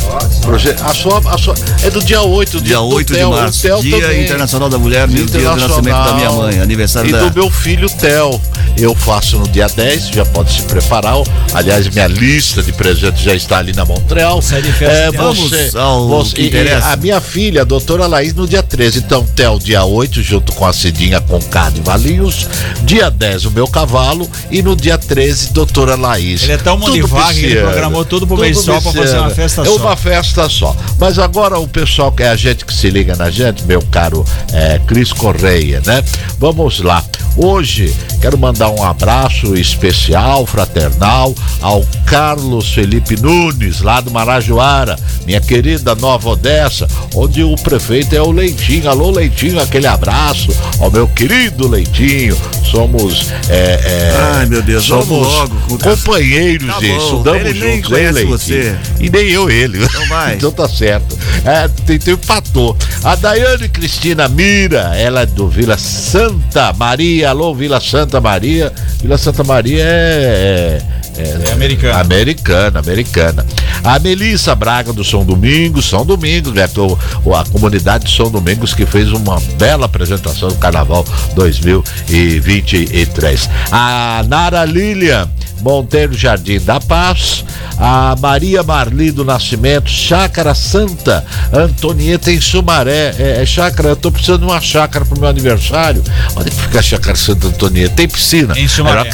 Proje- 0.43 0.75
A 0.83 0.93
sua, 0.93 1.23
a 1.33 1.39
sua, 1.39 1.55
é 1.85 1.89
do 1.91 2.03
dia 2.03 2.21
8 2.21 2.61
Dia 2.61 2.77
do 2.77 2.87
8 2.89 3.13
de 3.13 3.19
Theo, 3.21 3.31
março, 3.31 3.63
Theo 3.63 3.81
Dia 3.81 4.01
também. 4.01 4.25
Internacional 4.25 4.69
da 4.69 4.77
Mulher, 4.79 5.07
Dia 5.07 5.17
meu 5.19 5.27
dia 5.27 5.33
do 5.35 5.41
Internacional. 5.41 5.69
nascimento 5.83 6.05
da 6.05 6.15
minha 6.15 6.31
mãe, 6.33 6.61
aniversário 6.61 7.09
e 7.09 7.13
da- 7.13 7.21
do 7.29 7.35
meu 7.35 7.51
filho 7.51 7.89
Theo. 7.89 8.41
Eu 8.77 8.95
faço 8.95 9.39
no 9.39 9.47
dia 9.49 9.69
10, 9.69 10.09
já 10.09 10.25
pode 10.25 10.53
se 10.53 10.63
preparar. 10.63 11.15
Aliás, 11.55 11.89
minha 11.89 12.07
lista 12.09 12.63
de 12.63 12.73
presentes 12.73 13.23
já 13.23 13.35
está 13.35 13.59
ali 13.59 13.73
na 13.75 13.85
Montreal. 13.85 14.43
Sai 14.43 14.61
de 14.63 14.73
festa, 14.73 14.95
É, 14.95 15.11
você, 15.13 15.71
Vamos 15.71 15.77
ao 15.77 16.09
você- 16.09 16.35
que 16.35 16.41
e- 16.43 16.45
e 16.45 16.49
interessa. 16.49 16.89
a 16.89 16.97
minha 16.97 17.21
filha, 17.33 17.63
a 17.63 17.65
doutora 17.65 18.07
Laís, 18.07 18.35
no 18.35 18.47
dia 18.47 18.63
13. 18.63 18.99
Então, 18.99 19.25
Theo, 19.25 19.59
dia 19.59 19.85
8, 19.85 20.23
junto 20.23 20.53
com 20.53 20.67
a 20.67 20.73
Cidinha 20.73 21.19
Conká 21.19 21.71
de 21.71 21.81
Valinhos. 21.81 22.47
Dia 22.85 23.11
10, 23.11 23.47
o 23.47 23.51
meu 23.51 23.67
cavalo. 23.67 24.31
E 24.51 24.61
no 24.61 24.77
dia 24.77 24.99
13, 24.99 25.55
doutora 25.55 25.97
Laís. 25.97 26.43
Ele 26.43 26.53
é 26.53 26.59
tão 26.59 26.79
vaga 26.79 27.33
que 27.33 27.47
ele 27.47 27.61
programou 27.63 28.05
tudo 28.05 28.27
pro 28.27 28.37
mês 28.37 28.61
só 28.61 28.79
pra 28.83 28.93
fazer 28.93 29.17
uma 29.17 29.31
festa 29.31 29.63
é 29.63 29.65
só. 29.65 29.77
uma 29.77 29.97
festa 29.97 30.49
só. 30.49 30.77
Mas 30.99 31.19
agora 31.19 31.59
o 31.59 31.67
pessoal 31.67 32.13
que 32.13 32.23
é 32.23 32.29
a 32.29 32.37
gente 32.37 32.67
que 32.67 32.75
se 32.75 32.91
liga 32.91 33.17
na 33.17 33.31
gente, 33.31 33.65
meu 33.65 33.81
caro 33.91 34.25
é, 34.53 34.79
Cris 34.87 35.11
Correia, 35.13 35.81
né? 35.87 36.05
Vamos 36.39 36.81
lá. 36.81 37.03
Hoje 37.37 37.95
quero 38.21 38.37
mandar 38.37 38.69
um 38.69 38.85
abraço 38.85 39.57
especial, 39.57 40.45
fraternal, 40.45 41.35
ao 41.63 41.83
Carlos 42.05 42.73
Felipe 42.73 43.17
Nunes, 43.21 43.81
lá 43.81 44.01
do 44.01 44.11
Marajoara, 44.11 44.99
minha 45.25 45.41
querida 45.41 45.95
Nova 45.95 46.29
Odessa, 46.29 46.87
onde 47.23 47.43
o 47.45 47.55
prefeito 47.57 48.15
é 48.15 48.21
o 48.21 48.31
Leitinho. 48.31 48.89
Alô, 48.89 49.11
Leitinho, 49.11 49.61
aquele 49.61 49.87
abraço 49.87 50.55
ao 50.81 50.91
meu 50.91 51.07
querido 51.07 51.69
Leitinho. 51.69 52.37
Somos. 52.65 53.31
é, 53.49 53.81
é, 53.85 54.13
Ai, 54.35 54.47
meu 54.47 54.63
Deus, 54.63 54.85
somos 54.85 55.09
logo 55.09 55.79
companheiros 55.79 56.67
Tá 56.69 56.83
e 56.83 56.89
bom, 56.89 56.99
estudamos 56.99 57.43
ele 57.43 57.75
juntos, 57.77 57.99
hein, 57.99 58.11
Leitinho? 58.11 58.39
você. 58.39 58.77
E 58.99 59.11
nem 59.11 59.29
eu 59.29 59.51
ele. 59.51 59.85
Então 59.85 60.07
vai. 60.09 60.35
então 60.37 60.51
tá 60.51 60.69
certo. 60.69 61.17
É, 61.45 61.69
tem, 61.87 61.99
tem 61.99 62.15
empatou. 62.15 62.77
A 63.05 63.15
Daiane 63.15 63.69
Cristina 63.69 64.29
Mira, 64.29 64.97
ela 64.97 65.23
é 65.23 65.27
do 65.27 65.49
Vila 65.49 65.77
Santa 65.79 66.73
Maria. 66.73 67.31
Alô, 67.31 67.55
Vila 67.55 67.81
Santa 67.81 68.21
Maria. 68.21 68.73
Vila 69.01 69.19
Santa 69.19 69.45
Maria 69.45 69.83
é. 69.85 70.83
É, 71.17 71.49
É 71.49 71.53
americana. 71.53 72.01
Americana, 72.01 72.81
americana. 72.81 73.47
A 73.85 73.99
Melissa 73.99 74.55
Braga 74.55 74.93
do 74.93 75.03
São 75.05 75.25
Domingos, 75.25 75.89
São 75.89 76.05
Domingos, 76.05 76.53
né? 76.53 76.65
a 76.65 77.45
comunidade 77.51 78.05
de 78.07 78.17
São 78.17 78.31
Domingos 78.31 78.75
que 78.75 78.87
fez 78.87 79.13
uma 79.13 79.41
bela 79.59 79.87
apresentação 79.87 80.49
do 80.49 80.57
Carnaval 80.57 81.05
2023. 81.35 83.49
A 83.71 84.25
Nara 84.29 84.65
Lilian 84.65 85.29
Monteiro 85.63 86.13
Jardim 86.13 86.59
da 86.59 86.81
Paz, 86.81 87.45
a 87.79 88.17
Maria 88.19 88.65
Marli 88.65 89.13
do 89.13 89.25
Nascimento, 89.25 89.89
Chácara 89.89 90.55
Santa 90.55 91.25
Antonieta 91.53 92.33
em 92.33 92.41
Sumaré. 92.41 93.15
É, 93.17 93.43
é 93.43 93.47
chácara, 93.47 93.91
eu 93.91 93.97
tô 93.97 94.11
precisando 94.11 94.41
de 94.41 94.47
uma 94.47 94.61
chácara 94.61 95.05
pro 95.05 95.19
meu 95.19 95.29
aniversário. 95.29 96.03
Onde 96.35 96.51
fica 96.51 96.81
a 96.81 96.83
Chácara 96.83 97.17
Santa 97.17 97.47
Antonieta? 97.47 97.95
Tem 97.95 98.09
piscina. 98.09 98.59
Em 98.59 98.67
Sumaré. 98.67 99.09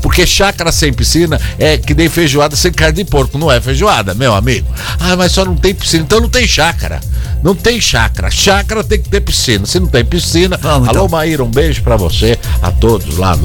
Porque 0.00 0.24
chácara 0.24 0.70
sem 0.70 0.92
piscina 0.92 1.37
é 1.58 1.76
que 1.78 1.94
nem 1.94 2.08
feijoada 2.08 2.54
sem 2.56 2.72
carne 2.72 2.96
de 2.96 3.04
porco. 3.04 3.38
Não 3.38 3.50
é 3.50 3.60
feijoada, 3.60 4.14
meu 4.14 4.34
amigo. 4.34 4.66
Ah, 4.98 5.16
mas 5.16 5.32
só 5.32 5.44
não 5.44 5.56
tem 5.56 5.74
piscina. 5.74 6.02
Então 6.04 6.20
não 6.20 6.28
tem 6.28 6.46
chácara. 6.46 7.00
Não 7.42 7.54
tem 7.54 7.80
chácara. 7.80 8.30
Chácara 8.30 8.82
tem 8.82 9.00
que 9.00 9.08
ter 9.08 9.20
piscina. 9.20 9.64
Se 9.66 9.78
não 9.78 9.86
tem 9.86 10.04
piscina. 10.04 10.56
Vamos, 10.60 10.88
alô, 10.88 11.04
então. 11.04 11.08
Maíra, 11.08 11.44
um 11.44 11.50
beijo 11.50 11.82
pra 11.82 11.96
você, 11.96 12.38
a 12.62 12.70
todos 12.72 13.16
lá 13.16 13.36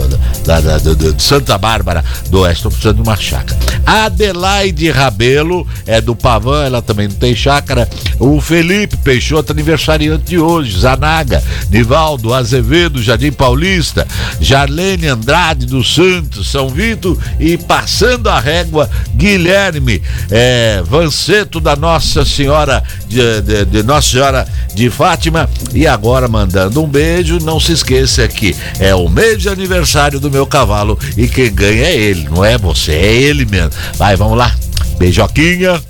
da, 0.45 0.59
da- 0.61 0.77
do- 0.79 1.13
de 1.13 1.21
Santa 1.23 1.57
Bárbara 1.57 2.03
do 2.29 2.39
Oeste. 2.41 2.63
Tô 2.63 2.69
precisando 2.69 2.95
de 2.97 3.01
uma 3.09 3.15
chácara. 3.15 3.59
Adelaide 3.85 4.89
Rabelo 4.91 5.67
é 5.85 6.01
do 6.01 6.15
Pavão, 6.15 6.61
ela 6.63 6.81
também 6.81 7.07
não 7.07 7.15
tem 7.15 7.35
chácara. 7.35 7.87
O 8.19 8.39
Felipe 8.41 8.97
Peixoto, 8.97 9.51
aniversariante 9.51 10.23
de 10.25 10.39
hoje. 10.39 10.79
Zanaga, 10.79 11.43
Nivaldo 11.69 12.33
Azevedo, 12.33 13.01
Jardim 13.01 13.31
Paulista. 13.31 14.07
Jarlene 14.39 15.07
Andrade 15.07 15.65
dos 15.65 15.93
Santos, 15.93 16.49
São 16.49 16.67
Vito 16.69 17.19
e 17.39 17.57
passando 17.87 18.29
a 18.29 18.39
régua, 18.39 18.89
Guilherme 19.13 20.01
é, 20.31 20.81
Vanceto 20.85 21.59
da 21.59 21.75
Nossa 21.75 22.23
Senhora 22.23 22.81
de, 23.07 23.41
de- 23.41 23.65
de 23.65 23.83
Nossa 23.83 24.09
Senhora 24.09 24.47
de 24.73 24.89
Fátima 24.89 25.49
e 25.73 25.85
agora 25.85 26.29
mandando 26.29 26.81
um 26.81 26.87
beijo, 26.87 27.39
não 27.39 27.59
se 27.59 27.73
esqueça 27.73 28.25
que 28.29 28.55
é 28.79 28.95
o 28.95 29.09
mês 29.09 29.41
de 29.41 29.49
aniversário 29.49 30.17
do 30.17 30.31
meu 30.31 30.47
cavalo 30.47 30.97
e 31.17 31.27
quem 31.27 31.53
ganha 31.53 31.83
é 31.83 31.93
ele, 31.95 32.29
não 32.29 32.43
é 32.45 32.57
você, 32.57 32.93
é 32.93 33.13
ele 33.15 33.45
mesmo. 33.45 33.71
Vai, 33.95 34.15
vamos 34.15 34.37
lá. 34.37 34.55
Beijoquinha. 34.97 35.81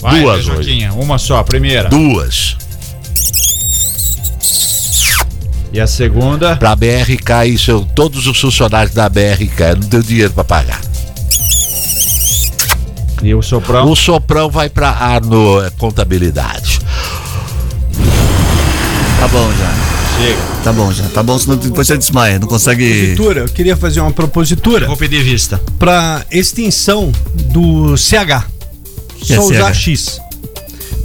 Vai, 0.00 0.20
Duas 0.22 0.38
hoje. 0.48 0.50
Beijoquinha. 0.50 0.92
Uma 0.94 1.16
só, 1.16 1.40
primeira. 1.44 1.88
Duas. 1.88 2.56
E 5.72 5.78
a 5.78 5.86
segunda. 5.86 6.56
Pra 6.56 6.74
BRK, 6.74 7.46
isso, 7.46 7.70
eu, 7.70 7.86
todos 7.94 8.26
os 8.26 8.40
funcionários 8.40 8.92
da 8.92 9.08
BRK, 9.08 9.60
eu 9.60 9.76
não 9.76 9.88
tenho 9.88 10.02
dinheiro 10.02 10.32
pra 10.32 10.42
pagar. 10.42 10.80
E 13.22 13.34
o 13.34 13.42
soprão. 13.42 13.90
O 13.90 13.94
soprão 13.96 14.48
vai 14.50 14.68
pra 14.70 14.90
Arno 14.90 15.62
é, 15.62 15.70
Contabilidade. 15.70 16.80
Tá 19.18 19.28
bom 19.28 19.50
já. 19.52 20.18
Chega. 20.18 20.38
Tá 20.64 20.72
bom 20.72 20.92
já. 20.92 21.04
Tá 21.08 21.22
bom, 21.22 21.38
senão 21.38 21.56
depois 21.56 21.86
você 21.86 21.98
desmaia. 21.98 22.38
Não 22.38 22.48
consegue. 22.48 22.86
Propositura, 22.88 23.40
eu 23.40 23.48
queria 23.48 23.76
fazer 23.76 24.00
uma 24.00 24.10
propositura 24.12 24.86
Vou 24.86 24.96
pedir 24.96 25.22
vista. 25.22 25.60
para 25.78 26.24
extinção 26.30 27.12
do 27.52 27.96
CH. 27.96 28.46
Que 29.18 29.34
é 29.34 29.36
Só 29.36 29.42
usar 29.42 29.74
CH? 29.74 29.78
X. 29.78 30.20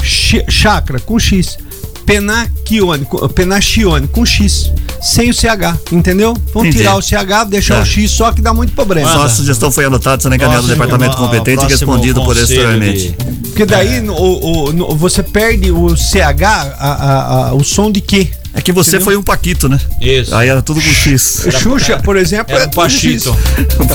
Chi- 0.04 0.45
Chakra 0.49 0.99
com 0.99 1.19
X. 1.19 1.58
Penachione, 2.06 3.06
penachione 3.34 4.08
com 4.08 4.25
X. 4.25 4.71
Sem 5.06 5.30
o 5.30 5.34
CH, 5.34 5.78
entendeu? 5.91 6.34
Vamos 6.52 6.70
Entendi. 6.70 6.78
tirar 6.80 6.96
o 6.96 7.02
CH, 7.02 7.44
deixar 7.48 7.76
Tá. 7.76 7.82
o 7.84 7.86
X, 7.86 8.10
só 8.10 8.32
que 8.32 8.41
dá 8.41 8.52
muito 8.56 8.74
problema. 8.74 9.08
Sua 9.12 9.30
sugestão 9.30 9.72
foi 9.72 9.86
anotada, 9.86 10.20
será 10.24 10.36
encaminhada 10.36 10.63
ao 10.63 10.68
Próximo- 10.68 10.84
departamento 10.84 11.15
competente 11.18 11.63
e 11.63 11.68
próximo 11.68 11.91
respondido 11.91 12.24
por 12.24 12.36
exteriormente. 12.36 13.10
de- 13.12 13.36
Porque 13.50 13.65
daí 13.68 14.02
no- 14.02 14.15
o, 14.15 14.65
o- 14.70 14.74
no- 14.74 14.96
você 14.96 15.22
perde 15.22 15.72
o 15.72 15.96
CH, 15.96 16.44
a- 16.80 16.91
a- 16.91 17.48
a- 17.50 17.54
o 17.54 17.63
som 17.63 17.91
de 17.91 18.02
quê? 18.02 18.30
É 18.56 18.62
que 18.62 18.72
você 18.72 18.91
Entendeu? 18.91 19.06
foi 19.06 19.18
um 19.18 19.22
Paquito, 19.22 19.68
né? 19.68 19.78
Isso. 20.00 20.34
Aí 20.34 20.48
era 20.48 20.62
tudo 20.62 20.82
com 20.82 20.88
X. 20.88 21.46
Era, 21.46 21.60
Xuxa, 21.60 22.00
por 22.00 22.15
exemplo, 22.15 22.56
era 22.56 22.65
um 22.65 22.70
Paquito. 22.70 23.36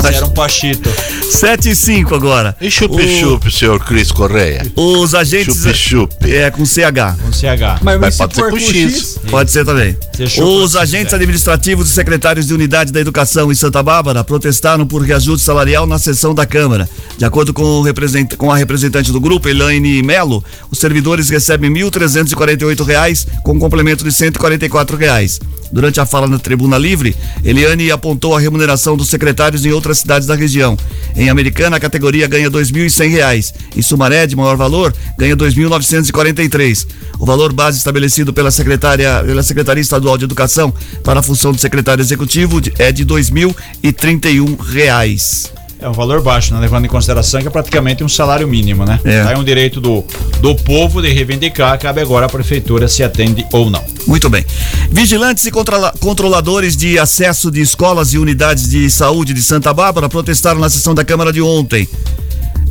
Era 0.05 0.27
um 0.27 0.31
Paquito. 0.31 0.91
7 1.31 1.71
e 1.71 1.75
5 1.75 2.15
agora. 2.15 2.55
E 2.61 2.71
chup-chup, 2.71 3.49
o... 3.49 3.51
senhor 3.51 3.83
Cris 3.83 4.13
Correia? 4.13 4.71
Os 4.77 5.15
agentes. 5.15 5.57
Chup-chup. 5.57 6.31
É, 6.31 6.51
com 6.51 6.67
CH. 6.67 7.17
Com 7.23 7.33
CH. 7.33 7.81
Mas, 7.83 7.99
Mas 7.99 8.17
pode 8.19 8.35
ser 8.35 8.51
com 8.51 8.59
X. 8.59 8.71
X. 8.71 9.21
Pode 9.31 9.51
ser 9.51 9.65
também. 9.65 9.97
Os 10.43 10.77
agentes 10.77 11.15
é. 11.15 11.17
administrativos 11.17 11.89
e 11.89 11.93
secretários 11.93 12.47
de 12.47 12.53
unidade 12.53 12.93
da 12.93 13.01
educação 13.01 13.51
em 13.51 13.55
Santa 13.55 13.83
Bárbara 13.83 14.23
protestaram 14.23 14.87
por 14.87 15.01
reajuste 15.01 15.45
salarial 15.45 15.87
na 15.87 15.99
sessão 15.99 16.35
da 16.35 16.45
Câmara. 16.45 16.87
De 17.17 17.25
acordo 17.25 17.55
com, 17.55 17.81
represent... 17.81 18.37
com 18.37 18.53
a 18.53 18.57
representante 18.57 19.11
do 19.11 19.21
grupo, 19.21 19.49
Elaine 19.49 20.03
Melo, 20.03 20.45
os 20.71 20.79
servidores 20.79 21.31
recebem 21.31 21.73
R$ 21.73 21.85
1.348 21.91 23.27
com 23.43 23.59
complemento 23.59 24.05
de 24.05 24.13
140 24.13 24.50
44 24.51 24.97
reais. 24.97 25.39
Durante 25.71 26.01
a 26.01 26.07
fala 26.07 26.27
na 26.27 26.39
Tribuna 26.39 26.77
Livre, 26.77 27.15
Eliane 27.45 27.93
apontou 27.93 28.35
a 28.35 28.41
remuneração 28.41 28.97
dos 28.97 29.09
secretários 29.09 29.65
em 29.65 29.71
outras 29.71 30.01
cidades 30.01 30.27
da 30.27 30.35
região. 30.35 30.77
Em 31.15 31.29
Americana, 31.29 31.77
a 31.77 31.81
categoria 31.81 32.27
ganha 32.27 32.49
R$ 32.49 32.51
2.100. 32.51 33.55
Em 33.77 33.83
Sumaré, 33.83 34.27
de 34.27 34.35
maior 34.35 34.57
valor, 34.57 34.93
ganha 35.17 35.35
R$ 35.35 35.41
2.943. 35.41 36.89
O 37.21 37.27
valor 37.27 37.53
base 37.53 37.79
estabelecido 37.79 38.33
pela, 38.33 38.51
secretária, 38.51 39.23
pela 39.25 39.45
Secretaria 39.45 39.81
Estadual 39.81 40.19
de 40.19 40.25
Educação 40.25 40.75
para 41.05 41.21
a 41.21 41.23
função 41.23 41.53
de 41.53 41.61
secretário 41.61 42.03
executivo 42.03 42.61
é 42.79 42.91
de 42.91 43.05
R$ 43.05 43.11
2.031. 43.11 45.60
É 45.81 45.89
um 45.89 45.93
valor 45.93 46.21
baixo, 46.21 46.53
né? 46.55 46.61
levando 46.61 46.85
em 46.85 46.89
consideração 46.89 47.41
que 47.41 47.49
é 47.49 47.51
praticamente 47.51 48.05
um 48.05 48.09
salário 48.09 48.47
mínimo, 48.47 48.85
né? 48.85 49.01
É. 49.05 49.33
É 49.33 49.39
um 49.39 49.43
direito 49.43 49.81
do, 49.81 50.05
do 50.41 50.55
povo 50.55 51.01
de 51.01 51.09
reivindicar, 51.09 51.79
cabe 51.79 52.01
agora 52.01 52.27
a 52.27 52.29
prefeitura 52.29 52.87
se 52.87 53.03
atende 53.03 53.47
ou 53.53 53.71
não. 53.71 53.83
Muito 54.07 54.29
bem. 54.29 54.45
Vigilantes 54.91 55.45
e 55.47 55.51
controla- 55.51 55.95
controladores 55.99 56.77
de 56.77 56.99
acesso 56.99 57.51
de 57.51 57.61
escolas 57.63 58.13
e 58.13 58.19
unidades 58.19 58.69
de 58.69 58.91
saúde 58.91 59.33
de 59.33 59.43
Santa 59.43 59.73
Bárbara 59.73 60.09
protestaram 60.09 60.61
na 60.61 60.69
sessão 60.69 60.95
da 60.95 61.05
Câmara 61.05 61.33
de 61.33 61.41
ontem. 61.41 61.89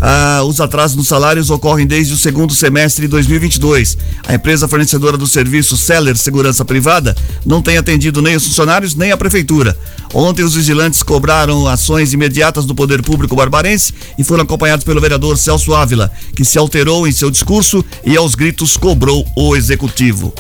Ah, 0.02 0.42
os 0.46 0.62
atrasos 0.62 0.96
nos 0.96 1.08
salários 1.08 1.50
ocorrem 1.50 1.86
desde 1.86 2.14
o 2.14 2.18
segundo 2.18 2.54
semestre 2.54 3.04
de 3.04 3.08
2022. 3.10 3.98
A 4.28 4.36
empresa 4.36 4.68
fornecedora 4.68 5.18
do 5.18 5.28
serviço 5.28 5.76
Seller 5.76 6.16
Segurança 6.18 6.64
Privada 6.64 7.16
não 7.46 7.62
tem 7.62 7.78
atendido 7.78 8.22
nem 8.22 8.36
os 8.36 8.46
funcionários 8.46 8.96
nem 8.96 9.12
a 9.12 9.18
prefeitura. 9.18 9.78
Ontem, 10.14 10.44
os 10.44 10.56
vigilantes 10.56 11.04
cobraram 11.04 11.68
ações 11.68 12.14
imediatas 12.14 12.66
do 12.66 12.74
poder 12.74 13.02
público 13.02 13.36
barbarense 13.36 13.94
e 14.18 14.24
foram 14.24 14.44
acompanhados 14.44 14.86
pelo 14.86 15.02
vereador 15.02 15.38
Celso 15.38 15.74
Ávila, 15.74 16.12
que 16.36 16.46
se 16.46 16.58
alterou 16.58 17.08
em 17.08 17.12
seu 17.12 17.30
discurso 17.30 17.84
e 18.06 18.16
aos 18.16 18.36
gritos 18.36 18.78
cobrou 18.78 19.26
o 19.36 19.56
executivo. 19.56 20.34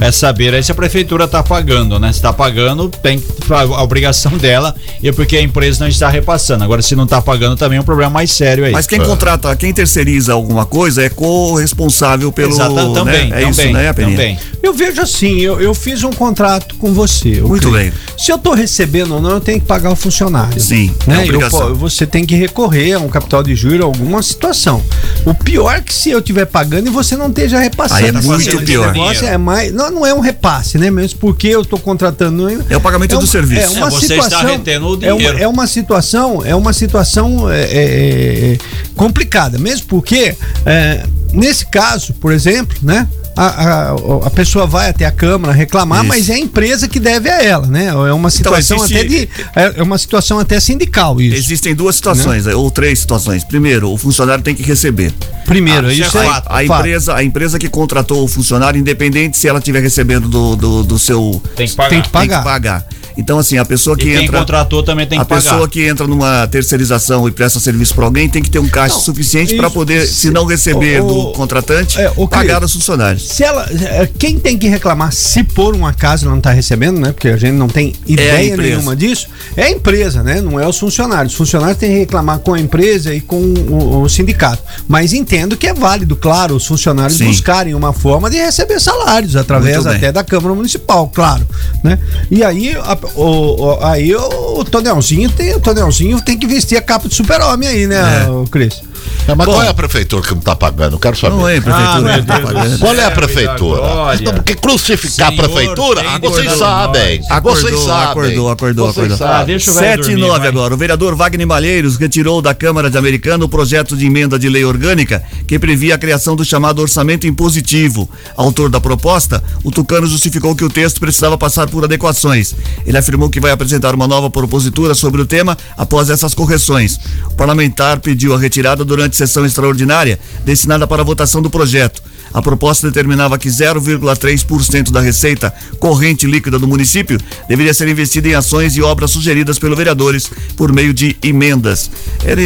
É 0.00 0.10
saber 0.12 0.54
aí 0.54 0.62
se 0.62 0.72
a 0.72 0.74
prefeitura 0.74 1.24
está 1.24 1.42
pagando, 1.42 1.98
né? 1.98 2.08
Se 2.12 2.18
está 2.18 2.32
pagando, 2.32 2.88
tem 3.02 3.22
a 3.50 3.82
obrigação 3.82 4.32
dela 4.38 4.74
e 5.02 5.08
é 5.08 5.12
porque 5.12 5.36
a 5.36 5.42
empresa 5.42 5.80
não 5.80 5.88
está 5.88 6.08
repassando. 6.08 6.64
Agora, 6.64 6.82
se 6.82 6.94
não 6.96 7.04
está 7.04 7.20
pagando, 7.22 7.56
também 7.56 7.78
é 7.78 7.80
um 7.80 7.84
problema 7.84 8.10
mais 8.10 8.30
sério 8.30 8.64
aí. 8.64 8.72
Mas 8.72 8.86
quem 8.86 9.00
contrata, 9.00 9.54
quem 9.56 9.72
terceiriza 9.72 10.32
alguma 10.32 10.66
coisa 10.66 11.02
é 11.02 11.08
corresponsável 11.08 12.30
pelo. 12.32 12.52
Exato, 12.52 12.92
também, 12.92 13.28
né? 13.30 13.42
É 13.42 13.46
também, 13.46 13.50
isso, 13.50 13.72
né, 13.72 13.92
Peninha? 13.92 14.16
também. 14.16 14.38
Eu 14.62 14.72
vejo 14.72 15.00
assim, 15.00 15.40
eu, 15.40 15.60
eu 15.60 15.74
fiz 15.74 16.02
um 16.04 16.12
contrato 16.12 16.74
com 16.76 16.92
você. 16.92 17.40
Muito 17.40 17.70
bem. 17.70 17.92
Se 18.16 18.30
eu 18.32 18.38
tô 18.38 18.54
recebendo 18.54 19.14
ou 19.14 19.20
não, 19.20 19.32
eu 19.32 19.40
tenho 19.40 19.60
que 19.60 19.66
pagar 19.66 19.90
o 19.90 19.96
funcionário. 19.96 20.58
Sim, 20.60 20.92
é 21.06 21.10
né? 21.10 21.16
Eu 21.18 21.24
obrigação. 21.24 21.68
po- 21.68 21.74
você 21.74 22.06
tem 22.06 22.24
que 22.24 22.34
recorrer 22.34 22.94
a 22.94 22.98
um 22.98 23.08
capital 23.08 23.42
de 23.42 23.54
juros, 23.54 23.82
alguma 23.82 24.22
situação. 24.22 24.82
O 25.24 25.34
pior 25.34 25.76
é 25.76 25.80
que 25.80 25.92
se 25.92 26.10
eu 26.10 26.18
estiver 26.20 26.46
pagando 26.46 26.86
e 26.86 26.90
você 26.90 27.16
não 27.16 27.28
esteja 27.28 27.58
repassando. 27.58 28.00
Aí 28.00 28.08
é 28.08 28.12
muito 28.12 28.48
esse 28.48 28.56
pior. 28.64 28.92
negócio 28.92 29.26
é 29.26 29.36
mais, 29.36 29.72
não, 29.72 29.83
não 29.90 30.04
é 30.06 30.12
um 30.14 30.20
repasse, 30.20 30.78
né? 30.78 30.90
Mesmo 30.90 31.18
porque 31.18 31.48
eu 31.48 31.64
tô 31.64 31.78
contratando. 31.78 32.48
É 32.70 32.76
o 32.76 32.80
pagamento 32.80 33.16
um- 33.16 33.20
do 33.20 33.26
serviço. 33.26 33.74
É 33.74 33.78
uma 33.78 33.88
É, 33.88 33.90
você 33.90 34.06
situação, 34.08 34.40
está 34.40 34.50
retendo 34.50 34.86
o 34.88 35.04
é 35.04 35.12
uma- 35.12 35.16
dinheiro. 35.18 35.38
É 35.38 35.48
uma, 35.48 35.66
situação, 35.66 36.42
é 36.44 36.54
uma 36.54 36.72
situação 36.72 37.50
é, 37.50 37.60
é, 37.62 38.52
é, 38.54 38.58
complicada, 38.96 39.58
mesmo 39.58 39.86
porque 39.86 40.34
é, 40.66 41.04
nesse 41.32 41.66
caso, 41.66 42.12
por 42.14 42.32
exemplo, 42.32 42.76
né? 42.82 43.08
A, 43.36 43.46
a, 43.46 43.92
a 44.26 44.30
pessoa 44.30 44.64
vai 44.66 44.90
até 44.90 45.04
a 45.04 45.10
Câmara 45.10 45.52
reclamar, 45.52 46.00
Isso. 46.00 46.08
mas 46.08 46.28
é 46.30 46.34
a 46.34 46.38
empresa 46.38 46.86
que 46.86 47.00
deve 47.00 47.28
a 47.28 47.42
ela, 47.42 47.66
né? 47.66 47.86
É 47.88 48.12
uma 48.12 48.30
situação 48.30 48.76
existe- 48.78 48.96
até 48.96 49.04
de. 49.08 49.28
É 49.56 49.74
é 49.80 49.82
uma 49.82 49.98
situação 49.98 50.38
até 50.38 50.60
sindical 50.60 51.20
isso. 51.20 51.36
Existem 51.36 51.74
duas 51.74 51.96
situações, 51.96 52.46
ou 52.46 52.70
três 52.70 53.00
situações. 53.00 53.42
Primeiro, 53.42 53.90
o 53.90 53.96
funcionário 53.98 54.44
tem 54.44 54.54
que 54.54 54.62
receber. 54.62 55.12
Primeiro, 55.46 55.88
Ah, 55.88 55.92
isso 55.92 56.16
é 56.18 56.24
é 56.26 56.28
fato. 56.28 56.46
A 56.48 56.64
empresa, 56.64 57.14
a 57.16 57.24
empresa 57.24 57.58
que 57.58 57.68
contratou 57.68 58.22
o 58.24 58.28
funcionário, 58.28 58.78
independente 58.78 59.36
se 59.36 59.48
ela 59.48 59.58
estiver 59.58 59.82
recebendo 59.82 60.28
do, 60.28 60.54
do, 60.56 60.82
do 60.84 60.98
seu. 60.98 61.42
Tem 61.56 61.66
que 61.66 61.74
pagar. 61.74 61.88
Tem 61.90 62.02
que 62.02 62.08
Tem 62.08 62.12
pagar. 62.12 62.38
que 62.38 62.44
pagar. 62.44 62.86
Então, 63.16 63.38
assim, 63.38 63.58
a 63.58 63.64
pessoa 63.64 63.94
E 63.94 63.98
que 64.00 64.04
quem 64.12 64.24
entra. 64.24 64.40
contratou 64.40 64.82
também 64.82 65.06
tem 65.06 65.16
a 65.20 65.22
que 65.22 65.28
pagar. 65.28 65.40
pessoa 65.42 65.68
que 65.68 65.86
entra 65.86 66.04
numa 66.04 66.48
terceirização 66.48 67.28
e 67.28 67.30
presta 67.30 67.60
serviço 67.60 67.94
para 67.94 68.04
alguém 68.06 68.28
tem 68.28 68.42
que 68.42 68.50
ter 68.50 68.58
um 68.58 68.68
caixa 68.68 68.98
suficiente 68.98 69.54
para 69.54 69.70
poder, 69.70 70.04
se 70.08 70.32
não 70.32 70.44
receber 70.46 71.00
O- 71.00 71.06
do 71.06 71.32
contratante, 71.32 72.00
é, 72.00 72.12
o 72.16 72.26
pagar 72.26 72.64
os 72.64 72.72
funcionários. 72.72 73.23
Se 73.24 73.42
ela, 73.42 73.66
é, 73.70 74.08
quem 74.18 74.38
tem 74.38 74.56
que 74.58 74.68
reclamar, 74.68 75.12
se 75.12 75.42
por 75.42 75.74
um 75.74 75.86
acaso 75.86 76.24
ela 76.24 76.32
não 76.32 76.38
está 76.38 76.50
recebendo, 76.50 77.00
né? 77.00 77.12
Porque 77.12 77.28
a 77.28 77.36
gente 77.36 77.54
não 77.54 77.68
tem 77.68 77.92
ideia 78.06 78.52
empresa. 78.52 78.70
nenhuma 78.76 78.94
disso, 78.96 79.28
é 79.56 79.64
a 79.64 79.70
empresa, 79.70 80.22
né? 80.22 80.40
Não 80.40 80.58
é 80.60 80.66
os 80.68 80.78
funcionários. 80.78 81.32
Os 81.32 81.38
funcionários 81.38 81.78
têm 81.78 81.90
que 81.90 81.98
reclamar 81.98 82.38
com 82.40 82.54
a 82.54 82.60
empresa 82.60 83.14
e 83.14 83.20
com 83.20 83.36
o, 83.40 84.02
o 84.02 84.08
sindicato. 84.08 84.62
Mas 84.86 85.12
entendo 85.12 85.56
que 85.56 85.66
é 85.66 85.74
válido, 85.74 86.14
claro, 86.16 86.54
os 86.56 86.66
funcionários 86.66 87.18
Sim. 87.18 87.26
buscarem 87.26 87.74
uma 87.74 87.92
forma 87.92 88.28
de 88.30 88.36
receber 88.36 88.80
salários 88.80 89.36
através 89.36 89.86
até 89.86 90.12
da 90.12 90.22
Câmara 90.22 90.54
Municipal, 90.54 91.08
claro, 91.12 91.46
né? 91.82 91.98
E 92.30 92.42
aí, 92.44 92.74
a- 92.76 92.98
o, 93.14 93.64
o- 93.74 93.84
aí 93.84 94.14
o, 94.14 94.64
Tonelzinho 94.64 95.30
tem, 95.30 95.54
o 95.54 95.60
Tonelzinho 95.60 96.20
tem 96.20 96.36
que 96.38 96.46
vestir 96.46 96.76
a 96.76 96.82
capa 96.82 97.08
de 97.08 97.14
super-homem 97.14 97.68
aí, 97.68 97.86
né, 97.86 97.96
É. 98.26 98.50
Cris? 98.50 98.82
É, 99.26 99.34
mas 99.34 99.46
Bom. 99.46 99.52
qual 99.54 99.62
é 99.62 99.68
a 99.68 99.74
prefeitura 99.74 100.22
que 100.22 100.34
não 100.34 100.40
tá 100.40 100.54
pagando? 100.54 100.98
Quero 100.98 101.16
saber. 101.16 101.36
Não 101.36 101.48
é, 101.48 101.60
prefeitura. 101.60 102.14
Ah, 102.14 102.20
que 102.20 102.26
tá 102.26 102.38
do 102.38 102.46
pagando. 102.46 102.78
Qual 102.78 102.94
é 102.94 103.04
a 103.04 103.10
prefeitura? 103.10 103.80
Então, 104.20 104.34
porque 104.34 104.54
crucificar 104.54 105.28
Senhor, 105.30 105.44
a 105.44 105.48
prefeitura, 105.48 106.02
vocês 106.20 106.52
sabem. 106.52 107.20
Acordou, 107.30 107.62
vocês 107.62 107.80
sabem. 107.80 108.08
acordou, 108.10 108.50
acordou, 108.50 108.86
Vocês 108.92 109.06
acordou. 109.06 109.16
sabem. 109.18 109.42
Ah, 109.42 109.44
deixa 109.44 109.72
velho 109.72 109.86
7 109.86 109.98
e 110.00 110.02
dormir, 110.16 110.20
9 110.28 110.38
vai. 110.40 110.48
agora. 110.48 110.74
O 110.74 110.76
vereador 110.76 111.14
Wagner 111.16 111.46
Malheiros 111.46 111.96
retirou 111.96 112.42
da 112.42 112.54
Câmara 112.54 112.90
de 112.90 112.98
Americana 112.98 113.44
o 113.44 113.48
projeto 113.48 113.96
de 113.96 114.06
emenda 114.06 114.38
de 114.38 114.48
lei 114.48 114.64
orgânica 114.64 115.22
que 115.46 115.58
previa 115.58 115.94
a 115.94 115.98
criação 115.98 116.36
do 116.36 116.44
chamado 116.44 116.80
orçamento 116.82 117.26
impositivo. 117.26 118.08
Autor 118.36 118.68
da 118.68 118.80
proposta, 118.80 119.42
o 119.62 119.70
Tucano 119.70 120.06
justificou 120.06 120.54
que 120.54 120.64
o 120.64 120.68
texto 120.68 121.00
precisava 121.00 121.38
passar 121.38 121.68
por 121.68 121.84
adequações. 121.84 122.54
Ele 122.86 122.98
afirmou 122.98 123.30
que 123.30 123.40
vai 123.40 123.52
apresentar 123.52 123.94
uma 123.94 124.06
nova 124.06 124.28
propositura 124.28 124.94
sobre 124.94 125.22
o 125.22 125.26
tema 125.26 125.56
após 125.76 126.10
essas 126.10 126.34
correções. 126.34 126.98
O 127.30 127.34
parlamentar 127.34 128.00
pediu 128.00 128.34
a 128.34 128.38
retirada 128.38 128.84
durante 128.84 129.13
sessão 129.14 129.44
extraordinária 129.44 130.18
destinada 130.44 130.86
para 130.86 131.02
a 131.02 131.04
votação 131.04 131.40
do 131.40 131.50
projeto. 131.50 132.02
A 132.34 132.42
proposta 132.42 132.88
determinava 132.88 133.38
que 133.38 133.48
0,3% 133.48 134.90
da 134.90 135.00
receita 135.00 135.54
corrente 135.78 136.26
líquida 136.26 136.58
do 136.58 136.66
município 136.66 137.16
deveria 137.48 137.72
ser 137.72 137.86
investida 137.88 138.28
em 138.28 138.34
ações 138.34 138.76
e 138.76 138.82
obras 138.82 139.12
sugeridas 139.12 139.56
pelos 139.58 139.78
vereadores 139.78 140.28
por 140.56 140.72
meio 140.72 140.92
de 140.92 141.16
emendas. 141.22 141.88
Ele 142.24 142.42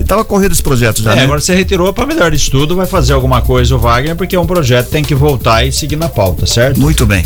estava 0.00 0.24
correndo 0.24 0.52
esse 0.52 0.62
projeto 0.62 1.02
já, 1.02 1.12
É, 1.12 1.16
né? 1.16 1.22
agora 1.24 1.40
você 1.40 1.52
retirou 1.54 1.92
para 1.92 2.06
melhor 2.06 2.30
de 2.30 2.36
estudo, 2.36 2.76
vai 2.76 2.86
fazer 2.86 3.12
alguma 3.12 3.42
coisa 3.42 3.74
o 3.74 3.78
Wagner, 3.78 4.14
porque 4.14 4.36
é 4.36 4.40
um 4.40 4.46
projeto 4.46 4.88
tem 4.90 5.02
que 5.02 5.14
voltar 5.16 5.64
e 5.66 5.72
seguir 5.72 5.96
na 5.96 6.08
pauta, 6.08 6.46
certo? 6.46 6.78
Muito 6.80 7.04
bem. 7.04 7.24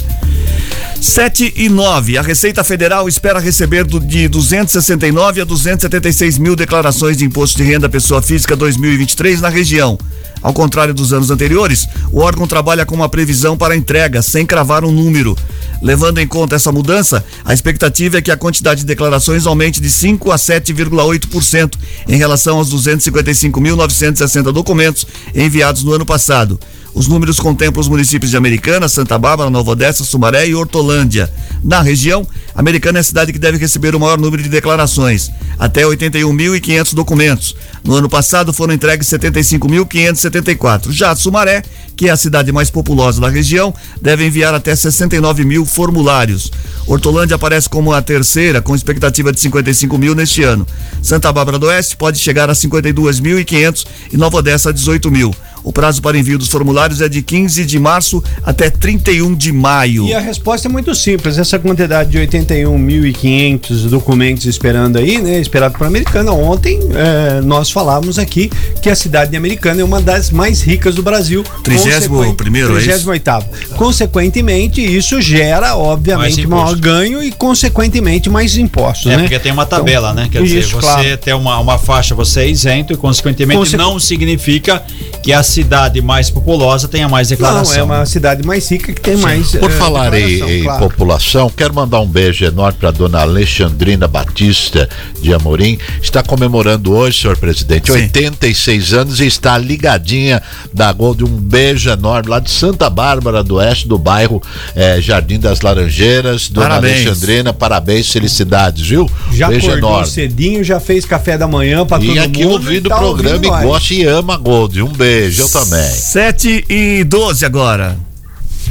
7 1.00 1.52
e 1.56 1.68
9. 1.68 2.18
A 2.18 2.22
Receita 2.22 2.64
Federal 2.64 3.08
espera 3.08 3.38
receber 3.38 3.84
do- 3.84 4.00
de 4.00 4.26
269 4.28 5.40
a 5.40 5.44
276 5.44 6.38
mil 6.38 6.56
declarações 6.56 7.16
de 7.16 7.24
imposto 7.24 7.56
de 7.58 7.62
renda 7.62 7.88
pessoa 7.88 8.20
física 8.20 8.56
2023 8.56 9.40
na 9.40 9.48
região. 9.48 9.96
Ao 10.42 10.52
contrário 10.52 10.94
dos 10.94 11.12
anos 11.12 11.30
anteriores, 11.30 11.88
o 12.10 12.20
órgão 12.20 12.46
trabalha 12.46 12.86
com 12.86 12.94
uma 12.94 13.08
previsão 13.08 13.56
para 13.56 13.76
entrega, 13.76 14.22
sem 14.22 14.46
cravar 14.46 14.84
um 14.84 14.90
número. 14.90 15.36
Levando 15.80 16.18
em 16.18 16.26
conta 16.26 16.56
essa 16.56 16.72
mudança, 16.72 17.24
a 17.44 17.54
expectativa 17.54 18.18
é 18.18 18.22
que 18.22 18.30
a 18.30 18.36
quantidade 18.36 18.80
de 18.80 18.86
declarações 18.86 19.46
aumente 19.46 19.80
de 19.80 19.90
5 19.90 20.30
a 20.32 20.36
7,8% 20.36 21.74
em 22.08 22.16
relação 22.16 22.58
aos 22.58 22.72
255.960 22.74 24.52
documentos 24.52 25.06
enviados 25.34 25.84
no 25.84 25.92
ano 25.92 26.06
passado. 26.06 26.58
Os 26.98 27.06
números 27.06 27.38
contemplam 27.38 27.80
os 27.80 27.86
municípios 27.86 28.32
de 28.32 28.36
Americana, 28.36 28.88
Santa 28.88 29.16
Bárbara, 29.16 29.48
Nova 29.48 29.70
Odessa, 29.70 30.02
Sumaré 30.02 30.48
e 30.48 30.54
Hortolândia. 30.56 31.32
Na 31.62 31.80
região, 31.80 32.26
Americana 32.56 32.98
é 32.98 33.02
a 33.02 33.04
cidade 33.04 33.32
que 33.32 33.38
deve 33.38 33.56
receber 33.56 33.94
o 33.94 34.00
maior 34.00 34.18
número 34.18 34.42
de 34.42 34.48
declarações, 34.48 35.30
até 35.56 35.82
81.500 35.84 36.94
documentos. 36.94 37.54
No 37.84 37.94
ano 37.94 38.08
passado 38.08 38.52
foram 38.52 38.74
entregues 38.74 39.06
75.574. 39.10 40.90
Já 40.90 41.14
Sumaré, 41.14 41.62
que 41.96 42.08
é 42.08 42.10
a 42.10 42.16
cidade 42.16 42.50
mais 42.50 42.68
populosa 42.68 43.20
da 43.20 43.28
região, 43.28 43.72
deve 44.02 44.26
enviar 44.26 44.52
até 44.52 44.74
69 44.74 45.44
mil 45.44 45.64
formulários. 45.64 46.50
Hortolândia 46.84 47.36
aparece 47.36 47.68
como 47.68 47.92
a 47.92 48.02
terceira, 48.02 48.60
com 48.60 48.74
expectativa 48.74 49.32
de 49.32 49.38
55 49.38 49.96
mil 49.96 50.16
neste 50.16 50.42
ano. 50.42 50.66
Santa 51.00 51.32
Bárbara 51.32 51.60
do 51.60 51.66
Oeste 51.66 51.96
pode 51.96 52.18
chegar 52.18 52.50
a 52.50 52.54
52.500 52.54 53.86
e 54.12 54.16
Nova 54.16 54.38
Odessa 54.38 54.70
a 54.70 54.72
18 54.72 55.08
mil. 55.12 55.32
O 55.68 55.72
prazo 55.72 56.00
para 56.00 56.16
envio 56.16 56.38
dos 56.38 56.48
formulários 56.48 57.02
é 57.02 57.10
de 57.10 57.20
15 57.20 57.66
de 57.66 57.78
março 57.78 58.24
até 58.42 58.70
31 58.70 59.34
de 59.34 59.52
maio. 59.52 60.06
E 60.06 60.14
a 60.14 60.18
resposta 60.18 60.66
é 60.66 60.70
muito 60.70 60.94
simples. 60.94 61.36
Essa 61.36 61.58
quantidade 61.58 62.08
de 62.10 62.16
81.500 62.18 63.88
documentos 63.90 64.46
esperando 64.46 64.96
aí, 64.96 65.18
né? 65.20 65.38
Esperado 65.38 65.76
para 65.76 65.86
a 65.86 65.88
Americana. 65.90 66.32
Ontem 66.32 66.80
eh, 66.94 67.42
nós 67.44 67.70
falávamos 67.70 68.18
aqui 68.18 68.50
que 68.80 68.88
a 68.88 68.94
cidade 68.94 69.30
de 69.30 69.36
Americana 69.36 69.82
é 69.82 69.84
uma 69.84 70.00
das 70.00 70.30
mais 70.30 70.62
ricas 70.62 70.94
do 70.94 71.02
Brasil. 71.02 71.44
31º, 71.62 71.66
Consequen- 71.66 72.78
é 72.78 72.94
isso? 72.94 73.10
38º. 73.10 73.44
Consequentemente, 73.76 74.80
isso 74.80 75.20
gera, 75.20 75.76
obviamente, 75.76 76.46
Mais 76.46 76.64
maior 76.64 76.76
ganho 76.76 77.22
e, 77.22 77.30
consequentemente, 77.30 78.30
mais 78.30 78.56
impostos, 78.56 79.12
É, 79.12 79.16
né? 79.16 79.22
porque 79.24 79.38
tem 79.38 79.52
uma 79.52 79.66
tabela, 79.66 80.12
Então, 80.12 80.22
né? 80.24 80.28
Quer 80.32 80.42
dizer, 80.42 80.60
isso, 80.60 80.70
você 80.76 80.80
claro. 80.80 81.16
ter 81.18 81.34
uma, 81.34 81.58
uma 81.58 81.76
faixa, 81.78 82.14
você 82.14 82.40
é 82.40 82.48
isento 82.48 82.94
e, 82.94 82.96
consequentemente, 82.96 83.58
Conse- 83.58 83.76
não 83.76 84.00
significa 84.00 84.82
que 85.22 85.30
a 85.30 85.42
cidade 85.42 85.57
mais 86.02 86.30
populosa 86.30 86.88
tenha 86.88 87.08
mais 87.08 87.30
Não, 87.30 87.36
declaração. 87.36 87.76
é 87.76 87.82
uma 87.82 88.06
cidade 88.06 88.46
mais 88.46 88.70
rica 88.70 88.92
que 88.92 89.00
tem 89.00 89.16
mais. 89.16 89.52
Por 89.52 89.70
eh, 89.70 89.74
falar 89.74 90.14
em, 90.14 90.62
claro. 90.62 90.88
população, 90.88 91.50
quero 91.50 91.74
mandar 91.74 92.00
um 92.00 92.06
beijo 92.06 92.44
enorme 92.44 92.78
para 92.78 92.90
dona 92.90 93.20
Alexandrina 93.20 94.06
Batista 94.06 94.88
de 95.20 95.32
Amorim. 95.34 95.78
Está 96.02 96.22
comemorando 96.22 96.92
hoje, 96.94 97.22
senhor 97.22 97.36
presidente, 97.36 97.86
Sim. 97.92 97.98
86 97.98 98.92
anos 98.92 99.20
e 99.20 99.26
está 99.26 99.56
ligadinha 99.58 100.42
da 100.72 100.92
Gold. 100.92 101.24
Um 101.24 101.28
beijo 101.28 101.90
enorme 101.90 102.30
lá 102.30 102.40
de 102.40 102.50
Santa 102.50 102.88
Bárbara 102.90 103.42
do 103.42 103.56
Oeste, 103.56 103.86
do 103.88 103.98
bairro 103.98 104.42
eh, 104.74 105.00
Jardim 105.00 105.38
das 105.38 105.60
Laranjeiras. 105.60 106.48
Dona 106.48 106.68
Parabéns. 106.68 107.06
Alexandrina, 107.06 107.52
parabéns, 107.52 108.10
felicidades, 108.10 108.86
viu? 108.86 109.10
Já 109.32 109.48
beijo 109.48 109.66
acordou 109.68 109.90
enorme. 109.90 110.06
cedinho, 110.10 110.64
já 110.64 110.80
fez 110.80 111.04
café 111.04 111.36
da 111.38 111.46
manhã 111.46 111.84
para 111.86 111.98
todo 111.98 112.04
E 112.06 112.08
mundo. 112.10 112.20
aqui 112.20 112.44
ouvindo 112.44 112.86
o 112.86 112.88
tá 112.90 112.96
programa 112.98 113.36
ouvindo 113.36 113.46
e 113.46 113.62
gosta 113.62 113.94
e 113.94 114.04
ama 114.04 114.34
a 114.34 114.36
Gold. 114.36 114.82
Um 114.82 114.88
beijo, 114.92 115.47
eu 115.48 115.64
também. 115.64 115.82
7 115.82 116.64
e 116.68 117.04
12 117.04 117.44
agora. 117.44 117.96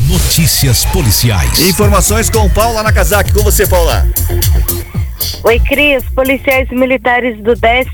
Notícias 0.07 0.85
policiais. 0.85 1.59
Informações 1.59 2.29
com 2.29 2.49
Paula 2.49 2.83
Nakazaki. 2.83 3.33
Com 3.33 3.41
você, 3.41 3.65
Paula. 3.65 4.05
Oi, 5.43 5.59
Cris. 5.59 6.03
Policiais 6.15 6.69
militares 6.69 7.41
do 7.41 7.55
10 7.55 7.87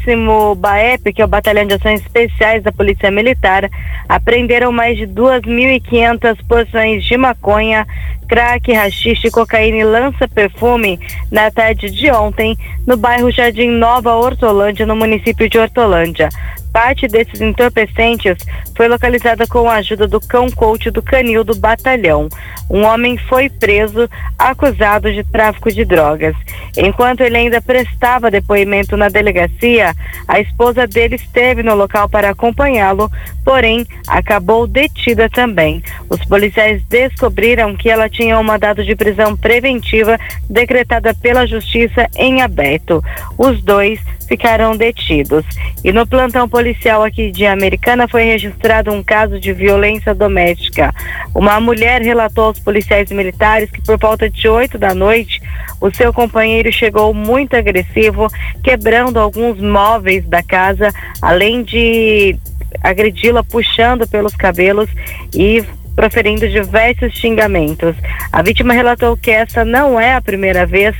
BAEP, 0.57 1.13
que 1.13 1.21
é 1.21 1.25
o 1.25 1.27
Batalhão 1.27 1.65
de 1.65 1.73
Ações 1.73 2.01
Especiais 2.01 2.61
da 2.61 2.71
Polícia 2.71 3.09
Militar, 3.09 3.69
apreenderam 4.07 4.71
mais 4.71 4.97
de 4.97 5.07
2.500 5.07 6.37
porções 6.47 7.03
de 7.05 7.15
maconha, 7.15 7.87
crack, 8.27 8.71
rachixe, 8.73 9.31
cocaína 9.31 9.77
e 9.77 9.83
lança-perfume 9.83 10.99
na 11.31 11.49
tarde 11.49 11.89
de 11.89 12.11
ontem, 12.11 12.57
no 12.85 12.97
bairro 12.97 13.31
Jardim 13.31 13.69
Nova 13.69 14.13
Hortolândia, 14.13 14.85
no 14.85 14.95
município 14.95 15.49
de 15.49 15.57
Hortolândia. 15.57 16.29
Parte 16.73 17.07
desses 17.07 17.39
entorpecentes 17.39 18.35
foi 18.75 18.87
localizada 18.87 19.45
com 19.45 19.69
a 19.69 19.75
ajuda 19.75 20.07
do 20.07 20.19
cão 20.19 20.49
coach 20.49 20.89
do 20.89 21.03
canil 21.03 21.43
do 21.43 21.55
batalhão. 21.55 22.27
Um 22.67 22.83
homem 22.83 23.15
foi 23.29 23.47
preso 23.47 24.09
acusado 24.39 25.13
de 25.13 25.23
tráfico 25.23 25.71
de 25.71 25.85
drogas. 25.85 26.35
Enquanto 26.75 27.21
ele 27.21 27.37
ainda 27.37 27.61
prestava 27.61 28.31
depoimento 28.31 28.97
na 28.97 29.07
delegacia, 29.07 29.93
a 30.27 30.39
esposa 30.39 30.87
dele 30.87 31.15
esteve 31.15 31.61
no 31.61 31.75
local 31.75 32.09
para 32.09 32.31
acompanhá-lo, 32.31 33.11
porém 33.45 33.85
acabou 34.07 34.65
detida 34.65 35.29
também. 35.29 35.83
Os 36.09 36.25
policiais 36.25 36.81
descobriram 36.85 37.75
que 37.75 37.89
ela 37.89 38.09
tinha 38.09 38.39
um 38.39 38.43
mandado 38.43 38.83
de 38.83 38.95
prisão 38.95 39.37
preventiva 39.37 40.17
decretada 40.49 41.13
pela 41.13 41.45
justiça 41.45 42.09
em 42.15 42.41
aberto. 42.41 43.03
Os 43.37 43.61
dois 43.63 43.99
ficaram 44.33 44.75
detidos. 44.75 45.45
E 45.83 45.91
no 45.91 46.07
plantão 46.07 46.49
policial 46.49 47.03
aqui 47.03 47.29
de 47.31 47.45
Americana 47.45 48.07
foi 48.07 48.23
registrado 48.23 48.91
um 48.91 49.03
caso 49.03 49.39
de 49.39 49.53
violência 49.53 50.15
doméstica. 50.15 50.91
Uma 51.35 51.59
mulher 51.59 52.01
relatou 52.01 52.45
aos 52.45 52.59
policiais 52.59 53.11
militares 53.11 53.69
que 53.69 53.81
por 53.83 53.99
volta 53.99 54.27
de 54.27 54.47
8 54.47 54.77
da 54.79 54.95
noite 54.95 55.39
o 55.79 55.93
seu 55.93 56.11
companheiro 56.11 56.71
chegou 56.71 57.13
muito 57.13 57.55
agressivo, 57.55 58.27
quebrando 58.63 59.19
alguns 59.19 59.59
móveis 59.61 60.25
da 60.25 60.41
casa, 60.41 60.89
além 61.21 61.61
de 61.61 62.35
agredi-la 62.81 63.43
puxando 63.43 64.07
pelos 64.07 64.35
cabelos 64.35 64.89
e 65.35 65.63
proferindo 65.95 66.47
diversos 66.47 67.13
xingamentos. 67.13 67.95
A 68.31 68.41
vítima 68.41 68.73
relatou 68.73 69.15
que 69.15 69.31
essa 69.31 69.63
não 69.63 69.99
é 69.99 70.15
a 70.15 70.21
primeira 70.21 70.65
vez 70.65 70.95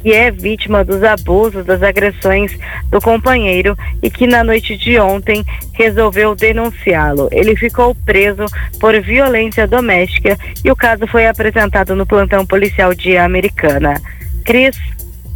que 0.00 0.12
é 0.12 0.30
vítima 0.30 0.84
dos 0.84 1.02
abusos, 1.02 1.66
das 1.66 1.82
agressões 1.82 2.56
do 2.90 3.00
companheiro 3.00 3.76
e 4.02 4.10
que 4.10 4.26
na 4.26 4.44
noite 4.44 4.76
de 4.76 4.98
ontem 4.98 5.44
resolveu 5.74 6.34
denunciá-lo. 6.34 7.28
Ele 7.32 7.56
ficou 7.56 7.94
preso 7.94 8.44
por 8.80 8.98
violência 9.00 9.66
doméstica 9.66 10.38
e 10.64 10.70
o 10.70 10.76
caso 10.76 11.06
foi 11.06 11.26
apresentado 11.26 11.94
no 11.96 12.06
plantão 12.06 12.46
policial 12.46 12.94
de 12.94 13.16
Americana. 13.16 14.00
Cris, 14.44 14.78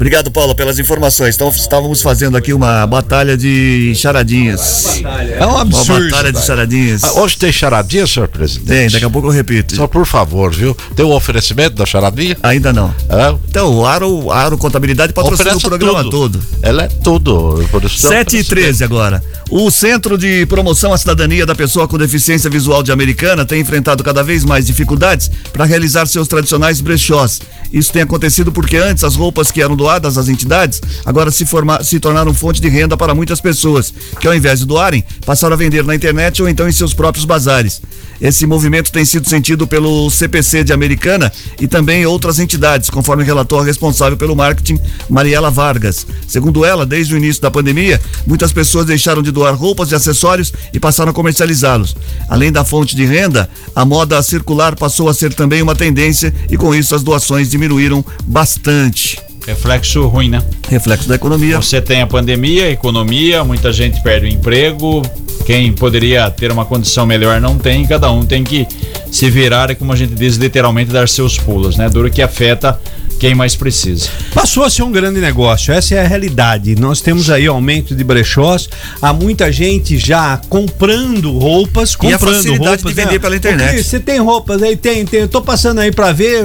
Obrigado, 0.03 0.33
Paulo, 0.33 0.53
pelas 0.53 0.81
informações. 0.81 1.37
Então, 1.37 1.49
estávamos 1.49 2.03
fazendo 2.03 2.37
aqui 2.37 2.53
uma 2.53 2.85
batalha 2.89 3.37
de 3.37 3.93
charadinhas. 3.95 5.01
É 5.39 5.47
um 5.47 5.57
absurdo. 5.57 5.93
Uma 5.93 6.11
batalha 6.11 6.33
de 6.33 6.45
charadinhas. 6.45 7.05
Ah, 7.05 7.21
Hoje 7.21 7.37
tem 7.37 7.53
charadinha, 7.53 8.05
senhor 8.05 8.27
presidente? 8.27 8.67
Tem, 8.67 8.91
daqui 8.91 9.05
a 9.05 9.09
pouco 9.11 9.29
eu 9.29 9.31
repito. 9.31 9.77
Só 9.77 9.87
por 9.87 10.05
favor, 10.05 10.53
viu? 10.53 10.77
Tem 10.97 11.07
um 11.07 11.13
oferecimento 11.13 11.77
da 11.77 11.87
charadinha? 11.87 12.37
Ainda 12.43 12.73
não. 12.73 12.93
É? 13.09 13.33
Então, 13.49 13.73
o 13.73 13.87
Aro, 13.87 14.33
Aro 14.33 14.59
Contabilidade 14.59 15.13
patrocina 15.13 15.57
o 15.57 15.61
programa 15.61 16.03
tudo. 16.03 16.11
todo. 16.11 16.45
Ela 16.63 16.83
é 16.83 16.89
tudo. 16.89 17.65
Por 17.71 17.85
isso 17.85 18.01
tem 18.01 18.11
7 18.11 18.11
e 18.11 18.41
oferecimento. 18.41 18.49
13 18.49 18.83
agora. 18.83 19.23
O 19.49 19.71
Centro 19.71 20.19
de 20.19 20.45
Promoção 20.47 20.93
à 20.93 20.99
Cidadania 20.99 21.47
da 21.47 21.55
Pessoa 21.55 21.87
com 21.87 21.97
Deficiência 21.97 22.51
Visual 22.51 22.83
de 22.83 22.91
Americana 22.91 23.45
tem 23.45 23.61
enfrentado 23.61 24.03
cada 24.03 24.25
vez 24.25 24.45
mais 24.45 24.67
dificuldades 24.67 25.31
para 25.53 25.65
realizar 25.65 26.07
seus 26.07 26.27
tradicionais 26.27 26.81
brechós. 26.81 27.41
Isso 27.73 27.93
tem 27.93 28.03
acontecido 28.03 28.51
porque 28.51 28.77
antes 28.77 29.05
as 29.05 29.15
roupas 29.15 29.51
que 29.51 29.63
eram 29.63 29.77
doadas 29.93 30.17
às 30.17 30.29
entidades 30.29 30.81
agora 31.05 31.31
se, 31.31 31.45
forma- 31.45 31.83
se 31.83 32.01
tornaram 32.01 32.33
fonte 32.33 32.61
de 32.61 32.69
renda 32.69 32.97
para 32.97 33.15
muitas 33.15 33.41
pessoas, 33.41 33.93
que 34.19 34.27
ao 34.27 34.35
invés 34.35 34.61
de 34.61 34.67
doarem, 34.67 35.05
passaram 35.27 35.53
a 35.55 35.57
vender 35.57 35.85
na 35.85 35.95
internet 35.95 36.41
ou 36.41 36.49
então 36.49 36.67
em 36.69 36.73
seus 36.73 36.95
próprios 36.95 37.25
bazares. 37.27 37.83
Esse 38.21 38.47
movimento 38.47 38.93
tem 38.93 39.05
sido 39.05 39.29
sentido 39.29 39.67
pelo 39.67 40.09
CPC 40.09 40.63
de 40.65 40.73
Americana 40.73 41.31
e 41.61 41.67
também 41.67 42.07
outras 42.07 42.39
entidades, 42.39 42.89
conforme 42.89 43.25
relatou 43.25 43.59
a 43.59 43.65
responsável 43.65 44.17
pelo 44.17 44.37
marketing, 44.37 44.79
Mariela 45.11 45.51
Vargas. 45.51 46.07
Segundo 46.29 46.65
ela, 46.65 46.87
desde 46.87 47.15
o 47.15 47.19
início 47.19 47.43
da 47.43 47.51
pandemia, 47.51 48.01
muitas 48.27 48.53
pessoas 48.53 48.87
deixaram 48.87 49.23
de 49.23 49.33
doar 49.33 49.55
roupas 49.55 49.91
e 49.91 49.95
acessórios 49.97 50.53
e 50.73 50.79
passaram 50.79 51.11
a 51.11 51.15
comercializá-los. 51.15 51.97
Além 52.29 52.53
da 52.53 52.65
fonte 52.65 52.95
de 52.95 53.05
renda, 53.05 53.51
a 53.75 53.85
moda 53.85 54.23
circular 54.23 54.77
passou 54.77 55.09
a 55.09 55.15
ser 55.15 55.35
também 55.35 55.61
uma 55.61 55.75
tendência 55.75 56.33
e 56.49 56.57
com 56.57 56.73
isso 56.75 56.95
as 56.95 57.03
doações 57.03 57.51
diminuíram 57.51 58.05
bastante. 58.25 59.21
Reflexo 59.47 60.07
ruim, 60.07 60.29
né? 60.29 60.43
Reflexo 60.69 61.09
da 61.09 61.17
economia. 61.17 61.61
Você 61.61 61.81
tem 61.81 62.01
a 62.01 62.07
pandemia, 62.07 62.67
a 62.67 62.71
economia, 62.71 63.45
muita 63.45 63.73
gente 63.73 64.01
perde 64.03 64.27
o 64.27 64.29
emprego. 64.29 65.03
Quem 65.45 65.73
poderia 65.73 66.31
ter 66.31 66.53
uma 66.53 66.65
condição 66.65 67.05
melhor 67.05 67.41
não 67.41 67.59
tem, 67.59 67.85
cada 67.85 68.11
um 68.11 68.25
tem 68.25 68.45
que 68.45 68.67
se 69.11 69.29
virar 69.29 69.71
e, 69.71 69.75
como 69.75 69.93
a 69.93 69.97
gente 69.97 70.15
diz, 70.15 70.37
literalmente 70.37 70.93
dar 70.93 71.09
seus 71.09 71.37
pulos, 71.37 71.77
né? 71.77 71.91
Duro 71.91 72.11
que 72.11 72.23
afeta 72.23 72.81
quem 73.23 73.37
mais 73.37 73.55
precisa. 73.55 74.09
Passou 74.35 74.65
a 74.65 74.69
ser 74.69 74.83
um 74.83 74.91
grande 74.91 75.21
negócio, 75.21 75.73
essa 75.73 75.95
é 75.95 76.05
a 76.05 76.09
realidade. 76.09 76.75
Nós 76.75 77.01
temos 77.01 77.31
aí 77.31 77.47
aumento 77.47 77.95
de 77.95 78.03
brechós, 78.03 78.69
há 79.01 79.13
muita 79.13 79.53
gente 79.53 79.97
já 79.97 80.41
comprando 80.49 81.31
roupas, 81.39 81.93
E 81.93 81.95
a 81.95 81.99
comprando 81.99 82.35
facilidade 82.35 82.67
roupas. 82.67 82.83
de 82.83 82.93
vender 82.93 83.13
né? 83.13 83.19
pela 83.21 83.37
internet. 83.37 83.69
Porque 83.69 83.83
Você 83.85 84.01
tem 84.01 84.19
roupas 84.19 84.61
aí, 84.61 84.77
tem, 84.77 85.05
tem. 85.07 85.21
Eu 85.21 85.29
tô 85.29 85.41
passando 85.41 85.79
aí 85.79 85.93
pra 85.93 86.11
ver. 86.11 86.43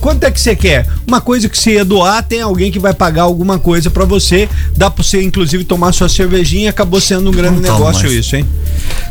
Quanto 0.00 0.22
é 0.22 0.30
que 0.30 0.40
você 0.40 0.54
quer? 0.54 0.86
Uma 1.04 1.20
coisa 1.20 1.48
que 1.48 1.58
você 1.58 1.72
ia 1.72 1.84
doar, 1.84 2.22
tem 2.22 2.40
alguém 2.42 2.70
que 2.70 2.78
vai 2.78 2.94
pagar 2.94 3.22
alguma 3.22 3.58
coisa 3.58 3.90
pra 3.90 4.04
você. 4.04 4.48
Dá 4.76 4.88
pra 4.88 5.02
você, 5.02 5.20
inclusive, 5.20 5.64
tomar 5.64 5.90
sua 5.92 6.08
cervejinha. 6.08 6.70
Acabou 6.70 7.00
sendo 7.00 7.28
um 7.30 7.32
grande 7.32 7.60
Não 7.60 7.72
negócio 7.72 8.04
mais. 8.04 8.14
isso, 8.14 8.36
hein? 8.36 8.46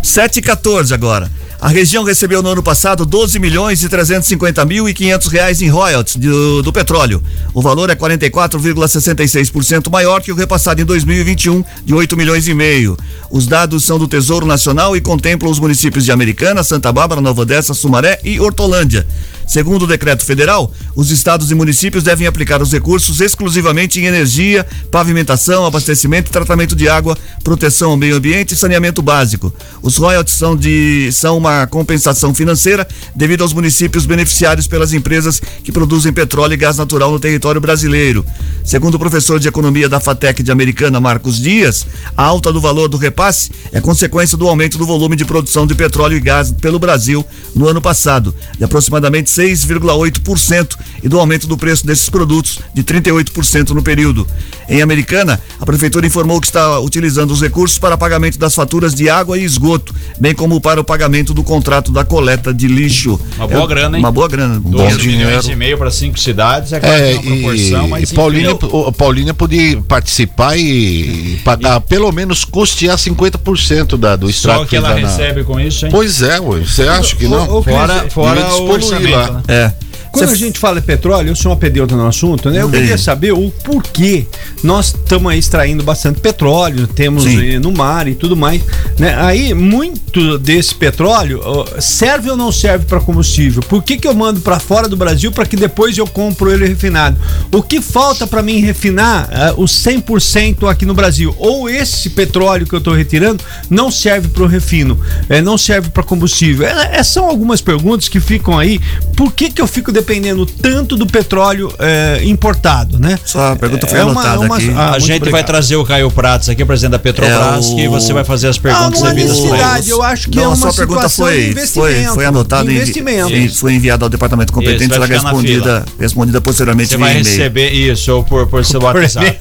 7 0.01 0.37
e 0.39 0.41
14 0.41 0.93
agora. 0.93 1.29
A 1.61 1.67
região 1.67 2.05
recebeu 2.05 2.41
no 2.41 2.47
ano 2.47 2.63
passado 2.63 3.05
12 3.05 3.37
milhões 3.37 3.83
e 3.83 3.89
350 3.89 4.63
mil 4.63 4.87
e 4.87 4.93
500 4.93 5.27
reais 5.27 5.61
em 5.61 5.67
royalties 5.67 6.15
do, 6.15 6.61
do 6.63 6.71
petróleo. 7.09 7.23
O 7.53 7.61
valor 7.61 7.89
é 7.89 7.95
44,66% 7.95 9.89
maior 9.89 10.21
que 10.21 10.31
o 10.31 10.35
repassado 10.35 10.79
em 10.81 10.85
2021 10.85 11.63
de 11.83 11.93
8 11.93 12.15
milhões 12.15 12.47
e 12.47 12.53
meio. 12.53 12.95
Os 13.31 13.47
dados 13.47 13.83
são 13.83 13.97
do 13.97 14.07
Tesouro 14.07 14.45
Nacional 14.45 14.95
e 14.95 15.01
contemplam 15.01 15.51
os 15.51 15.59
municípios 15.59 16.05
de 16.05 16.11
Americana, 16.11 16.63
Santa 16.63 16.91
Bárbara, 16.91 17.21
Nova 17.21 17.41
Odessa, 17.41 17.73
Sumaré 17.73 18.19
e 18.23 18.39
Hortolândia. 18.39 19.07
Segundo 19.49 19.81
o 19.81 19.87
decreto 19.87 20.23
federal, 20.23 20.71
os 20.95 21.09
estados 21.09 21.49
e 21.49 21.55
municípios 21.55 22.03
devem 22.03 22.27
aplicar 22.27 22.61
os 22.61 22.71
recursos 22.71 23.19
exclusivamente 23.19 23.99
em 23.99 24.05
energia, 24.05 24.63
pavimentação, 24.91 25.65
abastecimento 25.65 26.29
e 26.29 26.31
tratamento 26.31 26.75
de 26.75 26.87
água, 26.87 27.17
proteção 27.43 27.89
ao 27.89 27.97
meio 27.97 28.17
ambiente 28.17 28.53
e 28.53 28.55
saneamento 28.55 29.01
básico. 29.01 29.51
Os 29.81 29.97
royalties 29.97 30.37
são, 30.37 30.55
de, 30.55 31.09
são 31.11 31.35
uma 31.35 31.65
compensação 31.65 32.31
financeira 32.31 32.87
devido 33.15 33.41
aos 33.41 33.51
municípios 33.51 34.05
beneficiários 34.05 34.67
pelas 34.67 34.93
empresas 34.93 35.41
que 35.63 35.71
produzem 35.71 36.13
petróleo 36.13 36.53
e 36.53 36.57
gás 36.57 36.77
natural 36.77 37.11
no 37.11 37.19
território 37.19 37.59
brasileiro. 37.59 38.23
Segundo 38.63 38.95
o 38.95 38.99
professor 38.99 39.39
de 39.39 39.47
economia 39.47 39.89
da 39.89 39.99
FATEC 39.99 40.43
de 40.43 40.51
Americana, 40.51 40.99
Marcos 40.99 41.41
Dias, 41.41 41.87
a 42.15 42.23
alta 42.23 42.53
do 42.53 42.61
valor 42.61 42.87
do 42.87 42.97
repasse 42.97 43.49
é 43.71 43.81
consequência 43.81 44.37
do 44.37 44.47
aumento 44.47 44.77
do 44.77 44.85
volume 44.85 45.15
de 45.15 45.25
produção 45.25 45.65
de 45.65 45.73
petróleo 45.73 46.17
e 46.17 46.19
gás 46.19 46.51
pelo 46.51 46.77
Brasil 46.77 47.25
no 47.55 47.67
ano 47.67 47.81
passado, 47.81 48.35
de 48.55 48.63
aproximadamente 48.63 49.38
6,8%, 49.39 50.75
e 51.01 51.07
do 51.09 51.19
aumento 51.19 51.47
do 51.47 51.57
preço 51.57 51.85
desses 51.85 52.09
produtos 52.09 52.59
de 52.73 52.83
38% 52.83 53.69
no 53.69 53.81
período. 53.81 54.27
Em 54.67 54.81
Americana, 54.81 55.39
a 55.59 55.65
prefeitura 55.65 56.05
informou 56.05 56.39
que 56.41 56.47
está 56.47 56.79
utilizando 56.79 57.31
os 57.31 57.41
recursos 57.41 57.77
para 57.79 57.97
pagamento 57.97 58.37
das 58.37 58.53
faturas 58.53 58.93
de 58.93 59.09
água 59.09 59.37
e 59.37 59.43
esgoto, 59.43 59.93
bem 60.19 60.33
como 60.35 60.59
para 60.59 60.79
o 60.79 60.83
pagamento 60.83 61.33
do 61.33 61.43
contrato 61.43 61.91
da 61.91 62.03
coleta 62.03 62.53
de 62.53 62.67
lixo. 62.67 63.19
Uma 63.37 63.47
boa 63.47 63.63
É, 63.63 63.67
grana, 63.67 63.97
hein? 63.97 64.03
Uma 64.03 64.11
boa 64.11 64.27
grana. 64.27 64.59
12 64.59 64.97
dinheiro. 64.97 65.27
milhões 65.27 65.47
e 65.47 65.55
meio 65.55 65.77
para 65.77 65.89
cinco 65.91 66.19
cidades 66.19 66.73
é 66.73 66.79
quase 66.79 67.01
É, 67.03 67.13
uma 67.13 67.21
proporção, 67.23 67.85
e, 67.85 67.89
mas 67.89 68.11
e 68.11 68.15
Paulinha, 68.15 68.51
enfim, 68.51 68.67
o- 68.71 68.91
Paulinha 68.91 69.33
podia 69.33 69.81
participar 69.87 70.57
e, 70.57 70.61
e 70.61 71.41
pagar, 71.43 71.79
pelo 71.81 72.11
menos 72.11 72.43
custear 72.43 72.97
50% 72.97 73.97
da, 73.97 74.15
do 74.15 74.25
só 74.27 74.31
estrago 74.31 74.63
o 74.63 74.67
que 74.67 74.75
ela 74.75 74.89
na- 74.89 74.95
recebe 74.95 75.43
com 75.43 75.59
isso, 75.59 75.85
hein? 75.85 75.91
Pois 75.91 76.21
é, 76.21 76.39
ué, 76.39 76.59
você 76.59 76.83
acha 76.83 77.15
que 77.15 77.27
não? 77.27 77.57
Ô, 77.57 77.63
Cris, 77.63 77.75
Fora, 77.75 78.09
fora 78.09 78.53
o 78.55 78.69
orçamento, 78.71 79.15
lá. 79.15 79.28
É. 79.47 79.88
Quando 80.11 80.27
Cê- 80.27 80.33
a 80.33 80.37
gente 80.37 80.59
fala 80.59 80.79
de 80.79 80.85
petróleo, 80.87 81.29
eu 81.29 81.35
sou 81.35 81.51
uma 81.51 81.57
pedeuta 81.57 81.95
no 81.95 82.07
assunto, 82.07 82.49
né? 82.49 82.61
Eu 82.61 82.69
queria 82.69 82.97
saber 82.97 83.31
o 83.31 83.51
porquê 83.63 84.25
nós 84.63 84.87
estamos 84.87 85.31
aí 85.31 85.39
extraindo 85.39 85.83
bastante 85.83 86.19
petróleo, 86.19 86.87
temos 86.87 87.23
Sim. 87.23 87.59
no 87.59 87.71
mar 87.71 88.07
e 88.07 88.15
tudo 88.15 88.35
mais, 88.35 88.61
né? 88.97 89.15
Aí 89.17 89.53
muito 89.53 90.37
desse 90.37 90.73
petróleo 90.75 91.41
serve 91.79 92.29
ou 92.29 92.37
não 92.37 92.51
serve 92.51 92.85
para 92.85 92.99
combustível? 92.99 93.61
Por 93.63 93.83
que 93.83 93.97
que 93.97 94.07
eu 94.07 94.13
mando 94.13 94.39
para 94.41 94.59
fora 94.59 94.87
do 94.87 94.97
Brasil 94.97 95.31
para 95.31 95.45
que 95.45 95.55
depois 95.55 95.97
eu 95.97 96.07
compro 96.07 96.51
ele 96.51 96.67
refinado? 96.67 97.17
O 97.51 97.61
que 97.61 97.81
falta 97.81 98.25
para 98.27 98.41
mim 98.41 98.59
refinar 98.59 99.29
ah, 99.31 99.53
os 99.57 99.71
100% 99.71 100.69
aqui 100.69 100.85
no 100.85 100.93
Brasil? 100.93 101.33
Ou 101.37 101.69
esse 101.69 102.09
petróleo 102.09 102.65
que 102.65 102.73
eu 102.73 102.79
estou 102.79 102.93
retirando 102.93 103.43
não 103.69 103.91
serve 103.91 104.27
para 104.27 104.43
o 104.43 104.47
refino, 104.47 104.99
eh, 105.29 105.41
não 105.41 105.57
serve 105.57 105.89
para 105.89 106.03
combustível? 106.03 106.67
É, 106.67 106.97
é, 106.97 107.03
são 107.03 107.25
algumas 107.25 107.61
perguntas 107.61 108.07
que 108.07 108.19
ficam 108.19 108.57
aí. 108.57 108.79
Por 109.15 109.33
que 109.33 109.49
que 109.51 109.61
eu 109.61 109.67
fico 109.67 109.91
dependendo 109.99 110.45
tanto 110.45 110.95
do 110.95 111.05
petróleo 111.05 111.71
é, 111.79 112.21
importado, 112.23 112.97
né? 112.99 113.19
Só 113.25 113.51
a 113.53 113.55
pergunta 113.55 113.85
foi 113.87 113.99
É 113.99 114.03
uma- 114.03 114.21
anotada 114.21 114.39
uma- 114.39 114.55
aqui. 114.57 114.71
ah, 114.75 114.91
a 114.91 114.99
gente 114.99 115.09
vai 115.09 115.17
obrigado. 115.17 115.45
trazer 115.45 115.75
o 115.75 115.83
Caio 115.85 116.09
Pratos 116.11 116.49
aqui, 116.49 116.63
presidente 116.65 116.91
da 116.91 116.99
Petrobras, 116.99 117.65
É, 117.65 117.69
o- 117.69 117.75
que 117.75 117.87
você 117.89 118.13
vai 118.13 118.23
fazer 118.23 118.47
as 118.47 118.57
Ah, 118.57 118.61
perguntas 118.61 119.01
não 119.01 119.07
há 119.07 119.13
devidas 119.13 119.37
pra 119.39 119.45
ele. 119.47 119.51
necessidade, 119.57 119.89
eu 119.89 120.01
acho 120.03 120.29
que 120.29 120.35
Não, 120.37 120.43
é 120.43 120.45
a 120.45 120.49
uma 120.49 120.55
sua 120.57 120.73
pergunta 120.73 121.09
foi, 121.09 121.53
foi, 121.67 122.03
foi 122.13 122.25
anotada 122.25 122.71
e 122.71 122.75
investimento. 122.75 123.31
e 123.35 123.49
foi 123.49 123.73
enviada 123.73 124.05
ao 124.05 124.09
departamento 124.09 124.53
competente 124.53 124.89
Isso, 124.91 124.99
vai 124.99 125.07
será 125.07 125.21
respondida, 125.21 125.85
respondida 125.99 126.41
posteriormente 126.41 126.89
Você 126.89 126.97
vai 126.97 127.13
receber 127.13 127.69
isso 127.71 128.11
ou 128.13 128.23
por, 128.23 128.47
por 128.47 128.63
seu 128.65 128.81
WhatsApp. 128.81 129.37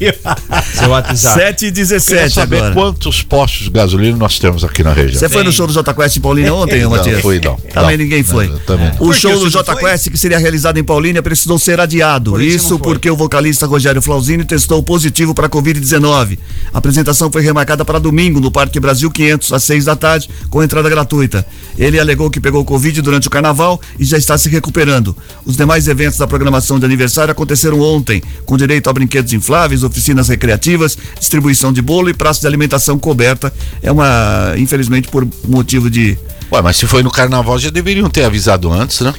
seu 0.74 0.88
WhatsApp. 0.90 1.40
7 1.40 1.66
e 1.66 1.68
Queria 1.68 1.84
17 1.84 2.34
saber 2.34 2.56
agora. 2.58 2.74
quantos 2.74 3.22
postos 3.22 3.64
de 3.64 3.70
gasolina 3.70 4.16
nós 4.16 4.38
temos 4.38 4.64
aqui 4.64 4.82
na 4.82 4.92
região. 4.92 5.18
Você 5.18 5.28
foi 5.28 5.44
no 5.44 5.52
show 5.52 5.66
do 5.66 5.72
Jota 5.72 5.94
Quest 5.94 6.16
em 6.16 6.20
Paulínia 6.20 6.52
ontem, 6.54 6.82
Não, 6.82 6.90
Matias? 6.90 7.20
fui 7.20 7.40
não. 7.42 7.56
Também 7.56 7.96
Não. 7.96 8.04
ninguém 8.04 8.22
foi. 8.22 8.46
Não, 8.48 8.76
não. 8.76 8.86
O 8.94 8.96
Por 8.98 9.14
show 9.14 9.32
do 9.38 9.44
não 9.44 9.50
Jota 9.50 9.72
foi? 9.72 9.82
Quest, 9.90 10.08
que 10.10 10.18
seria 10.18 10.38
realizado 10.48 10.78
em 10.78 10.84
Paulínia, 10.84 11.22
precisou 11.22 11.58
ser 11.58 11.78
adiado. 11.78 12.32
Por 12.32 12.40
isso 12.40 12.56
Isso 12.56 12.78
porque 12.78 13.10
o 13.10 13.16
vocalista 13.16 13.66
Rogério 13.66 14.00
Flauzini 14.00 14.44
testou 14.44 14.82
positivo 14.82 15.34
para 15.34 15.46
a 15.46 15.50
Covid-19. 15.50 16.38
A 16.72 16.78
apresentação 16.78 17.30
foi 17.30 17.42
remarcada 17.42 17.84
para 17.84 17.98
domingo 17.98 18.40
no 18.40 18.50
Parque 18.50 18.80
Brasil 18.80 19.10
500, 19.10 19.52
às 19.52 19.62
6 19.64 19.84
da 19.84 19.94
tarde, 19.94 20.28
com 20.48 20.62
entrada 20.62 20.88
gratuita. 20.88 21.46
Ele 21.78 22.00
alegou 22.00 22.30
que 22.30 22.40
pegou 22.40 22.64
Covid 22.64 23.00
durante 23.02 23.28
o 23.28 23.30
carnaval 23.30 23.80
e 23.98 24.04
já 24.04 24.16
está 24.16 24.38
se 24.38 24.48
recuperando. 24.48 25.14
Os 25.44 25.56
demais 25.56 25.86
eventos 25.86 26.18
da 26.18 26.26
programação 26.26 26.78
de 26.78 26.86
aniversário 26.86 27.30
aconteceram 27.30 27.80
ontem, 27.80 28.22
com 28.46 28.56
direito 28.56 28.88
a 28.88 28.92
brinquedos 28.92 29.32
infláveis, 29.34 29.84
oficinas 29.84 30.28
recreativas, 30.28 30.96
distribuição 31.18 31.72
de 31.72 31.82
bolo 31.82 32.08
e 32.08 32.14
praça 32.14 32.40
de 32.40 32.46
alimentação 32.46 32.98
coberta. 32.98 33.52
É 33.82 33.92
uma, 33.92 34.54
infelizmente, 34.56 35.08
por 35.08 35.28
motivo 35.46 35.90
de 35.90 36.16
Ué, 36.50 36.62
mas 36.62 36.78
se 36.78 36.86
foi 36.86 37.02
no 37.02 37.10
carnaval, 37.10 37.58
já 37.58 37.68
deveriam 37.68 38.08
ter 38.08 38.24
avisado 38.24 38.72
antes, 38.72 39.00
né? 39.02 39.12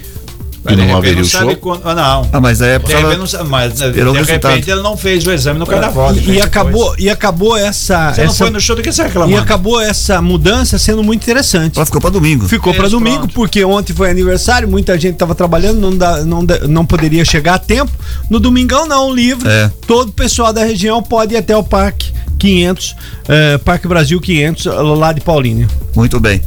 Que 0.68 0.76
De 0.76 0.76
não 0.76 0.88
repente 0.88 0.97
haveria 0.97 1.22
o 1.22 1.26
show. 1.26 1.55
quando- 1.55 1.82
ah, 1.86 1.95
não. 1.95 2.30
Ah, 2.34 2.41
mas 2.41 2.62
é 2.62 2.78
por 2.80 2.88
repente, 2.89 3.01
causa- 3.03 3.18
não 3.18 3.26
sabe, 3.28 3.49
mas 3.49 3.74
de 3.74 3.86
repente 3.86 4.18
resultado. 4.18 4.57
ele 4.70 4.82
não 4.82 4.97
fez 4.97 5.26
o 5.26 5.32
exame 5.32 5.57
no 5.57 5.66
carnaval. 5.66 6.14
E, 6.14 6.32
e 6.32 6.41
acabou, 6.41 6.95
e 6.99 7.10
acabou 7.10 7.55
essa. 7.55 8.14
Você 8.14 8.22
não 8.24 8.28
essa 8.30 8.38
foi 8.38 8.49
no 8.49 8.60
show 8.60 8.76
do 8.76 8.82
que 8.82 8.91
você 8.91 9.01
e 9.01 9.05
reclamando. 9.05 9.38
acabou 9.41 9.80
essa 9.80 10.22
mudança 10.22 10.78
sendo 10.78 11.01
muito 11.03 11.24
interessante. 11.24 11.78
Ela 11.78 11.86
ficou 11.86 12.01
para 12.01 12.10
domingo. 12.10 12.47
Ficou 12.47 12.74
para 12.74 12.89
domingo, 12.89 13.20
pronto. 13.20 13.34
porque 13.34 13.64
ontem 13.64 13.93
foi 13.93 14.10
aniversário, 14.12 14.68
muita 14.68 14.99
gente 14.99 15.14
estava 15.14 15.34
trabalhando, 15.34 15.80
não, 15.80 15.95
dá, 15.97 16.24
não, 16.26 16.43
dá- 16.45 16.60
não 16.68 16.86
poderia 16.86 17.24
chegar 17.24 17.53
a 17.55 17.60
tempo. 17.60 17.91
No 18.30 18.39
domingão, 18.39 18.86
não, 18.86 19.14
livre. 19.14 19.47
É. 19.49 19.72
Todo 19.88 20.10
o 20.10 20.14
pessoal 20.14 20.51
da 20.51 20.64
região 20.66 21.01
pode 21.01 21.34
ir 21.36 21.38
até 21.38 21.55
o 21.55 21.64
Parque 21.64 22.12
500, 22.38 22.95
eh, 23.28 23.57
Parque 23.60 23.88
Brasil 23.88 24.20
500, 24.20 24.66
lá 24.66 25.12
de 25.14 25.22
Paulínia. 25.22 25.68
Muito 25.95 26.20
bem. 26.20 26.41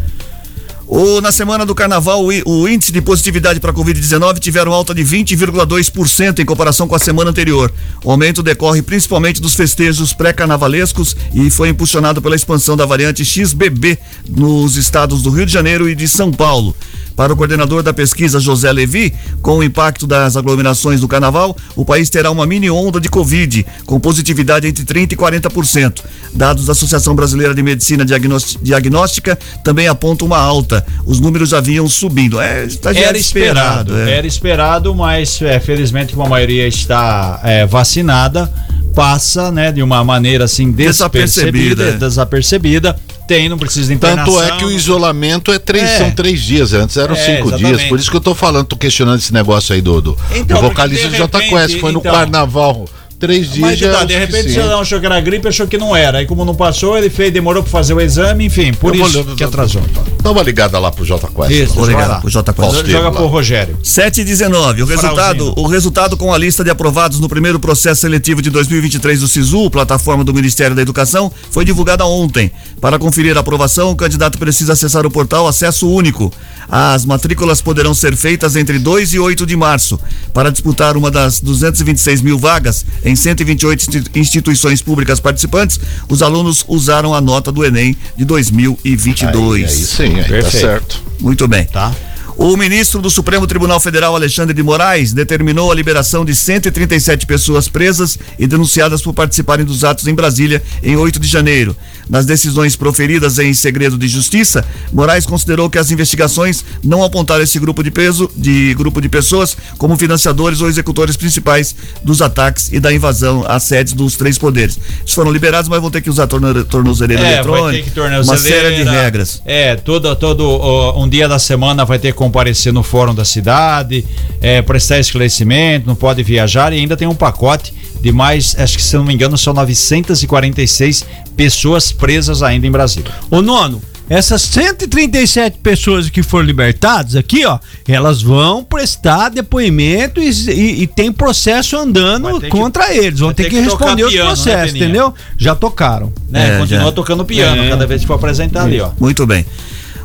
O, 0.94 1.22
na 1.22 1.32
semana 1.32 1.64
do 1.64 1.74
carnaval, 1.74 2.22
o, 2.22 2.28
o 2.44 2.68
índice 2.68 2.92
de 2.92 3.00
positividade 3.00 3.58
para 3.58 3.70
a 3.70 3.74
Covid-19 3.74 4.38
tiveram 4.38 4.74
alta 4.74 4.94
de 4.94 5.02
20,2% 5.02 6.40
em 6.40 6.44
comparação 6.44 6.86
com 6.86 6.94
a 6.94 6.98
semana 6.98 7.30
anterior. 7.30 7.72
O 8.04 8.10
aumento 8.10 8.42
decorre 8.42 8.82
principalmente 8.82 9.40
dos 9.40 9.54
festejos 9.54 10.12
pré-carnavalescos 10.12 11.16
e 11.32 11.48
foi 11.48 11.70
impulsionado 11.70 12.20
pela 12.20 12.36
expansão 12.36 12.76
da 12.76 12.84
variante 12.84 13.24
XBB 13.24 13.98
nos 14.28 14.76
estados 14.76 15.22
do 15.22 15.30
Rio 15.30 15.46
de 15.46 15.52
Janeiro 15.54 15.88
e 15.88 15.94
de 15.94 16.06
São 16.06 16.30
Paulo. 16.30 16.76
Para 17.16 17.32
o 17.32 17.36
coordenador 17.36 17.82
da 17.82 17.92
pesquisa, 17.92 18.40
José 18.40 18.72
Levi, 18.72 19.12
com 19.40 19.58
o 19.58 19.62
impacto 19.62 20.06
das 20.06 20.36
aglomerações 20.36 21.00
do 21.00 21.08
carnaval, 21.08 21.56
o 21.76 21.84
país 21.84 22.08
terá 22.08 22.30
uma 22.30 22.46
mini 22.46 22.70
onda 22.70 23.00
de 23.00 23.08
Covid, 23.08 23.66
com 23.86 24.00
positividade 24.00 24.66
entre 24.66 24.84
30% 24.84 25.12
e 25.12 25.16
40%. 25.16 26.00
Dados 26.32 26.66
da 26.66 26.72
Associação 26.72 27.14
Brasileira 27.14 27.54
de 27.54 27.62
Medicina 27.62 28.04
Diagnóstica 28.04 29.38
também 29.62 29.88
apontam 29.88 30.26
uma 30.26 30.38
alta. 30.38 30.84
Os 31.04 31.20
números 31.20 31.50
já 31.50 31.60
vinham 31.60 31.88
subindo. 31.88 32.40
É, 32.40 32.68
já 32.68 32.92
Era 32.94 33.18
esperado, 33.18 33.96
é. 33.96 34.18
era 34.18 34.26
esperado, 34.26 34.94
mas 34.94 35.40
é, 35.42 35.60
felizmente 35.60 36.14
a 36.18 36.28
maioria 36.28 36.66
está 36.66 37.40
é, 37.44 37.66
vacinada, 37.66 38.52
passa, 38.94 39.50
né, 39.50 39.72
de 39.72 39.82
uma 39.82 40.02
maneira 40.04 40.44
assim 40.44 40.70
Desapercebida, 40.70 41.84
despercebida, 41.84 41.84
é. 41.84 42.08
desapercebida. 42.08 42.96
Tem, 43.32 43.48
não 43.48 43.56
precisa 43.58 43.88
de 43.88 43.94
internação. 43.94 44.34
Tanto 44.34 44.52
é 44.54 44.56
que 44.58 44.64
o 44.66 44.70
isolamento 44.70 45.50
é 45.52 45.58
três, 45.58 45.84
É. 45.84 45.98
são 45.98 46.10
três 46.10 46.40
dias, 46.42 46.72
antes 46.74 46.96
eram 46.98 47.14
É, 47.14 47.18
cinco 47.36 47.48
exatamente. 47.48 47.76
dias. 47.76 47.88
Por 47.88 47.98
isso 47.98 48.10
que 48.10 48.16
eu 48.16 48.20
tô 48.20 48.34
falando, 48.34 48.66
tô 48.66 48.76
questionando 48.76 49.18
esse 49.18 49.32
negócio 49.32 49.74
aí 49.74 49.80
do, 49.80 50.00
do, 50.02 50.18
Então, 50.34 50.60
do 50.60 50.68
vocalista 50.68 51.06
do 51.06 51.12
de 51.12 51.16
Jota 51.18 51.40
Quest. 51.40 51.78
Foi 51.80 51.92
no 51.92 52.00
então- 52.00 52.12
carnaval, 52.12 52.86
três 53.22 53.48
dias 53.52 53.60
Mas 53.60 53.78
já 53.78 53.92
tá, 53.92 54.02
é 54.02 54.04
de 54.04 54.16
repente 54.18 54.50
você 54.50 54.62
não 54.64 54.80
achou 54.80 54.98
que 54.98 55.06
era 55.06 55.20
gripe, 55.20 55.46
achou 55.46 55.64
que 55.68 55.78
não 55.78 55.94
era. 55.94 56.18
Aí 56.18 56.26
como 56.26 56.44
não 56.44 56.56
passou, 56.56 56.98
ele 56.98 57.08
fez, 57.08 57.32
demorou 57.32 57.62
pra 57.62 57.70
fazer 57.70 57.94
o 57.94 58.00
exame, 58.00 58.46
enfim, 58.46 58.72
por 58.74 58.92
Eu 58.92 58.98
vou 58.98 59.06
isso 59.08 59.18
olhando- 59.20 59.36
que 59.36 59.44
atrasou. 59.44 59.80
Dá 60.20 60.32
uma 60.32 60.42
ligada 60.42 60.76
lá 60.80 60.90
pro 60.90 61.04
Jota 61.04 61.28
Quest. 61.28 61.50
Isso, 61.52 61.74
Vou 61.74 61.86
ligar 61.86 62.08
lá. 62.08 62.20
pro 62.20 62.28
Jota 62.28 62.52
Quest. 62.52 62.84
Joga 62.86 63.12
pro 63.12 63.26
Rogério. 63.28 63.78
7 63.80 64.22
e 64.22 64.24
19. 64.24 64.82
O 64.82 64.86
resultado, 64.86 65.54
o 65.56 65.68
resultado 65.68 66.16
com 66.16 66.34
a 66.34 66.38
lista 66.38 66.64
de 66.64 66.70
aprovados 66.70 67.20
no 67.20 67.28
primeiro 67.28 67.60
processo 67.60 68.00
seletivo 68.00 68.42
de 68.42 68.50
2023 68.50 69.20
do 69.20 69.28
SISU, 69.28 69.70
plataforma 69.70 70.24
do 70.24 70.34
Ministério 70.34 70.74
da 70.74 70.82
Educação, 70.82 71.30
foi 71.48 71.64
divulgada 71.64 72.04
ontem. 72.04 72.50
Para 72.80 72.98
conferir 72.98 73.36
a 73.36 73.40
aprovação, 73.40 73.92
o 73.92 73.96
candidato 73.96 74.36
precisa 74.36 74.72
acessar 74.72 75.06
o 75.06 75.10
portal 75.10 75.46
Acesso 75.46 75.88
Único. 75.88 76.32
As 76.68 77.04
matrículas 77.04 77.60
poderão 77.60 77.92
ser 77.94 78.16
feitas 78.16 78.56
entre 78.56 78.78
2 78.78 79.14
e 79.14 79.18
8 79.18 79.44
de 79.46 79.56
março. 79.56 79.98
Para 80.32 80.50
disputar 80.50 80.96
uma 80.96 81.10
das 81.10 81.40
226 81.40 82.22
mil 82.22 82.38
vagas 82.38 82.84
em 83.04 83.14
128 83.16 83.80
institu- 83.80 84.10
instituições 84.18 84.80
públicas 84.82 85.20
participantes, 85.20 85.78
os 86.08 86.22
alunos 86.22 86.64
usaram 86.68 87.14
a 87.14 87.20
nota 87.20 87.50
do 87.52 87.64
Enem 87.64 87.96
de 88.16 88.24
2022. 88.24 89.62
Aí, 89.62 89.64
aí 89.64 89.84
sim, 89.84 90.02
aí 90.16 90.22
tá 90.22 90.28
Perfeito. 90.28 90.56
certo. 90.58 91.02
Muito 91.20 91.46
bem. 91.46 91.64
Tá. 91.64 91.94
O 92.36 92.56
ministro 92.56 93.00
do 93.02 93.10
Supremo 93.10 93.46
Tribunal 93.46 93.78
Federal, 93.78 94.16
Alexandre 94.16 94.54
de 94.54 94.62
Moraes, 94.62 95.12
determinou 95.12 95.70
a 95.70 95.74
liberação 95.74 96.24
de 96.24 96.34
137 96.34 97.26
pessoas 97.26 97.68
presas 97.68 98.18
e 98.38 98.46
denunciadas 98.46 99.02
por 99.02 99.12
participarem 99.12 99.66
dos 99.66 99.84
atos 99.84 100.06
em 100.08 100.14
Brasília 100.14 100.62
em 100.82 100.96
8 100.96 101.20
de 101.20 101.28
janeiro. 101.28 101.76
Nas 102.08 102.26
decisões 102.26 102.76
proferidas 102.76 103.38
em 103.38 103.54
segredo 103.54 103.96
de 103.96 104.08
justiça, 104.08 104.64
Moraes 104.92 105.24
considerou 105.24 105.70
que 105.70 105.78
as 105.78 105.90
investigações 105.90 106.64
não 106.82 107.02
apontaram 107.02 107.42
esse 107.42 107.58
grupo 107.58 107.82
de 107.82 107.90
peso, 107.90 108.30
de 108.36 108.74
grupo 108.74 109.00
de 109.00 109.08
pessoas, 109.08 109.56
como 109.78 109.96
financiadores 109.96 110.60
ou 110.60 110.68
executores 110.68 111.16
principais 111.16 111.74
dos 112.02 112.20
ataques 112.20 112.70
e 112.72 112.80
da 112.80 112.92
invasão 112.92 113.44
às 113.46 113.62
sedes 113.64 113.92
dos 113.92 114.16
três 114.16 114.36
poderes. 114.38 114.78
Eles 115.00 115.14
foram 115.14 115.30
liberados, 115.30 115.68
mas 115.68 115.80
vão 115.80 115.90
ter 115.90 116.00
que 116.00 116.10
usar 116.10 116.26
torno- 116.26 116.64
tornozeleira 116.64 117.22
É, 117.22 117.24
vai 117.24 117.32
eletrônica, 117.34 117.84
ter 117.84 117.90
que 117.90 118.00
uma 118.00 118.08
tornozeleira. 118.08 118.60
série 118.70 118.76
de 118.84 118.90
regras. 118.90 119.42
É, 119.44 119.76
todo, 119.76 120.14
todo 120.16 120.44
ó, 120.44 121.02
um 121.02 121.08
dia 121.08 121.28
da 121.28 121.38
semana 121.38 121.84
vai 121.84 121.98
ter 121.98 122.08
que 122.12 122.18
comparecer 122.18 122.72
no 122.72 122.82
fórum 122.82 123.14
da 123.14 123.24
cidade, 123.24 124.04
é, 124.40 124.60
prestar 124.62 124.98
esclarecimento, 124.98 125.86
não 125.86 125.94
pode 125.94 126.22
viajar 126.22 126.72
e 126.72 126.76
ainda 126.78 126.96
tem 126.96 127.06
um 127.08 127.14
pacote 127.14 127.72
de 128.02 128.12
mais, 128.12 128.54
acho 128.58 128.76
que 128.76 128.82
se 128.82 128.96
não 128.96 129.04
me 129.04 129.14
engano, 129.14 129.38
são 129.38 129.54
946 129.54 131.04
pessoas 131.36 131.92
presas 131.92 132.42
ainda 132.42 132.66
em 132.66 132.70
Brasília. 132.70 133.10
Ô 133.30 133.40
nono, 133.40 133.80
essas 134.10 134.42
137 134.42 135.58
pessoas 135.62 136.10
que 136.10 136.22
foram 136.22 136.44
libertadas 136.44 137.16
aqui, 137.16 137.46
ó, 137.46 137.58
elas 137.88 138.20
vão 138.20 138.62
prestar 138.64 139.30
depoimento 139.30 140.20
e, 140.20 140.28
e- 140.28 140.82
e 140.82 140.86
tem 140.86 141.10
processo 141.12 141.76
andando 141.76 142.38
ter 142.40 142.46
que- 142.46 142.50
contra 142.50 142.94
eles. 142.94 143.20
Vão 143.20 143.32
ter 143.32 143.44
ter 143.44 143.50
que, 143.50 143.56
que 143.56 143.62
responder 143.62 144.04
os 144.04 144.10
piano, 144.12 144.28
né, 144.30 144.34
processos, 144.34 144.72
Peninha? 144.72 144.84
entendeu? 144.84 145.14
Já 145.38 145.54
tocaram. 145.54 146.12
Né? 146.28 146.56
É, 146.56 146.58
Continua 146.58 146.84
já. 146.86 146.92
tocando 146.92 147.24
piano 147.24 147.62
É. 147.62 147.68
cada 147.70 147.86
vez 147.86 148.00
que 148.02 148.06
for 148.06 148.14
apresentar 148.14 148.64
ali, 148.64 148.80
ó. 148.80 148.90
Muito 149.00 149.24
bem. 149.26 149.46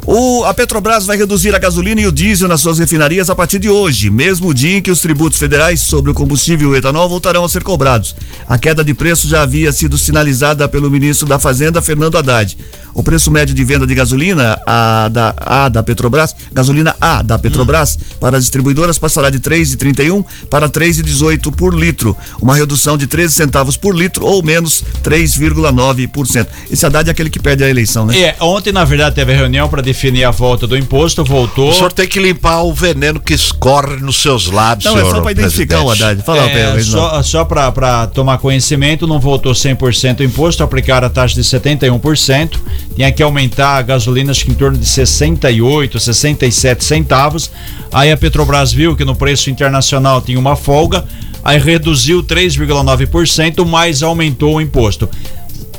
O, 0.09 0.45
a 0.45 0.53
Petrobras 0.53 1.05
vai 1.05 1.17
reduzir 1.17 1.53
a 1.53 1.59
gasolina 1.59 1.99
e 1.99 2.07
o 2.07 2.13
diesel 2.13 2.47
nas 2.47 2.61
suas 2.61 2.79
refinarias 2.79 3.29
a 3.29 3.35
partir 3.35 3.59
de 3.59 3.69
hoje, 3.69 4.09
mesmo 4.09 4.53
dia 4.53 4.77
em 4.77 4.81
que 4.81 4.89
os 4.89 5.01
tributos 5.01 5.37
federais 5.37 5.81
sobre 5.81 6.09
o 6.09 6.13
combustível 6.13 6.69
e 6.69 6.71
o 6.71 6.75
etanol 6.77 7.09
voltarão 7.09 7.43
a 7.43 7.49
ser 7.49 7.61
cobrados. 7.61 8.15
A 8.47 8.57
queda 8.57 8.85
de 8.85 8.93
preço 8.93 9.27
já 9.27 9.41
havia 9.41 9.69
sido 9.73 9.97
sinalizada 9.97 10.65
pelo 10.69 10.89
ministro 10.89 11.27
da 11.27 11.37
Fazenda, 11.37 11.81
Fernando 11.81 12.17
Haddad. 12.17 12.57
O 12.93 13.03
preço 13.03 13.29
médio 13.29 13.53
de 13.53 13.63
venda 13.65 13.85
de 13.85 13.93
gasolina 13.93 14.59
a 14.65 15.09
da, 15.09 15.33
a 15.37 15.69
da 15.69 15.83
Petrobras, 15.83 16.33
gasolina 16.51 16.95
A 16.99 17.21
da 17.21 17.37
Petrobras, 17.37 17.99
para 18.19 18.37
as 18.37 18.43
distribuidoras 18.43 18.97
passará 18.97 19.29
de 19.29 19.39
3,31 19.39 20.25
para 20.49 20.67
3,18 20.67 21.53
por 21.53 21.75
litro, 21.75 22.17
uma 22.41 22.55
redução 22.55 22.97
de 22.97 23.05
13 23.05 23.35
centavos 23.35 23.77
por 23.77 23.95
litro 23.95 24.25
ou 24.25 24.41
menos 24.41 24.83
3,9%. 25.03 26.47
Esse 26.71 26.85
Haddad 26.87 27.07
é 27.07 27.11
aquele 27.11 27.29
que 27.29 27.39
perde 27.39 27.63
a 27.63 27.69
eleição, 27.69 28.05
né? 28.05 28.17
É, 28.17 28.35
ontem, 28.39 28.71
na 28.71 28.83
verdade, 28.83 29.13
teve 29.13 29.31
reunião 29.31 29.69
para 29.69 29.83
definir 29.83 29.96
a 30.27 30.31
volta 30.31 30.67
do 30.67 30.77
imposto, 30.77 31.23
voltou. 31.23 31.69
O 31.69 31.73
senhor 31.73 31.91
tem 31.91 32.07
que 32.07 32.19
limpar 32.19 32.61
o 32.61 32.73
veneno 32.73 33.19
que 33.19 33.33
escorre 33.33 33.97
nos 33.97 34.21
seus 34.21 34.47
lábios, 34.47 34.85
Não, 34.85 34.93
é 34.93 35.01
senhor 35.01 35.15
só 35.15 35.21
para 35.21 35.31
identificar 35.31 35.81
o. 35.81 35.89
Haddad. 35.89 36.21
Fala, 36.23 36.49
É, 36.49 36.79
só 36.81 37.23
só 37.23 37.45
para 37.45 38.07
tomar 38.07 38.37
conhecimento, 38.37 39.07
não 39.07 39.19
voltou 39.19 39.53
100% 39.53 40.19
o 40.19 40.23
imposto, 40.23 40.63
aplicaram 40.63 41.07
a 41.07 41.09
taxa 41.09 41.35
de 41.35 41.43
71%. 41.43 42.59
Tinha 42.95 43.11
que 43.11 43.23
aumentar 43.23 43.77
a 43.77 43.81
gasolina, 43.81 44.31
acho 44.31 44.45
que 44.45 44.51
em 44.51 44.55
torno 44.55 44.77
de 44.77 44.85
68, 44.85 45.99
67 45.99 46.83
centavos. 46.83 47.51
Aí 47.91 48.11
a 48.11 48.17
Petrobras 48.17 48.71
viu 48.71 48.95
que 48.95 49.05
no 49.05 49.15
preço 49.15 49.49
internacional 49.49 50.21
tinha 50.21 50.39
uma 50.39 50.55
folga, 50.55 51.05
aí 51.43 51.57
reduziu 51.59 52.23
3,9%, 52.23 53.65
mas 53.65 54.03
aumentou 54.03 54.55
o 54.55 54.61
imposto. 54.61 55.09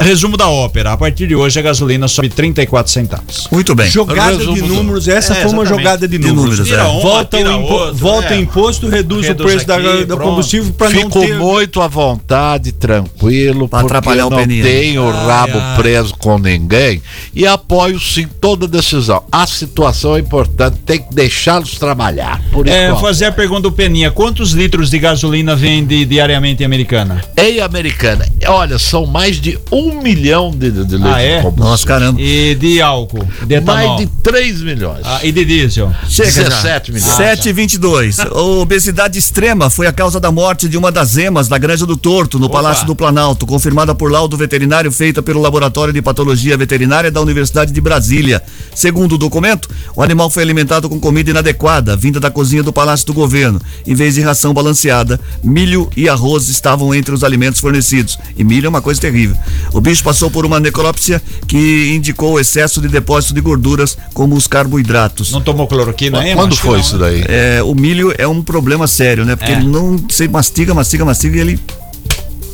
Resumo 0.00 0.36
da 0.36 0.48
ópera. 0.48 0.92
A 0.92 0.96
partir 0.96 1.26
de 1.26 1.34
hoje 1.34 1.58
a 1.58 1.62
gasolina 1.62 2.06
sobe 2.08 2.28
34 2.28 2.90
centavos. 2.92 3.48
Muito 3.50 3.74
bem. 3.74 3.90
Jogada 3.90 4.36
Resumo 4.36 4.54
de 4.54 4.62
do- 4.62 4.68
números, 4.68 5.08
essa 5.08 5.32
É, 5.34 5.42
foi 5.42 5.50
uma 5.52 5.66
jogada 5.66 6.06
de 6.06 6.16
De 6.18 6.28
números. 6.28 6.58
números, 6.60 6.70
é. 6.72 6.82
uma, 6.82 7.00
Volta, 7.00 7.36
o, 7.36 7.40
impo- 7.40 7.72
outro, 7.74 7.94
volta 7.96 8.34
é. 8.34 8.38
o 8.38 8.40
imposto, 8.40 8.88
reduz, 8.88 9.26
Reduz 9.26 9.46
o 9.48 9.50
preço 9.52 9.66
da- 9.66 9.76
aqui, 9.76 10.04
do 10.04 10.16
pronto. 10.16 10.30
combustível 10.30 10.72
para 10.72 10.90
não 10.90 11.00
Fico 11.02 11.20
ter. 11.20 11.34
muito 11.36 11.82
à 11.82 11.88
vontade, 11.88 12.72
tranquilo, 12.72 13.68
Pra 13.68 13.80
atrapalhar 13.80 14.26
o 14.26 14.30
não 14.30 14.38
Peninha. 14.38 14.62
tenho 14.62 15.02
o 15.02 15.10
rabo 15.10 15.58
ai. 15.58 15.76
preso 15.76 16.14
com 16.16 16.38
ninguém 16.38 17.02
e 17.34 17.46
apoio 17.46 17.98
sim 17.98 18.26
toda 18.40 18.68
decisão. 18.68 19.22
A 19.32 19.46
situação 19.46 20.16
é 20.16 20.20
importante, 20.20 20.76
tem 20.86 21.00
que 21.00 21.12
deixá-los 21.14 21.72
trabalhar. 21.78 22.40
Por 22.52 22.66
É, 22.68 22.86
enquanto. 22.86 23.00
fazer 23.00 23.24
a 23.26 23.32
pergunta 23.32 23.62
do 23.62 23.72
Peninha: 23.72 24.10
quantos 24.10 24.52
litros 24.52 24.90
de 24.90 24.98
gasolina 24.98 25.56
vende 25.56 26.04
diariamente 26.04 26.62
em 26.62 26.66
Americana? 26.66 27.22
Em 27.36 27.60
Americana, 27.60 28.26
olha, 28.46 28.78
são 28.78 29.04
mais 29.06 29.40
de 29.40 29.58
um 29.72 29.87
milhão 29.92 30.50
de, 30.50 30.70
de, 30.70 30.84
de 30.84 30.96
litros 30.96 31.14
Ah, 31.14 31.22
é? 31.22 31.52
Nossa, 31.56 31.86
caramba. 31.86 32.20
E 32.20 32.54
de 32.54 32.80
álcool? 32.80 33.26
De 33.46 33.54
etanol? 33.54 33.96
Mais 33.96 34.00
de 34.00 34.06
3 34.22 34.62
milhões. 34.62 35.00
Ah, 35.04 35.20
e 35.22 35.32
de 35.32 35.44
diesel? 35.44 35.92
Chega 36.08 36.30
já. 36.30 36.42
17 36.48 36.92
milhões. 36.92 37.12
7 37.12 37.48
e 37.48 37.52
22. 37.52 38.18
Obesidade 38.32 39.18
extrema 39.18 39.70
foi 39.70 39.86
a 39.86 39.92
causa 39.92 40.20
da 40.20 40.30
morte 40.30 40.68
de 40.68 40.76
uma 40.76 40.90
das 40.92 41.16
emas 41.16 41.48
da 41.48 41.58
Granja 41.58 41.86
do 41.86 41.96
Torto, 41.96 42.38
no 42.38 42.48
Palácio 42.48 42.86
do 42.86 42.94
Planalto, 42.94 43.46
confirmada 43.46 43.94
por 43.94 44.10
laudo 44.10 44.36
veterinário 44.36 44.90
feita 44.92 45.22
pelo 45.22 45.40
Laboratório 45.40 45.92
de 45.92 46.02
Patologia 46.02 46.56
Veterinária 46.56 47.10
da 47.10 47.20
Universidade 47.20 47.72
de 47.72 47.80
Brasília. 47.80 48.42
Segundo 48.74 49.14
o 49.14 49.18
documento, 49.18 49.68
o 49.94 50.02
animal 50.02 50.30
foi 50.30 50.42
alimentado 50.42 50.88
com 50.88 50.98
comida 51.00 51.30
inadequada, 51.30 51.96
vinda 51.96 52.20
da 52.20 52.30
cozinha 52.30 52.62
do 52.62 52.72
Palácio 52.72 53.06
do 53.06 53.14
Governo. 53.14 53.60
Em 53.86 53.94
vez 53.94 54.14
de 54.14 54.20
ração 54.20 54.52
balanceada, 54.52 55.20
milho 55.42 55.88
e 55.96 56.08
arroz 56.08 56.48
estavam 56.48 56.94
entre 56.94 57.14
os 57.14 57.24
alimentos 57.24 57.60
fornecidos. 57.60 58.18
E 58.36 58.44
milho 58.44 58.66
é 58.66 58.68
uma 58.68 58.82
coisa 58.82 59.00
terrível. 59.00 59.36
O 59.72 59.77
bicho 59.80 60.02
passou 60.02 60.30
por 60.30 60.44
uma 60.46 60.58
necrópsia 60.60 61.20
que 61.46 61.92
indicou 61.94 62.38
excesso 62.40 62.80
de 62.80 62.88
depósito 62.88 63.34
de 63.34 63.40
gorduras, 63.40 63.96
como 64.14 64.34
os 64.34 64.46
carboidratos. 64.46 65.30
Não 65.32 65.40
tomou 65.40 65.66
cloroquina 65.66 66.20
ainda? 66.20 66.36
Quando 66.36 66.56
foi 66.56 66.72
não, 66.74 66.80
isso 66.80 66.96
né? 66.98 67.10
daí? 67.10 67.24
É, 67.28 67.62
o 67.62 67.74
milho 67.74 68.12
é 68.18 68.26
um 68.26 68.42
problema 68.42 68.86
sério, 68.86 69.24
né? 69.24 69.36
Porque 69.36 69.52
É. 69.52 69.56
ele 69.56 69.66
não. 69.68 69.96
Você 70.08 70.26
mastiga, 70.28 70.74
mastiga, 70.74 71.04
mastiga 71.04 71.36
e 71.36 71.40
ele 71.40 71.60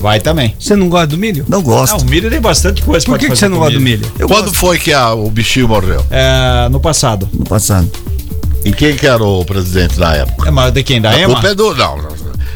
Vai 0.01 0.21
também. 0.21 0.55
Você 0.59 0.77
não 0.77 0.89
gosta 0.91 1.07
do 1.07 1.17
milho? 1.17 1.47
não 1.49 1.61
Ah, 1.61 1.63
gosta. 1.63 1.97
o 1.97 2.05
milho 2.05 2.29
tem 2.29 2.39
bastante 2.41 2.83
coisa 2.83 3.07
Por 3.07 3.19
que, 3.19 3.31
que 3.31 3.37
você 3.37 3.49
não 3.49 3.57
gosta 3.57 3.73
do 3.75 3.81
milho? 3.81 4.05
Eu 4.19 4.29
Quando 4.29 4.47
gosto 4.47 4.57
foi 4.59 4.79
que 4.79 4.93
a- 4.93 5.15
o 5.15 5.31
bichinho 5.31 5.67
morreu? 5.69 6.05
É, 6.11 6.69
no 6.69 6.79
passado. 6.79 7.27
no 7.33 7.45
passado. 7.47 7.91
E 8.67 8.73
quem 8.73 8.97
que 8.97 9.07
era 9.07 9.23
o 9.25 9.45
presidente 9.47 9.99
na 9.99 10.15
época? 10.15 10.49
É, 10.49 10.51
mas 10.51 10.73
de 10.73 10.83
quem? 10.83 11.01
Da 11.01 11.11
a 11.11 11.19
Ema? 11.19 11.33
culpa 11.35 11.49
é 11.49 11.55
do. 11.55 11.75
Não, 11.75 11.97
não. 11.97 12.09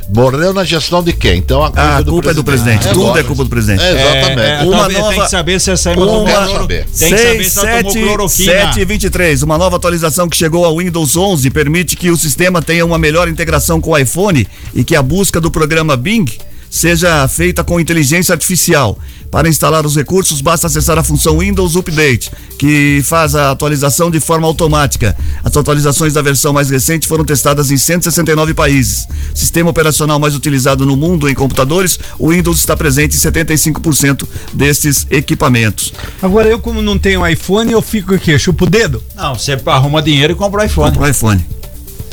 Morreu 0.08 0.54
na 0.54 0.64
gestão 0.64 1.02
de 1.02 1.12
quem? 1.12 1.36
Então 1.38 1.62
a 1.62 1.66
culpa, 1.66 1.80
Ah, 1.82 1.96
a 1.96 2.00
é, 2.00 2.02
do 2.02 2.10
culpa 2.12 2.30
é 2.30 2.34
do 2.34 2.42
presidente. 2.42 2.88
Tudo 2.88 3.00
lógico. 3.00 3.18
é 3.18 3.22
culpa 3.24 3.44
do 3.44 3.50
presidente. 3.50 3.82
É, 3.82 3.90
exatamente. 3.90 4.40
É, 4.40 4.60
é, 4.60 4.62
Uma 4.62 4.76
talvez 4.78 4.98
nova- 4.98 5.12
Tem 5.14 5.22
que 5.24 5.30
saber 5.30 5.60
se 5.60 5.70
essa 5.70 5.90
Uma, 5.92 5.96
cloro-. 5.96 6.66
Tem 6.66 6.84
que 6.84 6.98
saber 6.98 7.44
6, 7.44 7.52
se 7.52 7.58
ela 7.58 7.76
tomou 7.78 7.92
7, 7.92 8.04
cloroquina. 8.04 8.52
7 8.52 8.80
e 8.80 8.84
23. 8.86 9.42
Uma 9.42 9.58
nova 9.58 9.76
atualização 9.76 10.28
que 10.28 10.36
chegou 10.36 10.64
ao 10.64 10.78
Windows 10.78 11.14
11 11.16 11.50
permite 11.50 11.94
que 11.94 12.10
o 12.10 12.16
sistema 12.16 12.62
tenha 12.62 12.86
uma 12.86 12.98
melhor 12.98 13.28
integração 13.28 13.80
com 13.82 13.90
o 13.90 13.98
iPhone 13.98 14.48
e 14.74 14.82
que 14.82 14.96
a 14.96 15.02
busca 15.02 15.40
do 15.40 15.50
programa 15.50 15.94
Bing 15.96 16.24
seja 16.70 17.26
feita 17.28 17.62
com 17.62 17.78
inteligência 17.78 18.32
artificial. 18.32 18.98
Para 19.30 19.48
instalar 19.48 19.84
os 19.84 19.94
recursos, 19.94 20.40
basta 20.40 20.66
acessar 20.66 20.98
a 20.98 21.04
função 21.04 21.38
Windows 21.40 21.76
Update, 21.76 22.30
que 22.58 23.02
faz 23.04 23.34
a 23.34 23.50
atualização 23.50 24.10
de 24.10 24.18
forma 24.20 24.46
automática. 24.46 25.14
As 25.44 25.54
atualizações 25.54 26.14
da 26.14 26.22
versão 26.22 26.52
mais 26.52 26.70
recente 26.70 27.06
foram 27.06 27.24
testadas 27.26 27.70
em 27.70 27.76
169 27.76 28.54
países. 28.54 29.06
Sistema 29.34 29.68
operacional 29.68 30.18
mais 30.18 30.34
utilizado 30.34 30.86
no 30.86 30.96
mundo 30.96 31.28
em 31.28 31.34
computadores, 31.34 31.98
o 32.18 32.30
Windows 32.30 32.58
está 32.58 32.74
presente 32.74 33.16
em 33.16 33.20
75% 33.20 34.26
destes 34.54 35.06
equipamentos. 35.10 35.92
Agora 36.22 36.48
eu, 36.48 36.58
como 36.58 36.80
não 36.80 36.98
tenho 36.98 37.26
iPhone, 37.26 37.70
eu 37.70 37.82
fico 37.82 38.14
aqui, 38.14 38.36
chupo 38.38 38.64
o 38.64 38.70
dedo? 38.70 39.02
Não, 39.14 39.34
você 39.34 39.58
arruma 39.66 40.00
dinheiro 40.00 40.32
e 40.32 40.36
compra 40.36 40.62
o 40.62 40.64
iPhone. 40.64 40.90
Compra 40.92 41.06
o 41.06 41.10
iPhone. 41.10 41.44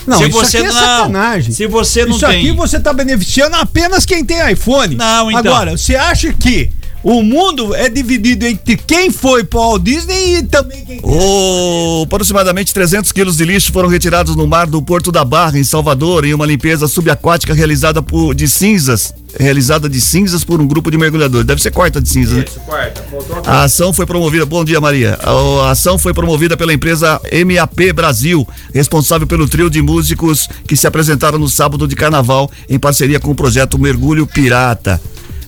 Não, 0.06 0.18
Se 0.20 0.26
isso 0.28 0.34
você 0.34 0.58
aqui 0.58 0.66
é 0.68 0.70
não- 0.72 0.80
sacanagem. 0.80 1.52
se 1.54 1.66
você 1.66 2.06
não 2.06 2.18
isso 2.18 2.28
tem- 2.28 2.40
aqui 2.40 2.52
você 2.52 2.80
tá 2.80 2.92
beneficiando 2.94 3.56
apenas 3.56 4.06
quem 4.06 4.24
tem 4.24 4.52
iPhone. 4.52 4.96
Não, 4.96 5.32
então. 5.32 5.40
Agora, 5.40 5.78
você 5.78 5.96
acha 5.96 6.32
que 6.34 6.70
o 7.06 7.22
mundo 7.22 7.76
é 7.76 7.88
dividido 7.88 8.48
entre 8.48 8.76
quem 8.76 9.12
foi 9.12 9.44
pro 9.44 9.60
Walt 9.60 9.84
Disney 9.84 10.38
e 10.38 10.44
também 10.44 10.84
quem 10.84 11.00
O, 11.04 12.02
aproximadamente 12.04 12.74
300 12.74 13.12
quilos 13.12 13.38
de 13.38 13.46
lixo 13.46 13.72
foram 13.72 13.88
retirados 13.88 14.36
no 14.36 14.48
mar 14.48 14.66
do 14.66 14.82
Porto 14.82 15.12
da 15.12 15.24
Barra, 15.24 15.60
em 15.60 15.64
Salvador, 15.64 16.26
em 16.26 16.34
uma 16.34 16.48
limpeza 16.48 16.88
subaquática 16.88 17.54
realizada 17.54 18.02
por, 18.02 18.34
de 18.34 18.50
cinzas. 18.50 19.14
Realizada 19.40 19.88
de 19.88 20.02
cinzas 20.02 20.44
por 20.44 20.60
um 20.60 20.66
grupo 20.66 20.90
de 20.90 20.98
mergulhadores. 20.98 21.46
Deve 21.46 21.62
ser 21.62 21.70
quarta 21.70 22.02
de 22.02 22.10
cinza, 22.10 22.38
né? 22.38 22.46
A 23.46 23.64
ação 23.66 23.94
foi 23.94 24.08
promovida. 24.08 24.44
Bom 24.44 24.66
dia, 24.66 24.82
Maria. 24.82 25.20
A, 25.22 25.68
a 25.68 25.72
ação 25.72 26.00
foi 26.00 26.12
promovida 26.12 26.58
pela 26.58 26.74
empresa 26.74 27.22
MAP 27.46 27.94
Brasil, 27.94 28.48
responsável 28.74 29.28
pelo 29.28 29.48
trio 29.48 29.70
de 29.70 29.80
músicos 29.80 30.50
que 30.68 30.76
se 30.76 30.88
apresentaram 30.88 31.38
no 31.38 31.50
sábado 31.50 31.88
de 31.88 31.96
carnaval, 31.96 32.50
em 32.68 32.80
parceria 32.80 33.20
com 33.20 33.30
o 33.30 33.36
projeto 33.36 33.78
Mergulho 33.78 34.26
Pirata. 34.26 35.00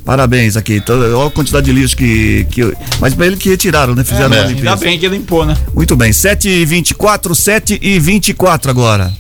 Parabéns 0.08 0.56
aqui. 0.56 0.76
Então, 0.76 0.98
olha 0.98 1.28
a 1.28 1.30
quantidade 1.30 1.66
de 1.66 1.74
lixo 1.74 1.98
que. 1.98 2.48
que 2.50 2.74
mas 3.02 3.14
pra 3.14 3.28
ele 3.28 3.36
que 3.36 3.50
retiraram, 3.50 3.94
né? 3.94 4.06
Fizeram 4.06 4.34
É, 4.34 4.40
uma 4.40 4.48
limpeza. 4.48 4.70
Ainda 4.70 4.76
bem 4.78 4.98
que 4.98 5.06
limpou, 5.10 5.46
né? 5.46 5.54
Muito 5.76 5.98
bem, 5.98 6.14
7 6.14 6.48
e 6.48 6.64
24, 6.66 7.36
7 7.36 7.78
e 7.82 8.00
24 8.00 8.72
agora. 8.72 9.14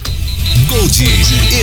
Gold 0.67 1.03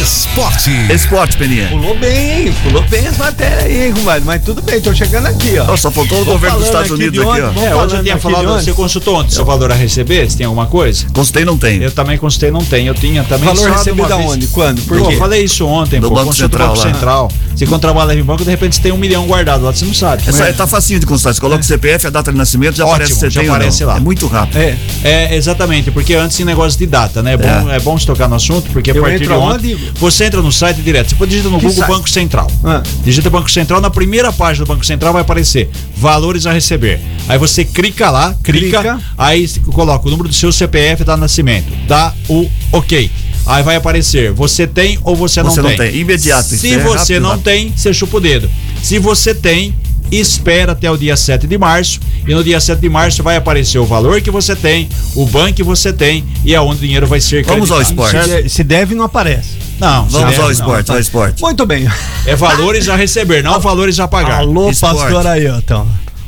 Esporte. 0.00 0.70
Esporte, 0.90 1.36
Peninha. 1.36 1.68
Pulou 1.68 1.96
bem, 1.98 2.46
hein? 2.46 2.54
Pulou 2.62 2.82
bem 2.88 3.06
as 3.06 3.18
matérias 3.18 3.64
aí, 3.64 3.86
hein, 3.86 3.92
compadre? 3.92 4.22
Mas 4.24 4.42
tudo 4.42 4.62
bem, 4.62 4.80
tô 4.80 4.94
chegando 4.94 5.26
aqui, 5.26 5.58
ó. 5.58 5.76
Só 5.76 5.90
faltou 5.90 6.22
o 6.22 6.24
governo 6.24 6.58
dos 6.58 6.66
Estados 6.66 6.90
aqui 6.90 7.02
Unidos 7.02 7.20
aqui, 7.20 7.40
ó. 7.42 7.62
É, 7.62 7.74
hoje 7.74 7.96
eu 7.96 8.02
tinha 8.02 8.18
falado, 8.18 8.46
você 8.46 8.72
consultou 8.72 9.16
ontem 9.16 9.30
seu 9.30 9.44
valor 9.44 9.70
a 9.70 9.74
receber? 9.74 10.30
Se 10.30 10.38
tem 10.38 10.46
alguma 10.46 10.66
coisa? 10.66 11.06
Constei 11.12 11.44
não 11.44 11.58
tem. 11.58 11.82
Eu 11.82 11.90
também 11.90 12.16
consultei, 12.16 12.50
não 12.50 12.64
tem. 12.64 12.86
Eu 12.86 12.94
tinha 12.94 13.22
também. 13.24 13.44
Valor 13.44 13.70
recebido 13.70 14.00
uma 14.00 14.08
da 14.08 14.16
onde? 14.16 14.46
Quando? 14.46 14.80
Por 14.82 14.98
Pô, 14.98 15.08
quê? 15.08 15.14
eu 15.14 15.18
falei 15.18 15.44
isso 15.44 15.66
ontem, 15.66 16.00
Do 16.00 16.08
pô. 16.08 16.14
Banco 16.14 16.32
Central 16.34 16.68
Banco. 16.68 16.80
Central. 16.80 17.30
Você 17.54 17.66
quando 17.66 17.82
trabalha 17.82 18.12
em 18.14 18.22
banco, 18.22 18.42
de 18.42 18.50
repente 18.50 18.76
você 18.76 18.82
tem 18.82 18.92
um 18.92 18.96
milhão 18.96 19.26
guardado 19.26 19.64
lá, 19.64 19.72
você 19.72 19.84
não 19.84 19.94
sabe. 19.94 20.22
Essa, 20.26 20.52
tá 20.54 20.66
facinho 20.66 20.98
de 20.98 21.06
consultar. 21.06 21.34
Você 21.34 21.40
coloca 21.40 21.60
o 21.60 21.64
CPF, 21.64 22.06
a 22.06 22.10
data 22.10 22.32
de 22.32 22.38
nascimento, 22.38 22.76
já 22.76 22.84
Ótimo, 22.84 22.96
aparece 22.96 23.20
você 23.20 23.30
já 23.30 23.42
aparece 23.42 23.84
lá. 23.84 23.96
É 23.96 24.00
muito 24.00 24.26
rápido. 24.26 24.58
É. 24.58 24.76
É, 25.04 25.36
exatamente, 25.36 25.90
porque 25.90 26.14
antes 26.14 26.40
em 26.40 26.44
negócio 26.44 26.78
de 26.78 26.86
data, 26.86 27.22
né? 27.22 27.34
É 27.34 27.36
bom, 27.36 27.70
é. 27.70 27.80
bom 27.80 27.98
se 27.98 28.06
tocar 28.06 28.28
no 28.28 28.36
assunto, 28.36 28.70
porque 28.72 28.93
a 28.94 28.98
Eu 28.98 29.02
partir 29.02 29.26
de 29.26 29.32
ontem. 29.32 29.72
aonde? 29.72 29.92
Você 29.94 30.24
entra 30.24 30.40
no 30.42 30.52
site 30.52 30.80
direto. 30.82 31.10
Você 31.10 31.14
pode 31.16 31.30
digitar 31.30 31.50
no 31.52 31.58
Que 31.58 31.66
Google 31.66 31.80
site? 31.84 31.90
Banco 31.96 32.10
Central. 32.10 32.50
Ah. 32.64 32.82
Digita 33.04 33.28
Banco 33.30 33.50
Central, 33.50 33.80
na 33.80 33.90
primeira 33.90 34.32
página 34.32 34.64
do 34.64 34.68
Banco 34.68 34.84
Central 34.84 35.12
vai 35.12 35.22
aparecer 35.22 35.68
valores 35.96 36.46
a 36.46 36.52
receber. 36.52 37.00
Aí 37.28 37.38
você 37.38 37.64
clica 37.64 38.10
lá, 38.10 38.34
clica, 38.42 38.78
Clica. 38.80 39.00
aí 39.18 39.48
coloca 39.72 40.06
o 40.06 40.10
número 40.10 40.28
do 40.28 40.34
seu 40.34 40.52
CPF 40.52 41.04
da 41.04 41.16
nascimento, 41.16 41.72
dá 41.86 42.12
o 42.28 42.48
OK. 42.72 43.10
Aí 43.46 43.62
vai 43.62 43.76
aparecer, 43.76 44.32
você 44.32 44.66
tem 44.66 44.98
ou 45.04 45.14
você, 45.14 45.42
Você 45.42 45.60
não 45.60 45.68
não 45.68 45.76
tem. 45.76 45.90
tem. 45.92 46.00
Imediato, 46.00 46.48
Se 46.48 46.72
é 46.72 46.78
você 46.78 46.96
rápido, 47.14 47.20
não 47.20 47.30
rápido. 47.30 47.44
tem, 47.44 47.72
você 47.76 47.92
chupa 47.92 48.16
o 48.16 48.20
dedo. 48.20 48.50
Se 48.82 48.98
você 48.98 49.34
tem, 49.34 49.74
espera 50.10 50.72
até 50.72 50.90
o 50.90 50.96
dia 50.96 51.16
7 51.16 51.46
de 51.46 51.58
março 51.58 51.98
e 52.26 52.34
no 52.34 52.42
dia 52.44 52.60
7 52.60 52.80
de 52.80 52.88
março 52.88 53.22
vai 53.22 53.36
aparecer 53.36 53.78
o 53.78 53.84
valor 53.84 54.20
que 54.20 54.30
você 54.30 54.54
tem, 54.54 54.88
o 55.14 55.26
banco 55.26 55.54
que 55.54 55.62
você 55.62 55.92
tem 55.92 56.24
e 56.44 56.54
aonde 56.54 56.78
o 56.78 56.80
dinheiro 56.82 57.06
vai 57.06 57.20
ser 57.20 57.44
Vamos 57.44 57.70
ao 57.70 57.80
esporte. 57.82 58.16
Se, 58.24 58.48
se 58.48 58.64
deve, 58.64 58.94
não 58.94 59.04
aparece. 59.04 59.50
Não, 59.78 60.04
Vamos 60.06 60.12
deve, 60.30 60.36
ao 60.36 60.42
não. 60.44 60.50
esporte, 60.52 60.90
ao 60.90 60.98
esporte. 61.00 61.42
Muito 61.42 61.66
bem. 61.66 61.88
É 62.26 62.36
valores 62.36 62.88
a 62.88 62.94
receber, 62.96 63.42
não 63.42 63.58
valores 63.60 63.98
a 63.98 64.06
pagar. 64.06 64.38
Alô, 64.40 64.70
Esporte. 64.70 64.98
pastor 64.98 65.26
Ailton. 65.26 65.86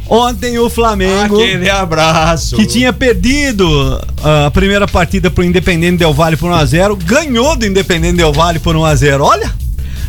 Ontem 0.09 0.57
o 0.59 0.71
Flamengo. 0.71 1.37
Aquele 1.37 1.69
abraço. 1.69 2.55
que 2.57 2.65
tinha 2.67 2.93
perdido 2.93 4.01
ah, 4.23 4.47
a 4.47 4.51
primeira 4.51 4.87
partida 4.87 5.31
pro 5.31 5.43
Independente 5.43 5.99
Del 5.99 6.15
Vale 6.15 6.37
por 6.37 6.51
1x0, 6.51 6.97
ganhou 7.05 7.57
do 7.57 7.67
Independente 7.67 8.17
Del 8.17 8.33
Vale 8.33 8.59
por 8.61 8.77
1x0. 8.77 9.21
Olha! 9.21 9.53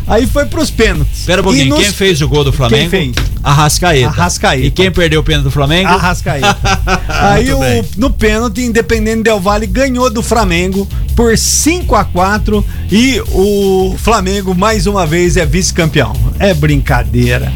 Aí 0.08 0.26
foi 0.26 0.46
pros 0.46 0.70
pênaltis. 0.72 1.20
Espera 1.20 1.42
um 1.42 1.44
pouquinho, 1.44 1.70
nos- 1.70 1.80
quem 1.84 1.92
fez 1.92 2.22
o 2.22 2.30
gol 2.30 2.44
do 2.44 2.54
Flamengo? 2.54 2.90
Quem 2.90 3.12
fez? 3.14 3.16
Arrascaeta. 3.48 4.08
Arrascaeta. 4.10 4.66
E 4.66 4.72
quem 4.72 4.92
perdeu 4.92 5.22
o 5.22 5.24
pênalti 5.24 5.46
do 5.46 5.52
Flamengo? 5.52 5.88
Arrascaeta. 5.90 6.58
Aí 7.08 7.54
o, 7.54 7.60
no 7.96 8.10
pênalti, 8.10 8.62
Independente 8.62 9.24
Del 9.24 9.40
Vale 9.40 9.66
ganhou 9.66 10.10
do 10.10 10.22
Flamengo 10.22 10.88
por 11.16 11.38
5 11.38 11.96
a 11.96 12.04
4 12.04 12.64
e 12.92 13.22
o 13.32 13.96
Flamengo 13.98 14.54
mais 14.54 14.86
uma 14.86 15.06
vez 15.06 15.38
é 15.38 15.46
vice-campeão. 15.46 16.14
É 16.40 16.54
brincadeira. 16.54 17.52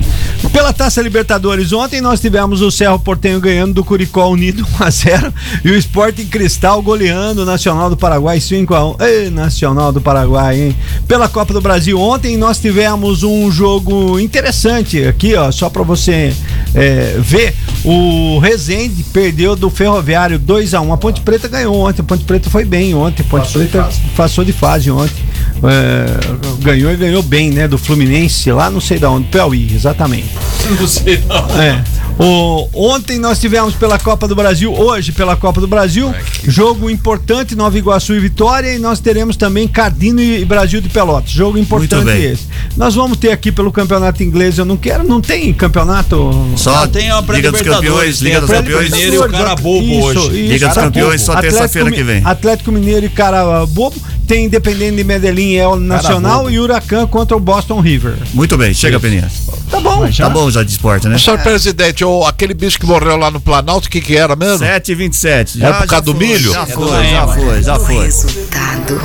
Pela 0.51 0.73
Taça 0.73 1.01
Libertadores, 1.01 1.71
ontem 1.71 2.01
nós 2.01 2.19
tivemos 2.19 2.61
o 2.61 2.71
Cerro 2.71 2.99
Portenho 2.99 3.39
ganhando 3.39 3.73
do 3.73 3.85
Curicó 3.85 4.27
Unido 4.29 4.65
1 4.79 4.83
a 4.83 4.89
0 4.89 5.33
e 5.63 5.71
o 5.71 5.77
Sporting 5.77 6.25
Cristal 6.25 6.81
goleando 6.81 7.43
o 7.43 7.45
Nacional 7.45 7.89
do 7.89 7.95
Paraguai 7.95 8.39
5 8.39 8.73
a 8.73 8.89
1. 8.89 8.95
Ei, 8.99 9.29
Nacional 9.29 9.91
do 9.91 10.01
Paraguai, 10.01 10.59
hein? 10.59 10.75
Pela 11.07 11.29
Copa 11.29 11.53
do 11.53 11.61
Brasil 11.61 11.99
ontem 11.99 12.35
nós 12.35 12.59
tivemos 12.59 13.23
um 13.23 13.51
jogo 13.51 14.19
interessante 14.19 15.03
aqui, 15.05 15.35
ó, 15.35 15.51
só 15.51 15.69
para 15.81 15.95
você 15.95 16.33
é, 16.75 17.15
ver. 17.19 17.53
O 17.83 18.37
Rezende 18.39 19.03
perdeu 19.03 19.55
do 19.55 19.69
Ferroviário 19.69 20.37
2 20.37 20.73
a 20.75 20.81
1. 20.81 20.93
A 20.93 20.97
Ponte 20.97 21.21
Preta 21.21 21.47
ganhou 21.47 21.75
ontem. 21.75 22.01
A 22.01 22.05
Ponte 22.05 22.23
Preta 22.23 22.49
foi 22.49 22.63
bem 22.63 22.93
ontem. 22.93 23.23
A 23.23 23.29
Ponte 23.29 23.51
Preta 23.51 23.89
passou 24.15 24.45
de 24.45 24.53
fase 24.53 24.91
ontem. 24.91 25.23
É, 25.63 26.63
ganhou 26.63 26.91
e 26.91 26.95
ganhou 26.95 27.23
bem, 27.23 27.49
né? 27.49 27.67
Do 27.67 27.77
Fluminense 27.77 28.51
lá 28.51 28.69
não 28.69 28.79
sei 28.79 28.99
da 28.99 29.09
onde, 29.09 29.27
Piauí, 29.27 29.71
exatamente. 29.73 30.29
Não 30.79 30.87
sei 30.87 31.21
não. 31.27 31.61
É. 31.61 31.83
O, 32.23 32.69
ontem 32.73 33.17
nós 33.17 33.39
tivemos 33.39 33.73
pela 33.73 33.97
Copa 33.97 34.27
do 34.27 34.35
Brasil, 34.35 34.71
hoje 34.71 35.11
pela 35.11 35.35
Copa 35.35 35.59
do 35.59 35.67
Brasil, 35.67 36.13
jogo 36.47 36.87
importante, 36.87 37.55
Nova 37.55 37.75
Iguaçu 37.75 38.13
e 38.13 38.19
Vitória, 38.19 38.75
e 38.75 38.77
nós 38.77 38.99
teremos 38.99 39.35
também 39.35 39.67
Cardino 39.67 40.21
e 40.21 40.45
Brasil 40.45 40.79
de 40.81 40.87
Pelotas. 40.87 41.31
Jogo 41.31 41.57
importante 41.57 42.11
esse. 42.11 42.43
Nós 42.77 42.93
vamos 42.93 43.17
ter 43.17 43.31
aqui 43.31 43.51
pelo 43.51 43.71
campeonato 43.71 44.21
inglês, 44.21 44.59
eu 44.59 44.65
não 44.65 44.77
quero, 44.77 45.03
não 45.03 45.19
tem 45.19 45.51
campeonato. 45.51 46.31
Só 46.57 46.83
Ah, 46.83 46.87
tem 46.87 47.09
a 47.09 47.21
Liga 47.21 47.51
dos 47.51 47.61
Campeões, 47.61 48.21
Liga 48.21 48.39
dos 48.41 48.49
Campeões. 48.51 48.91
Mineiro 48.91 49.15
e 49.15 49.17
o 49.17 49.29
cara 49.29 49.55
bobo 49.55 50.03
hoje. 50.03 50.29
Liga 50.29 50.67
dos 50.67 50.77
Campeões 50.77 51.21
só 51.21 51.35
terça-feira 51.41 51.91
que 51.91 52.03
vem. 52.03 52.21
Atlético 52.23 52.71
Mineiro 52.71 53.07
e 53.07 53.09
cara 53.09 53.65
bobo. 53.65 53.95
Tem 54.31 54.45
Independente 54.45 54.95
de 54.95 55.03
Medellín, 55.03 55.55
é 55.55 55.67
o 55.67 55.75
Nacional 55.75 56.49
e 56.49 56.57
Huracan 56.57 57.05
contra 57.05 57.35
o 57.35 57.39
Boston 57.39 57.81
River. 57.81 58.13
Muito 58.33 58.57
bem, 58.57 58.73
chega, 58.73 58.97
Peninha. 58.97 59.29
Tá 59.69 59.77
bom. 59.81 60.09
Tá 60.09 60.29
bom 60.29 60.49
já 60.49 60.63
de 60.63 60.71
esporte, 60.71 61.05
né? 61.09 61.17
Senhor 61.17 61.37
presidente, 61.39 62.05
o, 62.05 62.23
aquele 62.25 62.53
bicho 62.53 62.79
que 62.79 62.85
morreu 62.85 63.17
lá 63.17 63.29
no 63.29 63.41
Planalto, 63.41 63.89
o 63.89 63.91
que 63.91 63.99
que 63.99 64.15
era 64.15 64.33
mesmo? 64.37 64.59
7 64.59 64.89
e 64.89 64.95
27 64.95 65.61
É 65.61 65.73
por 65.73 65.85
causa 65.85 66.05
do 66.05 66.15
foi, 66.15 66.27
milho? 66.27 66.53
Já 66.53 66.61
É 66.61 66.65
foi, 66.65 66.85
do 66.85 67.03
já 67.09 67.27
foi, 67.27 67.63
já 67.63 67.75
O 67.75 67.79
foi. 67.81 68.05
resultado 68.05 69.01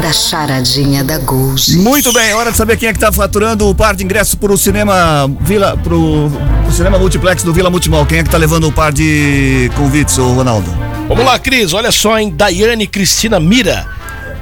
da 0.00 0.12
charadinha 0.14 1.04
da 1.04 1.18
Gold. 1.18 1.76
Muito 1.76 2.10
bem, 2.14 2.32
hora 2.32 2.50
de 2.50 2.56
saber 2.56 2.78
quem 2.78 2.88
é 2.88 2.94
que 2.94 2.98
tá 2.98 3.12
faturando 3.12 3.68
o 3.68 3.74
par 3.74 3.94
de 3.94 4.02
ingressos 4.02 4.34
pro 4.34 4.56
cinema 4.56 5.30
Vila, 5.42 5.76
pro, 5.76 6.30
pro 6.64 6.72
cinema 6.72 6.98
multiplex 6.98 7.42
do 7.42 7.52
Vila 7.52 7.68
Multimol. 7.68 8.06
Quem 8.06 8.20
é 8.20 8.22
que 8.22 8.30
tá 8.30 8.38
levando 8.38 8.66
o 8.66 8.72
par 8.72 8.94
de 8.94 9.70
convites, 9.76 10.16
ô 10.16 10.32
Ronaldo? 10.32 10.74
Vamos 11.06 11.22
lá, 11.22 11.38
Cris. 11.38 11.74
Olha 11.74 11.92
só, 11.92 12.18
hein? 12.18 12.32
Daiane 12.34 12.86
Cristina 12.86 13.38
Mira, 13.38 13.86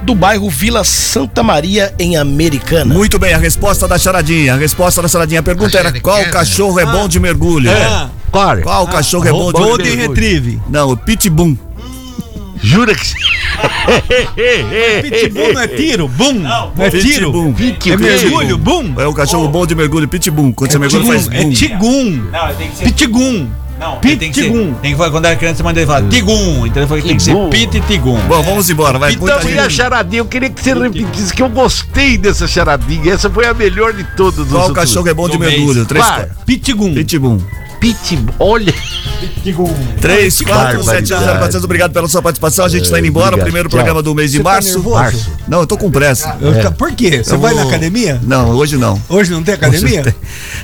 do 0.03 0.15
bairro 0.15 0.49
Vila 0.49 0.83
Santa 0.83 1.43
Maria, 1.43 1.93
em 1.99 2.17
Americana. 2.17 2.93
Muito 2.93 3.19
bem, 3.19 3.33
a 3.33 3.37
resposta 3.37 3.87
da 3.87 3.97
charadinha. 3.97 4.53
A 4.53 4.57
resposta 4.57 5.01
da 5.01 5.07
charadinha. 5.07 5.39
A 5.39 5.43
pergunta 5.43 5.77
era 5.77 5.91
qual 5.99 6.23
cachorro 6.25 6.79
é 6.79 6.85
bom 6.85 7.07
de 7.07 7.19
mergulho? 7.19 7.69
Ah, 7.71 8.09
Claro. 8.31 8.61
Qual 8.61 8.87
cachorro 8.87 9.27
é 9.27 9.31
bom 9.31 9.51
de 9.51 9.59
Golden 9.59 9.85
mergulho? 9.87 10.09
Retrieve. 10.09 10.59
Não, 10.69 10.91
o 10.91 10.97
Pitbull. 10.97 11.57
Jura 12.61 12.93
que. 12.93 13.13
Pitbull 15.01 15.53
não 15.53 15.61
é 15.61 15.67
tiro? 15.67 16.07
Bum! 16.07 16.33
Não, 16.33 16.71
é 16.77 16.89
tiro? 16.89 17.53
Pitbull. 17.53 17.93
É 17.93 17.97
mergulho? 17.97 18.57
Bum! 18.57 18.93
É 18.97 19.07
o 19.07 19.13
cachorro 19.13 19.47
bom 19.47 19.65
de 19.65 19.73
mergulho, 19.75 20.07
Pitbull. 20.07 20.53
Quando 20.53 20.71
você 20.71 20.77
mergulha, 20.79 21.05
faz 21.05 21.23
Tigum, 21.27 21.37
é 21.37 21.43
bum. 21.43 21.51
tigum. 21.51 22.11
Não, 22.31 22.53
tem 22.55 22.69
que 22.69 22.77
ser. 22.77 22.83
Pitigum. 22.83 23.47
Não, 23.79 23.97
ser. 24.01 24.17
Pitigum. 24.33 24.73
Tem 24.75 24.91
que 24.91 24.97
quando 25.09 25.25
era 25.25 25.35
criança, 25.35 25.63
mãe 25.63 25.73
dele 25.73 25.87
fala 25.87 26.07
Tigum. 26.09 26.65
Então 26.65 26.81
ele 26.83 26.87
falou 26.87 27.01
que 27.01 27.07
tem 27.07 27.17
que 27.17 27.23
ser 27.23 27.35
Pit 27.49 27.77
e 27.77 27.81
Tigum. 27.81 28.19
Bom, 28.27 28.43
vamos 28.43 28.69
embora. 28.69 28.99
Vai, 28.99 29.13
Então, 29.13 29.49
e 29.49 29.57
a 29.57 29.69
charadinha? 29.69 30.19
Eu 30.19 30.25
queria 30.25 30.49
que 30.49 30.61
você 30.61 30.73
repetisse 30.73 31.33
que 31.33 31.41
eu 31.41 31.49
gostei 31.49 32.17
dessa 32.17 32.47
charadinha. 32.47 33.13
Essa 33.13 33.29
foi 33.29 33.45
a 33.47 33.53
melhor 33.53 33.93
de 33.93 34.03
todas. 34.15 34.47
Qual 34.49 34.73
cachorro 34.73 35.07
é 35.07 35.13
bom 35.13 35.29
de 35.29 35.37
mergulho? 35.39 35.85
Três, 35.85 36.05
Claro. 36.05 36.29
Pitigum. 36.45 37.39
Pitbull. 37.79 37.79
Pit, 37.79 38.25
olha. 38.39 38.73
3, 40.01 40.41
4, 40.41 40.83
7, 40.83 41.07
0, 41.07 41.23
400. 41.39 41.63
Obrigado 41.63 41.91
pela 41.93 42.07
sua 42.07 42.21
participação. 42.21 42.65
A 42.65 42.69
gente 42.69 42.89
tá 42.89 42.99
indo 42.99 43.07
embora. 43.07 43.27
obrigado. 43.27 43.45
Primeiro 43.45 43.69
Tchau. 43.69 43.77
programa 43.77 44.01
do 44.03 44.13
mês 44.15 44.31
de 44.31 44.37
Você 44.37 44.43
tá 44.43 44.49
março. 44.51 44.89
março. 44.89 45.31
Não, 45.47 45.59
eu 45.61 45.67
tô 45.67 45.77
com 45.77 45.89
pressa. 45.89 46.37
Eu- 46.41 46.71
Por 46.73 46.91
quê? 46.93 47.23
Você 47.23 47.33
Eu 47.33 47.39
vai 47.39 47.53
vou- 47.53 47.63
na 47.63 47.69
academia? 47.69 48.19
Não, 48.23 48.51
hoje 48.51 48.77
não. 48.77 49.01
Hoje 49.09 49.31
não 49.31 49.41
tem 49.43 49.53
academia? 49.55 50.15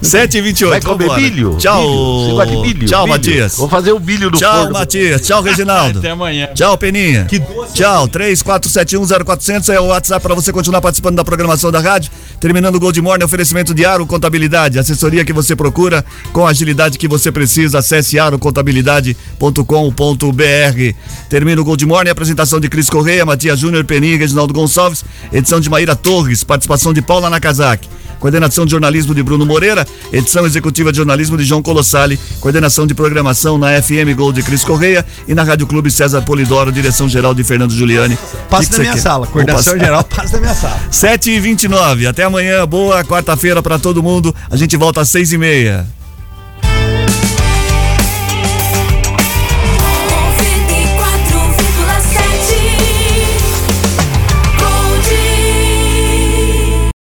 7 0.02 0.38
e 0.38 0.42
28 0.42 0.70
Vai 0.72 0.82
comer 0.82 1.04
vambora. 1.08 1.22
milho? 1.22 1.56
Tchau. 1.58 1.82
Milho. 1.82 2.26
Você 2.26 2.32
gosta 2.32 2.52
de 2.52 2.58
milho? 2.62 2.88
Tchau, 2.88 3.02
Milho. 3.04 3.14
Matias. 3.14 3.58
Vou 3.58 3.70
fazer 3.70 3.92
o 3.92 4.00
milho 4.00 4.30
no 4.32 4.38
Tchau, 4.38 4.58
forno. 4.58 4.74
Matias. 4.74 5.22
Tchau, 5.22 5.42
Reginaldo. 5.44 6.00
Até 6.00 6.10
amanhã. 6.12 6.50
Tchau, 6.54 6.78
Peninha. 6.78 7.28
Tchau, 7.74 8.08
34710400 8.08 9.70
é 9.74 9.80
o 9.80 9.86
WhatsApp 9.88 10.22
para 10.22 10.36
você 10.36 10.52
continuar 10.52 10.82
participando 10.82 11.16
da 11.16 11.24
programação 11.24 11.72
da 11.72 11.80
rádio. 11.80 12.12
Terminando 12.40 12.76
o 12.76 12.80
Gold 12.80 13.02
Morning, 13.02 13.24
oferecimento 13.26 13.74
de 13.74 13.86
Aro 13.86 14.06
Contabilidade, 14.06 14.78
assessoria 14.78 15.24
que 15.26 15.34
você 15.34 15.56
procura 15.56 16.04
com 16.32 16.46
agilidade 16.46 16.98
que 16.98 17.05
você 17.08 17.32
precisa. 17.32 17.80
Acesse 17.80 18.20
arocontabilidade.com.br. 18.20 20.96
Termina 21.30 21.62
o 21.62 21.66
Gold 21.66 21.86
Morning, 21.86 22.10
apresentação 22.10 22.60
de 22.60 22.70
Cris 22.70 22.90
Correia, 22.90 23.26
Matias 23.26 23.60
Júnior, 23.60 23.86
Peninha, 23.86 24.18
Reginaldo 24.18 24.54
Gonçalves, 24.54 25.04
edição 25.32 25.60
de 25.60 25.70
Maíra 25.70 25.96
Torres, 25.96 26.44
participação 26.44 26.94
de 26.94 27.02
Paula 27.02 27.30
Nakazaki. 27.30 27.90
Coordenação 28.20 28.66
de 28.66 28.72
jornalismo 28.72 29.14
de 29.14 29.22
Bruno 29.22 29.46
Moreira, 29.46 29.86
edição 30.12 30.46
executiva 30.46 30.92
de 30.92 30.98
jornalismo 30.98 31.38
de 31.38 31.44
João 31.44 31.62
Colossali, 31.62 32.20
coordenação 32.40 32.88
de 32.88 32.96
programação 32.96 33.58
na 33.58 33.82
FM 33.82 34.16
Gold 34.16 34.42
de 34.42 34.44
Cris 34.44 34.64
Correia 34.64 35.06
e 35.28 35.36
na 35.36 35.44
Rádio 35.44 35.68
Clube 35.68 35.92
César 35.92 36.22
Polidoro, 36.22 36.72
direção 36.72 37.08
geral 37.08 37.34
de 37.34 37.44
Fernando 37.44 37.72
Giuliani. 37.72 38.18
Passa 38.50 38.72
da 38.72 38.80
minha 38.80 38.98
sala. 38.98 39.28
Coordenação 39.28 39.78
geral, 39.78 40.04
passa 40.04 40.34
da 40.34 40.40
minha 40.40 40.56
sala. 40.56 40.80
7 40.90 41.32
e 41.32 41.40
29 41.40 42.08
Até 42.08 42.24
amanhã. 42.24 42.66
Boa 42.66 43.04
quarta-feira 43.04 43.62
para 43.62 43.78
todo 43.78 44.02
mundo. 44.02 44.34
A 44.50 44.56
gente 44.56 44.76
volta 44.76 45.02
às 45.02 45.10
seis 45.10 45.32
e 45.32 45.38
meia. 45.38 45.86